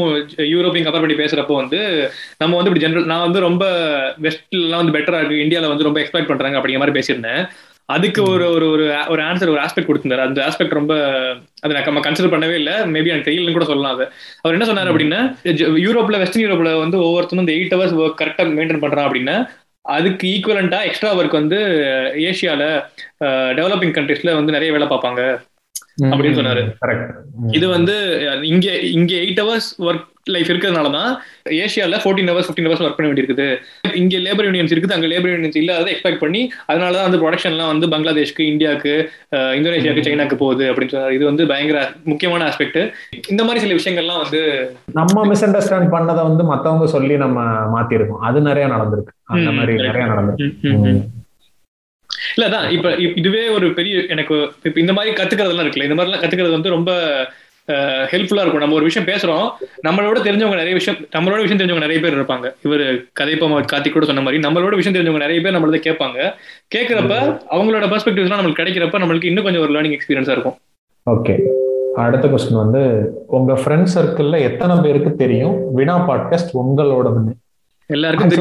[0.53, 1.79] யூரோப்பையும் கம்பேர் பண்ணி பேசுறப்போ வந்து
[2.41, 3.65] நம்ம வந்து இப்படி ஜென்ரல் நான் வந்து ரொம்ப
[4.25, 5.43] வெஸ்ட்லாம் வந்து பெட்டரா இருக்கு.
[5.45, 7.41] இந்தியாவில் வந்து ரொம்ப எக்ஸ்பெக்ட் பண்றாங்க அப்படிங்கிற மாதிரி பேசியிருந்தேன்.
[7.95, 10.25] அதுக்கு ஒரு ஒரு ஒரு ஒரு ஆன்சர் ஒரு ஆஸ்பெக்ட் கொடுத்திருந்தாரு.
[10.27, 10.93] அந்த ஆஸ்பெக்ட் ரொம்ப
[11.63, 12.75] அதை நம்ம கன்சிடர் பண்ணவே இல்லை.
[12.93, 14.05] மேபி எனக்கு தெரியலன்னு கூட சொல்லலாம் அது.
[14.41, 15.21] அவர் என்ன சொன்னார் அப்படின்னா
[15.85, 19.37] யூரோப்ல வெஸ்டர்ன் யூரோப்ல வந்து ஒவ்வொருத்தரும் இந்த எயிட் ஹவர்ஸ் ஒர்க் கரெக்டா மெயின்டைன் பண்றான் அப்படின்னா
[19.85, 21.59] அதுக்கு ஈக்குவலண்டா எக்ஸ்ட்ரா ஒர்க் வந்து
[22.29, 22.63] ஏஷியால
[23.59, 25.21] டெவலப்பிங் கண்ட்ரீஸ்ல வந்து நிறைய வேலை பார்ப்பாங்க.
[26.09, 26.63] அப்படின்னு சொன்னாரு.
[27.57, 27.97] இது வந்து
[28.53, 31.11] இங்க இங்க எயிட் ஹவர்ஸ் ஒர்க் லைஃப் இருக்கிறதுனாலதான்
[31.63, 33.47] ஏஷியால fourteen hours fifteen hours work பண்ண வேண்டியிருக்குது.
[34.01, 36.41] இங்க லேபர் யூனியன்ஸ் இருக்குது அங்க லேபர் யூனியன்ஸ் இல்லாத எக்ஸ்பெக்ட் பண்ணி
[36.71, 38.93] அதனாலதான் வந்து ப்ரொடக்ஷன்லாம் வந்து பங்களாதேஷ்க்கு இந்தியாவுக்கு
[39.57, 41.15] இந்தோனேஷியாவுக்கு சைனாக்கு போகுது அப்படின்னு சொன்னாரு.
[41.19, 41.79] இது வந்து பயங்கர
[42.11, 42.81] முக்கியமான ஆஸ்பெக்ட்
[43.33, 44.41] இந்த மாதிரி சில விஷயங்கள்லாம் வந்து
[44.99, 49.13] நம்ம மிஸ் அண்டர்ஸ்டாண்ட் பண்ணதை வந்து மத்தவங்க சொல்லி நம்ம மாத்திருக்கோம் அது நிறைய நடந்திருக்கு.
[49.35, 51.01] அந்த மாதிரி நிறைய நடந்திருக்கு.
[52.35, 56.51] இல்ல அதான் இப்ப இதுவே ஒரு பெரிய எனக்கு இப்ப இந்த மாதிரி கத்துக்கிறதுலாம் இருக்குல்ல இந்த மாதிரிலாம் கத்துக்கிறது
[56.51, 56.91] வந்து ரொம்ப
[58.11, 58.63] ஹெல்ப்ஃபுல்லா இருக்கும்.
[58.63, 59.45] நம்ம ஒரு விஷயம் பேசுறோம்
[59.87, 62.53] நம்மளோட தெரிஞ்சவங்க நிறைய விஷயம் நம்மளோட விஷயம் தெரிஞ்சவங்க நிறைய பேர் இருப்பாங்க.
[62.63, 62.85] இவர்
[63.19, 66.19] கதைப்பா கார்த்தி கூட சொன்ன மாதிரி நம்மளோட விஷயம் தெரிஞ்சவங்க நிறைய பேர் நம்மளத கேட்பாங்க.
[66.75, 67.15] கேட்கிறப்ப
[67.51, 70.57] அவங்களோட பெர்ஸ்பெக்டிவ்ஸ்லாம் நம்மளுக்கு கிடைக்கிறப்ப நம்மளுக்கு இன்னும் கொஞ்சம் ஒரு லேர்னிங் எக்ஸ்பீரியன்ஸா இருக்கும்.
[71.07, 71.35] ஓகே
[71.95, 72.81] அடுத்த கொஸ்டின் வந்து
[73.27, 75.73] உங்க ஃப்ரெண்ட் சர்க்கிள்ல எத்தனை பேருக்கு தெரியும்?
[75.73, 77.33] வினா பாட்காஸ்ட் உங்களோடதுன்னு.
[77.95, 78.33] எல்லாருக்கும்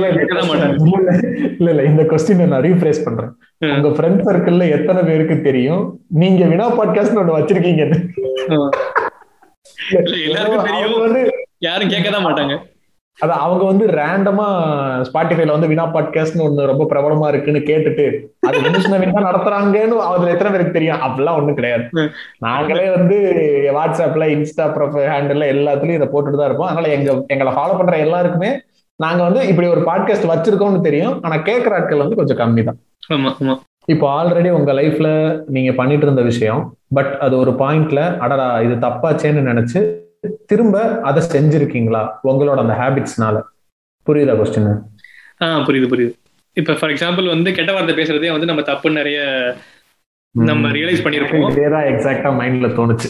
[1.59, 3.33] இல்ல இல்ல இந்த கொஸ்டின் நான் ரீஃப்ரேஸ் பண்றேன்.
[3.77, 5.85] உங்க ஃப்ரெண்ட் சர்க்கிள்ல எத்தனை பேருக்கு தெரியும்?
[6.23, 7.85] நீங்க வினா பாட்காஸ்ட் ஒண்ணு வச்சிருக்கீங்க.
[10.27, 11.01] எல்லாருக்கும் தெரியும்.
[11.07, 11.23] வந்து
[11.59, 12.57] யாரும் கேட்கதான் மாட்டாங்க.
[13.19, 14.45] அது அவங்க வந்து ரேண்டமா
[15.09, 18.05] ஸ்பாட்டிஃபைல வந்து வினா பாட்காஸ்ட்னு ஒண்ணு ரொம்ப பிரபலமா இருக்குன்னு கேட்டுட்டு
[18.49, 21.03] அது வினுஷ்ணவின் நடத்துறாங்கன்னு அதுல எத்தனை பேருக்கு தெரியும்?
[21.07, 21.85] அப்படிலாம் ஒண்ணும் கிடையாது.
[22.39, 23.19] நாங்களே வந்து
[23.79, 26.71] வாட்ஸ்அப்ல இன்ஸ்டா ப்ரொஃபைல் ஹேண்டில் எல்லாத்துலயும் இதை போட்டுட்டு தான் இருப்போம்.
[26.71, 28.53] அதனால எங்க எங்களை ஃபாலோ பண்ற எல்லாருக்குமே
[29.01, 31.23] நாங்க வந்து இப்படி ஒரு பாட்காஸ்ட் வச்சிருக்கோம்னு தெரியும்.
[31.23, 32.79] ஆனா கேட்கற ஆட்கள் வந்து கொஞ்சம் கம்மி தான்
[33.89, 35.09] இப்போ ஆல்ரெடி உங்க லைஃப்ல
[35.47, 36.61] நீங்க பண்ணிட்டு இருந்த விஷயம்
[36.95, 39.81] பட் அது ஒரு பாயிண்ட்ல அடடா இது தப்பாச்சேன்னு நினைச்சு
[40.47, 42.03] திரும்ப அதை செஞ்சிருக்கீங்களா?
[42.25, 43.37] உங்களோட அந்த ஹேபிட்ஸ்னால
[44.07, 44.69] புரியுதா கொஸ்டின்
[45.41, 46.13] ஆஹ் புரியுது புரியுது.
[46.57, 49.19] இப்ப ஃபார் எக்ஸாம்பிள் வந்து கெட்ட வார்த்தை பேசுறதே வந்து நம்ம தப்பு நிறைய
[50.35, 53.09] நம்ம ரியலைஸ் பண்ணிருப்போம் இதேதான் எக்ஸாக்டா மைண்ட்ல தோணுச்சு.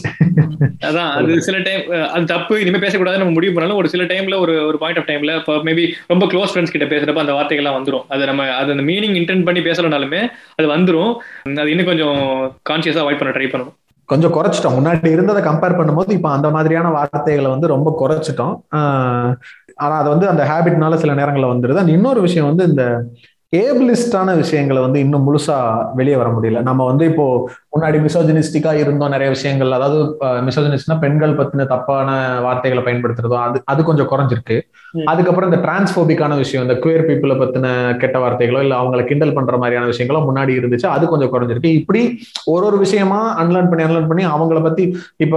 [0.87, 1.83] அதான் அது சில டைம்
[2.15, 5.33] அது தப்பு இனிமே பேசக்கூடாது நம்ம முடிவு பண்ணாலும் ஒரு சில டைம்ல ஒரு ஒரு பாயிண்ட் ஆஃப் டைம்ல
[5.67, 8.05] மேபி ரொம்ப க்ளோஸ் ஃப்ரெண்ட்ஸ் கிட்ட பேசுறப்ப அந்த வார்த்தைகள்லாம் வந்துரும்.
[8.07, 10.21] அது நம்ம அது அந்த மீனிங் இன்டென்ட் பண்ணி பேசலனாலுமே
[10.57, 11.13] அது வந்துரும்.
[11.61, 12.17] அது இன்னும் கொஞ்சம்
[12.69, 13.75] கான்சியஸா அவாய்ட் பண்ண ட்ரை பண்ணணும்.
[14.09, 14.77] கொஞ்சம் குறைச்சிட்டோம்.
[14.77, 18.55] முன்னாடி இருந்ததை கம்பேர் பண்ணும்போது இப்போ அந்த மாதிரியான வார்த்தைகளை வந்து ரொம்ப குறைச்சிட்டோம்.
[19.83, 21.81] ஆனா அது வந்து அந்த ஹேபிட்னால சில நேரங்களில் வந்துருது.
[21.83, 22.83] அண்ட் இன்னொரு விஷயம் வந்து இந்த
[23.59, 25.55] ஏபிளிஸ்டான விஷயங்களை வந்து இன்னும் முழுசா
[25.95, 26.59] வெளியே வர முடியல.
[26.61, 27.25] நம்ம வந்து இப்போ
[27.75, 29.71] முன்னாடி மிசோஜினிஸ்டிக்கா இருந்தோம் நிறைய விஷயங்கள்.
[29.71, 29.97] அதாவது
[30.47, 32.09] மிசோஜினிஸ்ட்னா பெண்கள் பத்தின தப்பான
[32.41, 34.57] வார்த்தைகளை பயன்படுத்துறதோ அது அது கொஞ்சம் குறைஞ்சிருக்கு.
[35.11, 39.89] அதுக்கப்புறம் இந்த டிரான்ஸ்போபிக்கான விஷயம் இந்த குயர் பீப்புளை பத்தின கெட்ட வார்த்தைகளோ இல்ல அவங்களை கிண்டல் பண்ற மாதிரியான
[39.91, 40.87] விஷயங்களோ முன்னாடி இருந்துச்சு.
[40.95, 41.71] அது கொஞ்சம் குறைஞ்சிருக்கு.
[41.79, 42.01] இப்படி
[42.45, 44.83] ஒரு ஒரு விஷயமா அன்லேர்ன் பண்ணி அன்லேர்ன் பண்ணி அவங்கள பத்தி
[45.17, 45.35] இப்ப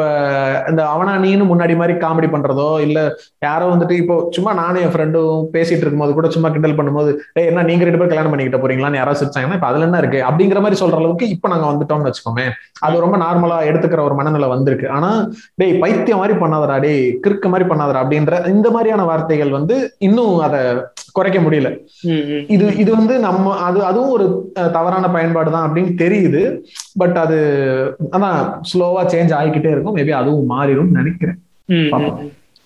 [0.71, 2.99] இந்த அவனா நீன்னு முன்னாடி மாதிரி காமெடி பண்றதோ இல்ல
[3.47, 7.65] யாரோ வந்துட்டு இப்போ சும்மா நானும் என் ஃப்ரெண்டும் பேசிட்டு இருக்கும்போது கூட சும்மா கிண்டல் பண்ணும்போது ஏ என்ன
[7.71, 10.21] நீங்க ரெண்டு பேரும் கல்யாணம் பண்ணிக்கிட்ட போறீங்களான்னு யாராவது சிரிச்சாங்கன்னா இப்ப அதுல என்ன இருக்கு?
[10.29, 12.47] அப்படிங்கிற மாதிரி சொல்ற அளவுக்கு இப்ப நாங்க வந்துட்டோம்னு வச்சுக்கோமே
[12.87, 14.89] அது ரொம்ப நார்மலா எடுத்துக்கிற ஒரு மனநிலை வந்திருக்கு.
[14.89, 15.11] ஆனா
[15.55, 20.61] டேய் பைத்தியம் மாதிரி பண்ணாதடா டேய் கிறுக்கு மாதிரி பண்ணாதடா அப்படின்ற இந்த மாதிரியான வார்த்தைகள் வந்து இன்னும் அதை
[21.13, 21.69] குறைக்க முடியல.
[22.55, 24.27] இது இது வந்து நம்ம அது அதுவும் ஒரு
[24.77, 26.43] தவறான பயன்பாடு தான் அப்படின்னு தெரியுது.
[27.03, 27.39] பட் அது
[28.17, 28.39] அதான்
[28.71, 29.97] ஸ்லோவா சேஞ்ச் ஆகிக்கிட்டே இருக்கும்.
[29.99, 31.39] மேபி அதுவும் மாறிடும் நினைக்கிறேன்.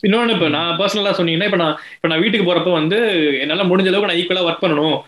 [0.03, 2.99] இன்னொன்னு இப்ப நான் பர்சனலா சொன்னீங்கன்னா இப்ப நான் இப்ப நான் வீட்டுக்கு போறப்ப வந்து
[3.43, 4.99] என்னால முடிஞ்ச அளவுக்கு நான் ஈக்குவலா ஒர்க் பண்ணணும்.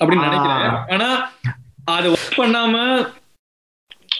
[0.00, 0.76] அப்படின்னு நினைக்கிறேன்.
[0.94, 1.08] ஆனா
[1.96, 2.76] அது ஒர்க் பண்ணாம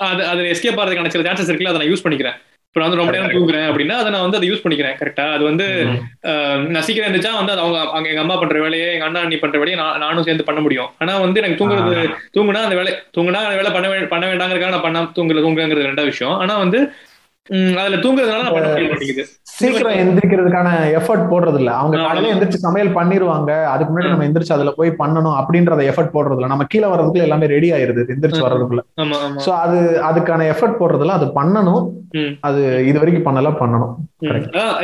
[0.06, 2.38] அது அது எஸ்கேப் ஆகிறதுக்கான சில சான்சஸ் இருக்குல்ல அதை நான் யூஸ் பண்ணிக்கிறேன்.
[2.74, 5.42] இப்போ நான் வந்து ரொம்ப நேரம் தூங்குறேன் அப்படின்னா அதை நான் வந்து அதை யூஸ் பண்ணிக்கிறேன் கரெக்டா அது
[5.48, 5.66] வந்து
[6.72, 9.76] நான் சீக்கிரம் இருந்துச்சா வந்து அவங்க அவங்க எங்க அம்மா பண்ற வேலையை எங்க அண்ணா அண்ணி பண்ற வேலையை
[9.80, 10.88] நான் நானும் சேர்ந்து பண்ண முடியும்.
[11.02, 12.02] ஆனா வந்து எனக்கு தூங்குறது
[12.36, 16.34] தூங்குனா அந்த வேலை தூங்குனா அந்த வேலை பண்ண பண்ண வேண்டாங்கிறதுக்காக நான் பண்ண தூங்குற தூங்குங்கிறது ரெண்டாவது விஷயம்.
[16.42, 16.80] ஆனா வந்து
[17.80, 18.44] அதுல தூங்குறதுனால
[19.56, 20.68] சீக்கிரம் எந்திரிக்கிறதுக்கான
[20.98, 23.50] எஃபர்ட் போடுறது இல்ல அவங்க காலையில எந்திரிச்சு சமையல் பண்ணிருவாங்க.
[23.72, 27.48] அதுக்கு முன்னாடி நம்ம எந்திரிச்சு அதுல போய் பண்ணணும் அப்படின்றத எஃபர்ட் போடுறது இல்ல நம்ம கீழே வர்றதுக்குள்ள எல்லாமே
[27.54, 28.84] ரெடி ஆயிருது எந்திரிச்சு வர்றதுக்குள்ள.
[29.46, 31.84] சோ அது அதுக்கான எஃபர்ட் போடுறதுல அது பண்ணணும்.
[32.48, 33.92] அது இது வரைக்கும் பண்ணல பண்ணணும்.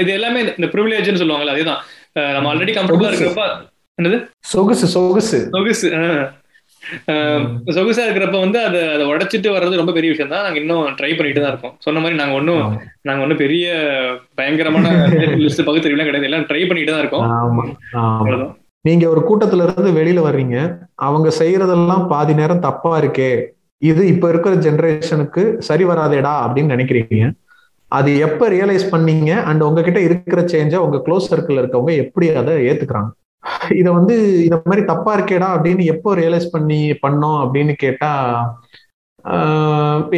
[0.03, 1.81] இது எல்லாமே இந்த ப்ரிவிலேஜ்னு சொல்லுவாங்கல்ல அதேதான்.
[2.37, 3.47] நம்ம ஆல்ரெடி கம்ஃபர்டபுளா இருக்கிறப்ப
[3.99, 4.19] என்னது?
[4.53, 5.41] சொகுசு சொகுசு.
[5.57, 5.89] சொகுசு
[7.77, 11.43] சொகுசா இருக்கிறப்ப வந்து அதை அதை உடைச்சிட்டு வர்றது ரொம்ப பெரிய விஷயம் தான் நாங்க இன்னும் ட்ரை பண்ணிட்டு
[11.43, 11.75] தான் இருக்கோம்.
[11.87, 12.65] சொன்ன மாதிரி நாங்க ஒன்னும்
[13.09, 13.67] நாங்க ஒன்னும் பெரிய
[14.41, 14.87] பயங்கரமான
[15.45, 16.29] லிஸ்ட் பகுத்தறிவுலாம் கிடையாது.
[16.31, 18.51] எல்லாம் ட்ரை பண்ணிட்டு தான் இருக்கோம்.
[18.85, 20.57] நீங்க ஒரு கூட்டத்துல இருந்து வெளியில வர்றீங்க.
[21.07, 23.33] அவங்க செய்யறதெல்லாம் பாதி நேரம் தப்பா இருக்கே.
[23.83, 27.27] இது இப்ப இருக்கிற ஜெனரேஷனுக்கு சரி வராதேடா அப்படின்னு நினைக்கிறீங்க.
[27.93, 29.31] அது எப்ப ரியலைஸ் பண்ணீங்க?
[29.51, 33.11] அண்ட் உங்ககிட்ட இருக்கிற சேஞ்ச உங்க க்ளோஸ் சர்க்கிள் இருக்கவங்க எப்படி அதை ஏத்துக்கிறாங்க?
[33.81, 34.15] இத வந்து
[34.47, 38.11] இந்த மாதிரி தப்பா இருக்கேடா அப்படின்னு எப்போ ரியலைஸ் பண்ணி பண்ணோம் அப்படின்னு கேட்டா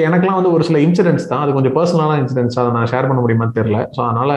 [0.08, 1.42] எனக்குலாம் வந்து ஒரு சில இன்சிடென்ட்ஸ் தான்.
[1.44, 3.78] அது கொஞ்சம் பர்சனலான இன்சிடென்ட்ஸ் அதை நான் ஷேர் பண்ண முடியுமான்னு தெரியல.
[3.96, 4.32] ஸோ அதனால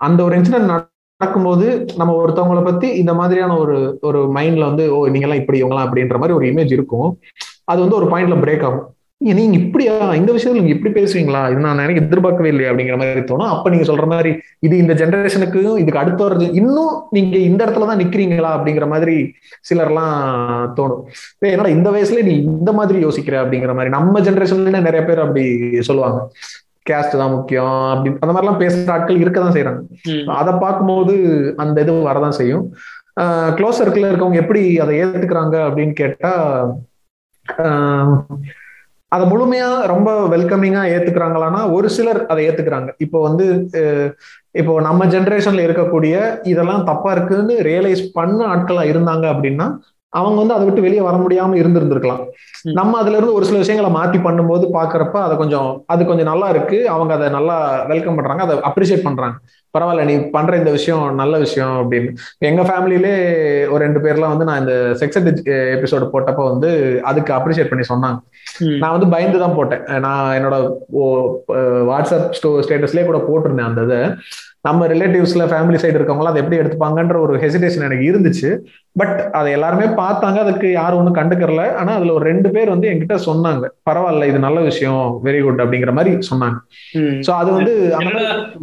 [0.00, 1.66] அந்த ஒரு இன்சிடென்ட் நடக்கும்போது
[2.00, 3.76] நம்ம ஒருத்தவங்களை பத்தி இந்த மாதிரியான ஒரு
[4.08, 7.08] ஒரு மைண்ட்ல வந்து ஓ நீங்கெல்லாம் இப்படி இவங்களாம் அப்படின்ற மாதிரி ஒரு இமேஜ் இருக்கும்.
[7.64, 8.86] அது வந்து ஒரு பாயிண்ட்ல பிரேக் ஆகும்.
[9.20, 9.94] நீங்க இப்படியா?
[10.18, 13.52] இந்த விஷயத்துல நீங்க இப்படி பேசுவீங்களா இது நான் எனக்கு எதிர்பார்க்கவே இல்லையா அப்படிங்கிற மாதிரி தோணும்.
[13.54, 14.30] அப்ப நீங்க சொல்ற மாதிரி
[14.66, 18.50] இது இந்த ஜென்ரேஷனுக்கு இதுக்கு அடுத்து வர்றது இன்னும் நீங்க இந்த இடத்துலதான் நிக்கிறீங்களா?
[18.56, 19.16] அப்படிங்கிற மாதிரி
[19.68, 20.20] சிலர்லாம்
[20.78, 21.02] தோணும்.
[21.52, 23.36] என்னடா இந்த வயசுல நீ இந்த மாதிரி யோசிக்கிற?
[23.44, 23.94] அப்படிங்கிற மாதிரி.
[23.96, 25.44] நம்ம ஜென்ரேஷன்ல நிறைய பேர் அப்படி
[25.88, 26.20] சொல்லுவாங்க.
[26.90, 29.80] கேஸ்ட் தான் முக்கியம் அப்படி அந்த மாதிரிலாம் பேசுற ஆட்கள் இருக்கதான் செய்யறாங்க
[30.40, 31.14] அதை பார்க்கும்போது
[31.64, 32.64] அந்த இது வரதான் செய்யும்.
[33.58, 36.32] க்ளோஸ் சர்க்கிள் இருக்கவங்க எப்படி அதை ஏத்துக்கிறாங்க அப்படின்னு கேட்டா
[39.08, 42.88] அதை முழுமையா ரொம்ப வெல்கமிங்கா ஏத்துக்கிறாங்களான்னா ஒரு சிலர் அதை ஏத்துக்கிறாங்க.
[42.98, 43.44] இப்போ வந்து
[44.60, 46.14] இப்போ நம்ம ஜென்ரேஷன்ல இருக்கக்கூடிய
[46.52, 49.66] இதெல்லாம் தப்பா இருக்குன்னு ரியலைஸ் பண்ண ஆட்களா இருந்தாங்க அப்படின்னா
[50.20, 52.22] அவங்க வந்து அதை விட்டு வெளியே வர முடியாம இருந்திருந்திருக்கலாம்.
[52.78, 56.78] நம்ம அதுல இருந்து ஒரு சில விஷயங்களை மாத்தி பண்ணும்போது பாக்குறப்ப அதை கொஞ்சம் அது கொஞ்சம் நல்லா இருக்கு.
[56.94, 57.58] அவங்க அதை நல்லா
[57.92, 59.36] வெல்கம் பண்றாங்க அதை அப்ரிசியேட் பண்றாங்க.
[59.74, 62.10] பரவாயில்ல நீ பண்ற இந்த விஷயம் நல்ல விஷயம் அப்படின்னு.
[62.48, 63.14] எங்க ஃபேமிலியிலே
[63.72, 65.18] ஒரு ரெண்டு பேர்லாம் வந்து நான் இந்த செக்ஸ்
[65.76, 66.70] எபிசோடு போட்டப்ப வந்து
[67.10, 68.18] அதுக்கு அப்ரிசியேட் பண்ணி சொன்னாங்க.
[68.82, 69.84] நான் வந்து பயந்து தான் போட்டேன்.
[70.06, 70.56] நான் என்னோட
[71.90, 74.00] வாட்ஸ்அப் ஸ்டோ ஸ்டேட்டஸ்லயே கூட போட்டிருந்தேன் அந்த இதை.
[74.66, 78.50] நம்ம ரிலேட்டிவ்ஸ்ல ஃபேமிலி சைடு இருக்கவங்களாம் அதை எப்படி எடுத்துப்பாங்கன்ற ஒரு ஹெசிடேஷன் எனக்கு இருந்துச்சு.
[79.00, 80.38] பட் அதை எல்லாருமே பார்த்தாங்க.
[80.44, 81.64] அதுக்கு யாரும் ஒன்றும் கண்டுக்கறல.
[81.80, 83.64] ஆனா அதுல ஒரு ரெண்டு பேர் வந்து என்கிட்ட சொன்னாங்க.
[83.88, 85.02] பரவாயில்ல இது நல்ல விஷயம்.
[85.26, 86.58] வெரி குட் அப்படிங்கிற மாதிரி சொன்னாங்க.
[87.26, 87.74] சோ அது வந்து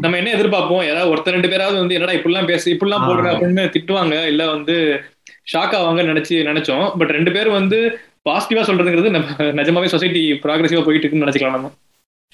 [0.05, 0.83] நம்ம என்ன எதிர்பார்ப்போம்?
[0.89, 4.15] யாராவது ஒருத்தர் ரெண்டு பேராவது வந்து என்னடா இப்படிலாம் பேசு இப்படிலாம் போடுற அப்படின்னு திட்டுவாங்க.
[4.33, 4.77] இல்ல வந்து
[5.53, 6.85] ஷாக் ஆவாங்க நினைச்சு நினைச்சோம்.
[6.99, 7.79] பட் ரெண்டு பேரும் வந்து
[8.27, 11.71] பாசிட்டிவா சொல்றதுங்கிறது நம்ம நிஜமாவே சொசைட்டி ப்ராக்ரஸிவா போயிட்டு இருக்குன்னு நினைச்சுக்கலாம் நம்ம.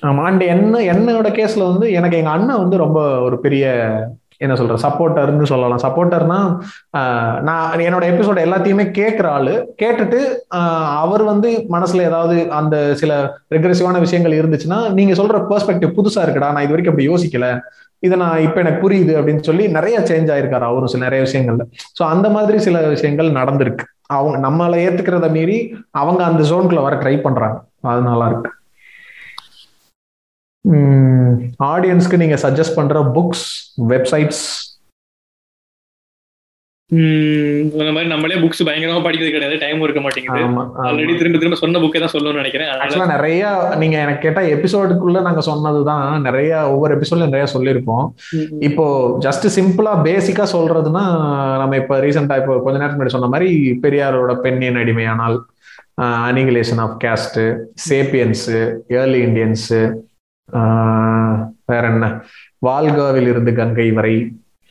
[0.01, 0.21] ஆமா.
[0.29, 3.65] அண்ட் என்ன என்னோட கேஸ்ல வந்து எனக்கு எங்க அண்ணன் வந்து ரொம்ப ஒரு பெரிய
[4.43, 5.81] என்ன சொல்ற சப்போர்ட்டர்னு சொல்லலாம்.
[5.85, 6.37] சப்போர்ட்டர்னா
[7.47, 9.53] நான் என்னோட எபிசோட எல்லாத்தையுமே கேட்கிற ஆளு.
[9.81, 10.19] கேட்டுட்டு
[11.03, 13.11] அவர் வந்து மனசுல ஏதாவது அந்த சில
[13.55, 16.51] ரெக்ரெசிவான விஷயங்கள் இருந்துச்சுன்னா நீங்க சொல்ற பெர்ஸ்பெக்டிவ் புதுசா இருக்குடா.
[16.55, 17.47] நான் இது வரைக்கும் அப்படி யோசிக்கல.
[18.03, 21.63] இதை நான் இப்ப எனக்கு புரியுது அப்படின்னு சொல்லி நிறைய சேஞ்ச் ஆயிருக்காரு அவரும் சில நிறைய விஷயங்கள்ல.
[21.97, 23.85] சோ அந்த மாதிரி சில விஷயங்கள் நடந்திருக்கு.
[24.17, 25.57] அவங்க நம்மளை ஏத்துக்கிறத மீறி
[26.01, 27.57] அவங்க அந்த ஜோனுக்குள்ள வர ட்ரை பண்றாங்க.
[27.91, 28.51] அது நல்லா இருக்கு.
[31.73, 33.47] ஆடியன்ஸ்க்கு நீங்க சஜஸ்ட் பண்ற புக்ஸ்
[33.93, 34.43] வெப்சைட்ஸ்
[36.91, 39.55] இந்த மாதிரி நம்மளே புக்ஸ் பயங்கரமா படிக்கிறது கிடையாது.
[39.63, 40.39] டைம் இருக்க மாட்டேங்குது.
[40.85, 42.69] ஆல்ரெடி திரும்ப திரும்ப சொன்ன புக்கே தான் சொல்லணும்னு நினைக்கிறேன்.
[42.83, 43.51] ஆக்சுவலா நிறைய
[43.81, 46.07] நீங்க எனக்கு கேட்டா எபிசோடுக்குள்ள நாங்க சொன்னதுதான்.
[46.27, 48.07] நிறைய ஒவ்வொரு எபிசோட்ல நிறைய சொல்லியிருப்போம்.
[48.69, 48.85] இப்போ
[49.25, 51.05] ஜஸ்ட் சிம்பிளா பேசிக்கா சொல்றதுன்னா
[51.61, 53.51] நம்ம இப்ப ரீசெண்டா இப்போ கொஞ்ச நேரத்துக்கு முன்னாடி சொன்ன மாதிரி
[53.85, 55.37] பெரியாரோட பெண்ணின் அடிமையானால்
[56.31, 57.39] annihilation of caste
[57.89, 58.45] sapiens
[58.99, 59.69] early Indians
[61.65, 62.07] வேற என்ன?
[62.65, 64.13] வால்காவில் இருந்து கங்கை வரை.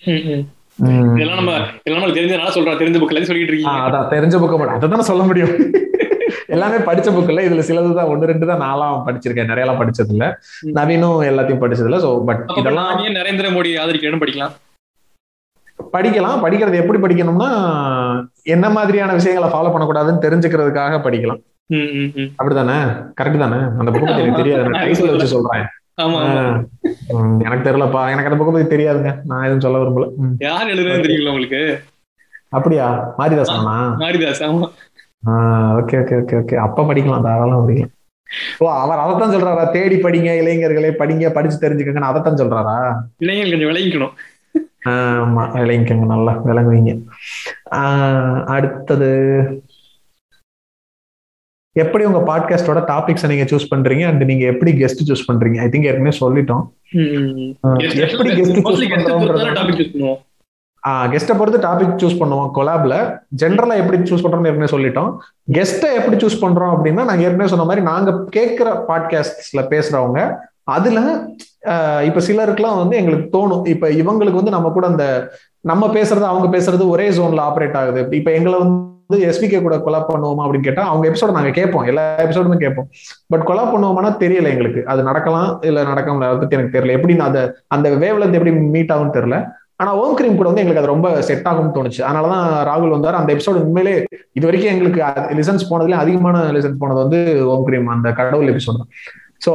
[0.02, 1.52] இதெல்லாம் நம்ம
[1.84, 3.78] இதெல்லாம் தெரிஞ்சனால சொல்றோம் தெரிஞ்ச புக்ல சொல்லிட்டு இருக்கீங்க?
[3.86, 4.08] அதான்.
[4.14, 4.92] தெரிஞ்ச புக்க மட்டும்.
[4.92, 5.54] அதை சொல்ல முடியும்.
[6.46, 7.42] எல்லாமே படிச்ச புக் இல்ல.
[7.48, 8.10] இதுல சிலது தான்.
[8.12, 9.50] ஒன்னு ரெண்டு தான் நாலாம் படிச்சிருக்கேன்.
[9.52, 10.26] நிறைய எல்லாம் படிச்சது இல்ல
[10.78, 14.54] நவீனும் எல்லாத்தையும் படிச்சது இல்ல சோ பட் இதெல்லாம் நரேந்திர மோடி ஆதரிக்கணும் படிக்கலாம்.
[15.92, 16.40] படிக்கலாம்.
[16.44, 17.48] படிக்கிறது எப்படி படிக்கணும்னா
[18.42, 21.42] என்ன மாதிரியான விஷயங்களை ஃபாலோ பண்ணக்கூடாதுன்னு தெரிஞ்சுக்கிறதுக்காக படிக்கலாம்.
[21.72, 22.78] அப்படிதானே?
[23.20, 23.56] கரெக்ட் தானே?
[23.78, 24.68] அந்த புக் பத்தி எனக்கு தெரியாது.
[24.68, 25.66] நான் டைட்டில் வச்சு சொல்றேன்.
[27.38, 28.10] எனக்கு தெரியலப்பா.
[28.10, 29.20] எனக்கு அந்த புக் பத்தி தெரியாதுங்க.
[29.24, 30.10] நான் எதுவும் சொல்ல விரும்பல.
[30.38, 31.80] யார் எழுதுறது தெரியல உங்களுக்கு?
[32.48, 33.14] அப்படியா?
[33.18, 33.52] மாரிதாஸ்
[34.02, 34.70] மாரிதாஸ் ஆமா.
[35.26, 36.54] Okay okay okay okay.
[36.54, 37.22] அப்ப படிக்கலாம்.
[37.22, 37.96] தாராளம் படிக்கலாம்.
[38.58, 39.70] ஓ அவர் அதைத்தான் சொல்றாரா?
[39.70, 42.94] தேடி படிங்க இளைஞர்களே படிங்க படிச்சு தெரிஞ்சுக்கங்கன்னு அதைத்தான் சொல்றாரா?
[43.16, 44.12] இளைஞர்கள் கொஞ்சம் விளங்கிக்கணும்.
[44.88, 45.42] ஆமா.
[45.56, 47.04] விளங்கிக்கங்க நல்லா விளங்குவீங்க.
[48.44, 49.08] அடுத்தது
[51.76, 54.04] எப்படி உங்க பாட்காஸ்டோட டாபிக்ஸ் நீங்க சூஸ் பண்றீங்க?
[54.06, 55.58] அண்ட் நீங்க எப்படி கெஸ்ட் சூஸ் பண்றீங்க?
[55.64, 56.64] ஐ திங்க் ஏற்கனவே சொல்லிட்டோம்.
[58.06, 60.16] எப்படி கெஸ்ட் சூஸ் பண்றோம்
[61.12, 62.50] கெஸ்ட்டை பொறுத்து டாபிக் சூஸ் பண்ணுவோம்.
[62.56, 62.94] கொலாப்ல
[63.42, 65.10] ஜென்ரலா எப்படி சூஸ் பண்றோம்னு ஏற்கனவே சொல்லிட்டோம்.
[65.56, 70.20] கெஸ்ட்டை எப்படி சூஸ் பண்றோம் அப்படின்னா நாங்க ஏற்கனவே சொன்ன மாதிரி நாங்க கேட்கிற பாட்காஸ்ட்ல பேசுறவங்க
[70.76, 71.00] அதுல
[72.08, 73.62] இப்ப சிலருக்குலாம் வந்து எங்களுக்கு தோணும்.
[73.74, 75.06] இப்ப இவங்களுக்கு வந்து நம்ம கூட அந்த
[75.60, 78.02] நம்ம பேசுறது அவங்க பேசுறது ஒரே ஜோன்ல ஆப்ரேட் ஆகுது.
[78.16, 81.84] இப்ப எங்களை வந்து எஸ்பிகே கூட கொலா பண்ணுவோமா அப்படின்னு கேட்டா அவங்க எபிசோட நாங்க கேட்போம்.
[81.84, 82.88] எல்லா எபிசோடுமே கேட்போம்.
[83.26, 84.84] பட் கொலா பண்ணுவோம்னா தெரியல எங்களுக்கு.
[84.86, 86.96] அது நடக்கலாம் இல்ல நடக்கலாம் அதை பத்தி எனக்கு தெரியல.
[86.98, 89.38] எப்படி நான் அந்த அந்த வேவ்ல எப்படி மீட் ஆகும்னு தெரியல.
[89.76, 92.02] ஆனா ஓம் கிரீம் கூட வந்து எங்களுக்கு அது ரொம்ப செட் ஆகும்னு தோணுச்சு.
[92.06, 93.14] அதனாலதான் ராகுல் வந்தார்.
[93.14, 95.00] அந்த எபிசோடு உண்மையிலே இது வரைக்கும் எங்களுக்கு
[95.40, 98.92] லிசன்ஸ் போனதுல அதிகமான லிசன்ஸ் போனது வந்து ஓம் கிரீம் அந்த கடவுள் எபிசோடு தான்.
[99.46, 99.52] ஸோ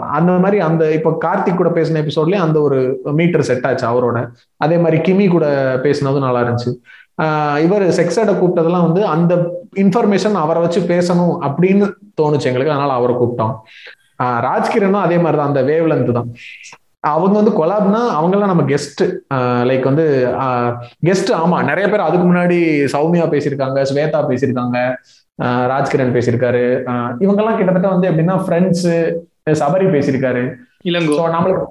[0.00, 4.28] அந்த மாதிரி அந்த இப்போ கார்த்திக் கூட பேசின எபிசோட்லயே அந்த ஒரு மீட்டர் செட் ஆச்சு அவரோட.
[4.56, 5.46] அதே மாதிரி கிமி கூட
[5.82, 6.72] பேசினதும் நல்லா இருந்துச்சு.
[7.66, 9.34] இவர் செக்ஸட கூப்பிட்டதெல்லாம் வந்து அந்த
[9.82, 11.86] இன்ஃபர்மேஷன் அவரை வச்சு பேசணும் அப்படின்னு
[12.20, 12.74] தோணுச்சு எங்களுக்கு.
[12.74, 13.54] அதனால அவரை கூப்பிட்டோம்.
[14.48, 16.28] ராஜ்கிரனும் அதே மாதிரி தான் அந்த வேவ் லென்த் தான்.
[17.12, 19.02] அவங்க வந்து கொலாப்னா அவங்கெல்லாம் நம்ம கெஸ்ட்
[19.68, 20.04] லைக் வந்து
[21.08, 22.58] கெஸ்ட் ஆமா நிறைய பேர் அதுக்கு முன்னாடி
[22.94, 24.78] சௌமியா பேசியிருக்காங்க ஸ்வேதா பேசியிருக்காங்க
[25.72, 26.64] ராஜ்கிரண் பேசியிருக்காரு.
[27.24, 28.86] இவங்கெல்லாம் கிட்டத்தட்ட வந்து எப்படின்னா ஃப்ரெண்ட்ஸ்
[29.62, 30.44] சபரி பேசியிருக்காரு.
[30.90, 31.16] இளங்கோ.
[31.36, 31.64] நம்மளுக்கு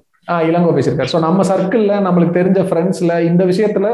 [0.50, 1.12] இளங்கோ பேசியிருக்காரு.
[1.14, 3.90] ஸோ நம்ம சர்க்கிள்ல நம்மளுக்கு தெரிஞ்ச ஃப்ரெண்ட்ஸ்ல இந்த விஷயத்துல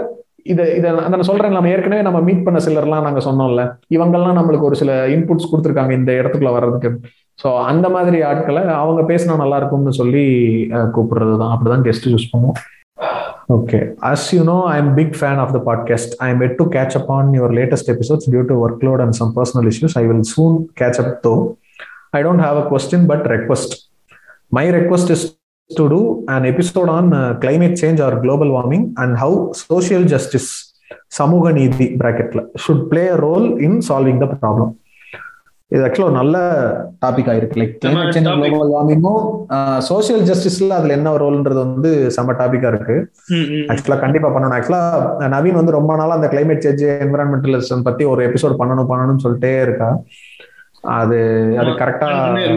[0.51, 1.55] இதை இதை நான் சொல்றேன்.
[1.55, 3.63] நம்ம ஏற்கனவே நம்ம மீட் பண்ண சிலர்லாம் நாங்க சொன்னோம்ல.
[3.95, 6.91] இவங்கெல்லாம் நம்மளுக்கு ஒரு சில இன்புட்ஸ் கொடுத்துருக்காங்க இந்த இடத்துக்குள்ள வர்றதுக்கு.
[7.43, 10.25] ஸோ அந்த மாதிரி ஆட்களை அவங்க பேசினா நல்லா இருக்கும்னு சொல்லி
[10.97, 12.59] கூப்பிடுறது தான் அப்படிதான் கெஸ்ட் யூஸ் பண்ணுவோம்.
[13.55, 16.65] Okay as you know I am big fan of the podcast I am yet to
[16.75, 20.03] catch up on your latest episodes due to work load and some personal issues I
[20.09, 21.33] will soon catch up though
[22.19, 23.73] I don't have a question but request
[24.57, 25.25] my request is
[25.69, 30.49] to do an episode on uh, climate change or global warming and how social justice
[31.17, 34.71] சமூக நீதி பிராக்கெட்ல should play a role in solving the problem
[35.71, 36.37] இது ஆக்சுவலா ஒரு நல்ல
[37.03, 37.59] topic ஆயிருக்கு.
[37.61, 39.21] Like climate change global வார்மிங்கும்
[39.89, 42.95] social ஜஸ்டிஸ்ல அதுல என்ன ரோல்ன்றது வந்து செம்ம டாபிக்கா இருக்கு.
[43.71, 44.55] ஆக்சுவலா கண்டிப்பா பண்ணணும்.
[44.57, 44.81] ஆக்சுவலா
[45.35, 49.89] நவீன் வந்து ரொம்ப நாளா அந்த கிளைமேட் சேஞ்ச் என்விரான்மெண்டலிசம் பத்தி ஒரு எபிசோட் பண்ணணும் பண்ணணும்னு சொல்லிட்டே இருக்கா.
[50.97, 51.17] அது
[51.61, 52.07] அது கரெக்டா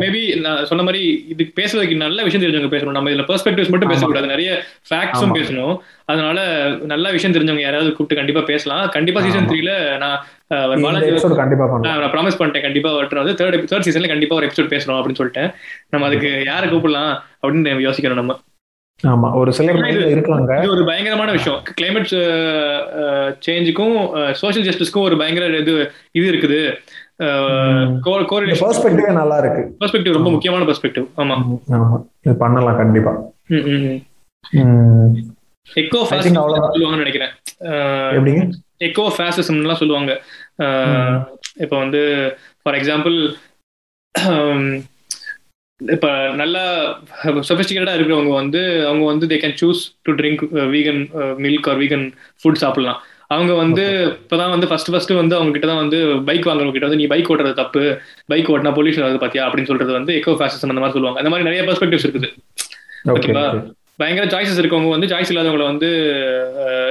[0.03, 2.97] மேபி நான் சொன்ன மாதிரி இது பேசுறதுக்கு நல்ல விஷயம் தெரிஞ்சவங்க பேசணும்.
[2.97, 4.27] நம்ம இதுல பெர்ஸ்பெக்டிவ்ஸ் மட்டும் பேசக்கூடாது.
[4.27, 4.51] நிறைய
[4.91, 5.75] ஃபேக்ட்ஸும் பேசணும்.
[6.05, 6.47] அதனால
[6.93, 8.89] நல்ல விஷயம் தெரிஞ்சவங்க யாராவது கூப்பிட்டு கண்டிப்பா பேசலாம்.
[8.89, 10.19] கண்டிப்பா சீசன் த்ரீல நான்
[11.43, 12.67] கண்டிப்பா நான் ப்ராமிஸ் பண்ணிட்டேன்.
[12.69, 15.53] கண்டிப்பா வந்து தேர்ட் தேர்ட் சீசன்ல கண்டிப்பா ஒரு எபிசோட் பேசணும் அப்படின்னு சொல்லிட்டேன்.
[15.91, 18.41] நம்ம அதுக்கு யாரை கூப்பிடலாம் அப்படின்னு யோசிக்கணும் நம்ம.
[19.13, 19.29] ஆமா.
[19.39, 21.63] ஒரு சிலர் இருக்காங்க இது ஒரு பயங்கரமான விஷயம்.
[21.81, 22.13] கிளைமேட்
[23.47, 23.97] சேஞ்சுக்கும்
[24.43, 25.75] சோசியல் ஜஸ்டிஸ்க்கும் ஒரு பயங்கர இது
[26.19, 26.61] இது இருக்குது.
[28.63, 31.37] பெர்ஸ்பெக்டிவ் நல்லா இருக்கு பெர்ஸ்பெக்டிவ் ரொம்ப முக்கியமான பெர்ஸ்பெக்டிவ் ஆமா.
[31.77, 32.07] ஆமா.
[32.21, 33.13] இது பண்ணலாம் கண்டிப்பா.
[35.83, 37.33] எக்கோ சொல்லுவாங்கன்னு நினைக்கிறேன்.
[38.17, 38.43] எப்படிங்க?
[38.79, 40.13] எக்கோ ஃபாசிசம்லாம் சொல்லுவாங்க.
[41.65, 42.01] இப்போ வந்து
[42.63, 43.17] ஃபார் எக்ஸாம்பிள்
[45.81, 46.09] இப்ப
[46.41, 46.63] நல்லா
[47.49, 50.43] சொபிஸ்டிகேட்டடா இருக்கிறவங்க வந்து அவங்க வந்து they can choose to drink
[50.75, 51.01] vegan
[51.45, 52.13] milk or vegan
[52.43, 53.01] food சாப்பிடலாம்.
[53.27, 53.83] அவங்க வந்து
[54.29, 57.31] இப்பதான் வந்து ஃபர்ஸ்ட் ஃபர்ஸ்ட் வந்து அவங்க கிட்ட தான் வந்து பைக் வாங்குறவங்க கிட்ட வந்து நீ பைக்
[57.31, 57.99] ஓட்டுறது தப்பு.
[58.27, 59.51] பைக் ஓட்டினா பொல்யூஷன் வருது பாத்தியா?
[59.51, 61.21] அப்படின்னு சொல்றது வந்து எக்கோ ஃபேசிசம் அந்த மாதிரி சொல்லுவாங்க.
[61.21, 62.35] அந்த மாதிரி நிறைய பெர்ஸ்பெக்டிவ்ஸ் இருக்குது.
[63.05, 63.73] ஓகேவா?
[63.97, 65.87] பயங்கர சாய்ஸஸ் இருக்கவங்க வந்து சாய்ஸ் இல்லாதவங்களை வந்து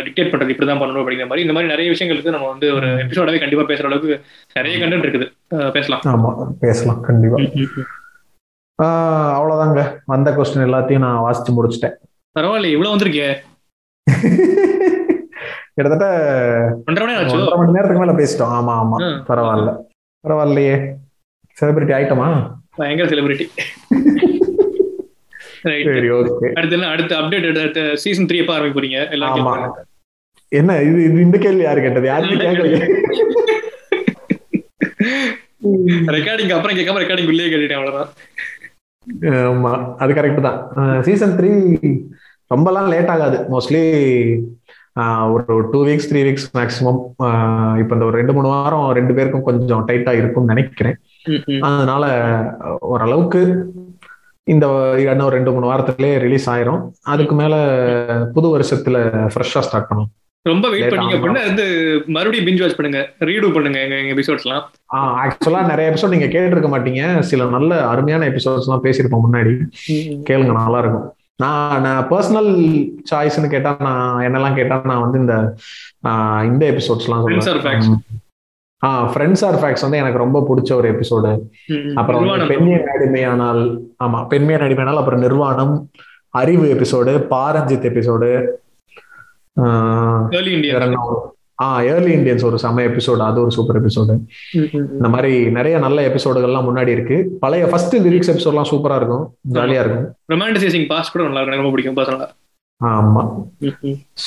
[0.06, 3.74] டிக்டேட் பண்றது இப்படிதான் பண்ணணும் அப்படிங்கிற மாதிரி இந்த மாதிரி நிறைய விஷயங்களுக்கு நம்ம வந்து ஒரு எபிசோடாவே கண்டிப்பா
[3.74, 4.22] பேசுற அளவுக்கு
[4.54, 5.72] நிறைய கண்டென்ட் இருக்குது.
[5.72, 6.02] பேசலாம்.
[6.04, 7.42] ஆமா பேசலாம் கண்டிப்பா.
[8.84, 9.98] அவ்வளவுதாங்க.
[10.06, 11.94] வந்த கொஸ்டின் எல்லாத்தையும் நான் வாசிச்சு முடிச்சிட்டேன்.
[12.40, 13.36] பரவாயில்ல இவ்வளவு வந்திருக்கே.
[15.78, 16.08] கிட்டத்தட்ட
[16.88, 17.06] ஒன்றரை
[17.60, 18.52] மணி நேரத்துக்கு மேல பேசிட்டோம்.
[18.58, 18.98] ஆமா ஆமா.
[19.30, 19.72] பரவாயில்ல.
[20.24, 20.76] பரவாயில்லையே.
[21.58, 22.28] செலிபிரிட்டி ஆயிட்டமா?
[22.80, 23.46] பயங்கர செலிபிரிட்டி
[25.66, 29.00] சரி ஓகே அடுத்து அடுத்த அப்டேட் அடுத்த சீசன் த்ரீ எப்ப ஆரம்பிக்க போறீங்க?
[29.34, 29.54] ஆமா.
[30.52, 32.08] என்ன இது இது இந்த கேள்வி யாரு கேட்டது?
[32.12, 32.88] யாருமே கேட்கல
[36.18, 38.10] ரெக்கார்டிங் அப்புறம் கேட்காம ரெக்கார்டிங் உள்ளே கேட்டுட்டேன் அவ்வளவுதான்.
[39.52, 39.72] ஆமா
[40.04, 40.60] அது கரெக்ட் தான்.
[41.08, 41.52] சீசன் த்ரீ
[42.52, 43.38] ரொம்பலாம் லேட் ஆகாது.
[43.54, 43.84] மோஸ்ட்லி
[45.34, 47.00] ஒரு two weeks three weeks maximum
[47.82, 50.98] இப்போ இந்த ஒரு ரெண்டு மூணு வாரம் ரெண்டு பேருக்கும் கொஞ்சம் டைட்டா இருக்கும்னு நினைக்கிறேன்.
[51.70, 52.04] அதனால
[52.94, 53.42] ஓரளவுக்கு
[54.54, 54.66] இந்த
[55.02, 56.82] இன்னும் ரெண்டு மூணு வாரத்திலேயே ரிலீஸ் ஆயிரும்.
[57.14, 57.56] அதுக்கு மேல
[58.36, 58.98] புது வருஷத்துல
[59.34, 60.12] ஃப்ரெஷ்ஷா ஸ்டார்ட் பண்ணும்
[60.46, 61.66] ரொம்ப வெயிட் பண்ணீங்க அப்படின்னா வந்து
[62.16, 63.02] மறுபடியும் பிஞ்ச் வாட்ச் பண்ணுங்க.
[63.28, 64.64] ரீடு பண்ணுங்க எங்க எங்க எபிசோட்ஸ்லாம்
[65.24, 67.04] ஆக்சுவலா நிறைய எபிசோட் நீங்க கேட்டிருக்க மாட்டீங்க.
[67.30, 69.54] சில நல்ல அருமையான எபிசோட்ஸ் எல்லாம் பேசியிருப்போம் முன்னாடி.
[70.30, 71.08] கேளுங்க நல்லா இருக்கும்.
[71.40, 72.50] நான் நான் பர்சனல்
[73.12, 75.36] சாய்ஸ்னு கேட்டா நான் என்னெல்லாம் கேட்டா நான் வந்து இந்த
[76.44, 77.48] இந்த எபிசோட்ஸ்லாம் சொல்லுவேன்.
[78.82, 81.32] ஆ ஃப்ரெண்ட்ஸ் ஆர் ஃபேக்ஸ் வந்து எனக்கு ரொம்ப பிடிச்ச ஒரு எபிசோடு
[81.96, 83.62] அப்புறம் பெண்ணியன் அடிமையானால்
[84.04, 85.74] ஆமா பெண்ணியன் அடிமையானால் அப்புறம் நிர்வாணம்
[86.34, 88.30] அறிவு எபிசோடு பாரஞ்சித் எபிசோடு
[91.64, 94.18] ஆ ஏர்லி இண்டியன்ஸ் ஒரு செம எபிசோடு அது ஒரு சூப்பர் எபிசோடு
[94.74, 97.38] இந்த மாதிரி நிறைய நல்ல எபிசோடுகள்லாம் முன்னாடி இருக்கு.
[97.40, 99.36] பழைய ஃபர்ஸ்ட் லிரிக்ஸ் எபிசோட்லாம் சூப்பரா இருக்கும்.
[99.54, 100.16] ஜாலியா இருக்கும்.
[100.34, 101.62] ரொமான்டிசைசிங் பாஸ்ட் கூட நல்லா இருக்கும்.
[101.62, 102.28] ரொம்ப பிடிக்கும் பர்சனலா
[102.86, 103.48] ஆமா.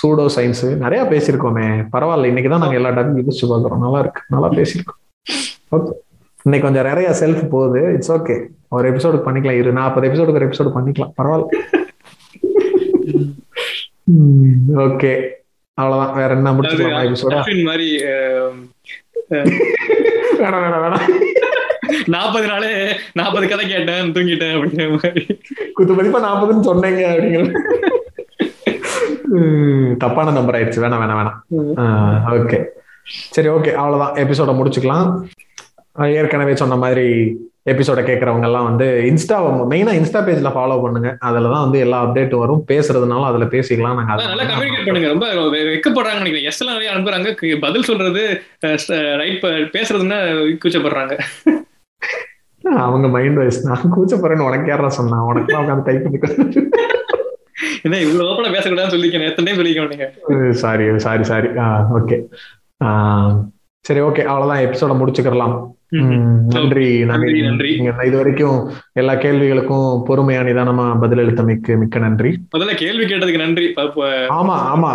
[0.02, 1.86] சூடோ சயின்ஸ் நிறைய பேசியிருக்கோமே.
[1.92, 4.22] பரவாயில்ல இன்னைக்குதான் நாங்க எல்லா டாக்கும் யோசிச்சு பாக்குறோம் நல்லா இருக்கு.
[4.28, 5.00] நல்லா பேசியிருக்கோம்.
[5.72, 5.92] ஓகே
[6.42, 7.92] இன்னைக்கு கொஞ்சம் நிறைய செல்ஃப் போகுது.
[7.92, 9.58] இட்ஸ் ஓகே ஒரு எபிசோடு பண்ணிக்கலாம்.
[9.58, 11.12] இரு நாற்பது எபிசோடுக்கு ஒரு எபிசோடு பண்ணிக்கலாம்.
[11.22, 11.56] பரவாயில்ல.
[14.74, 15.26] ஓகே
[15.78, 16.14] அவ்வளவுதான்.
[16.18, 17.88] வேற என்ன முடிச்சுக்கலாமா எபிசோட மாதிரி
[20.40, 21.06] வேணாம் வேணாம் வேணாம்.
[22.12, 22.70] நாற்பது நாளே
[23.18, 25.22] நாற்பது கதை கேட்டேன் தூங்கிட்டேன் அப்படிங்கிற மாதிரி.
[25.76, 27.44] குத்து மதிப்பா நாற்பதுன்னு சொன்னீங்க அப்படிங்கிற
[30.02, 30.82] தப்பான நம்பர் ஆயிடுச்சு.
[30.84, 31.38] வேணாம் வேணாம் வேணாம்.
[32.36, 32.58] ஓகே
[33.34, 34.14] சரி ஓகே அவ்வளவுதான்.
[34.24, 35.10] எபிசோட முடிச்சுக்கலாம்.
[36.20, 37.08] ஏற்கனவே சொன்ன மாதிரி
[37.66, 39.36] எபிசோட கேட்கறவங்க எல்லாம் வந்து இன்ஸ்டா
[39.70, 41.10] மெயினா இன்ஸ்டா பேஜ்ல ஃபாலோ பண்ணுங்க.
[41.28, 42.62] அதுல தான் வந்து எல்லா அப்டேட்டும் வரும்.
[42.70, 45.10] பேசுறதுனாலும் அதுல பேசிக்கலாம் நாங்க அதான் நல்லா கம்யூனிகேட் பண்ணுங்க.
[45.14, 45.26] ரொம்ப
[45.70, 46.48] வெக்கப்படுறாங்க நினைக்கிறேன்.
[46.50, 47.30] எஸ் எல்லாம் நிறைய அனுப்புறாங்க.
[47.66, 48.22] பதில் சொல்றது
[49.22, 50.20] ரைட் பேசுறதுன்னா
[50.64, 51.14] கூச்சப்படுறாங்க.
[52.84, 55.18] அவங்க மைண்ட் வைஸ் நான் கூச்சப்படுறேன்னு உனக்கு யாரா சொன்னா?
[55.30, 56.18] உனக்கு உட்காந்து டைப் பண்ணி
[57.84, 60.06] என்ன இவ்வளவு ஓப்பனா பேசக்கூடாதுன்னு சொல்லிக்கணும் எத்தனை டைம் சொல்லிக்க மாட்டீங்க
[60.62, 61.48] சாரி சாரி சாரி
[61.98, 62.16] ஓகே
[63.84, 64.64] சரி ஓகே அவ்வளவுதான்.
[64.66, 65.54] எபிசோட முடிச்சுக்கலாம்
[66.54, 67.68] நன்றி நன்றி நன்றி,
[68.06, 68.56] இது வரைக்கும்
[68.92, 72.30] எல்லா கேள்விகளுக்கும் பொறுமையா நிதானமா பதிலளித்தமைக்கு மிக்க நன்றி.
[72.56, 73.66] முதல்ல கேள்வி கேட்டதுக்கு நன்றி.
[74.38, 74.90] ஆமா ஆமா.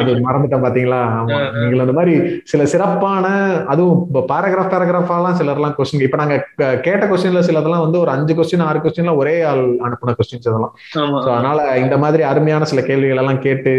[0.00, 1.00] அது மறந்துட்டேன் பாத்தீங்களா?
[1.20, 1.38] ஆமா.
[1.54, 2.14] நீங்கள் அந்த மாதிரி
[2.44, 3.24] சில சிறப்பான
[3.66, 3.98] அதுவும்
[4.30, 6.36] பேராகிராஃப் பேராகிராஃபாலாம் சிலர்லாம் கொஸ்டின் இப்ப நாங்க
[6.80, 10.50] கேட்ட கொஸ்டின்ல சிலதெல்லாம் வந்து ஒரு அஞ்சு கொஸ்டின் ஆறு கொஸ்டின்ல ஒரே ஆள் அனுப்புன கொஸ்டின்ஸ்
[10.94, 13.72] So, அதனால இந்த மாதிரி அருமையான சில கேள்விகள் எல்லாம் கேட்டு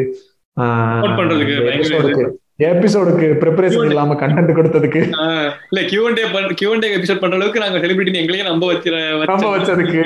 [1.17, 2.27] பண்றதுக்கு
[2.65, 5.01] எபிசோடுக்கு ப்ரிப்பரேஷன் இல்லாம கண்டென்ட் கொடுத்ததுக்கு.
[5.71, 6.23] இல்ல கியூஎன்டே
[6.61, 10.03] கியூஎன்டே எபிசோட் பண்ற அளவுக்கு நாங்க செலிபிரிட்டி எங்களையே நம்ப வச்சிர நம்ம வச்சதுக்கு.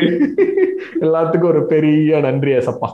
[1.01, 2.91] எல்லாத்துக்கும் ஒரு பெரிய நன்றி ஏசப்பா.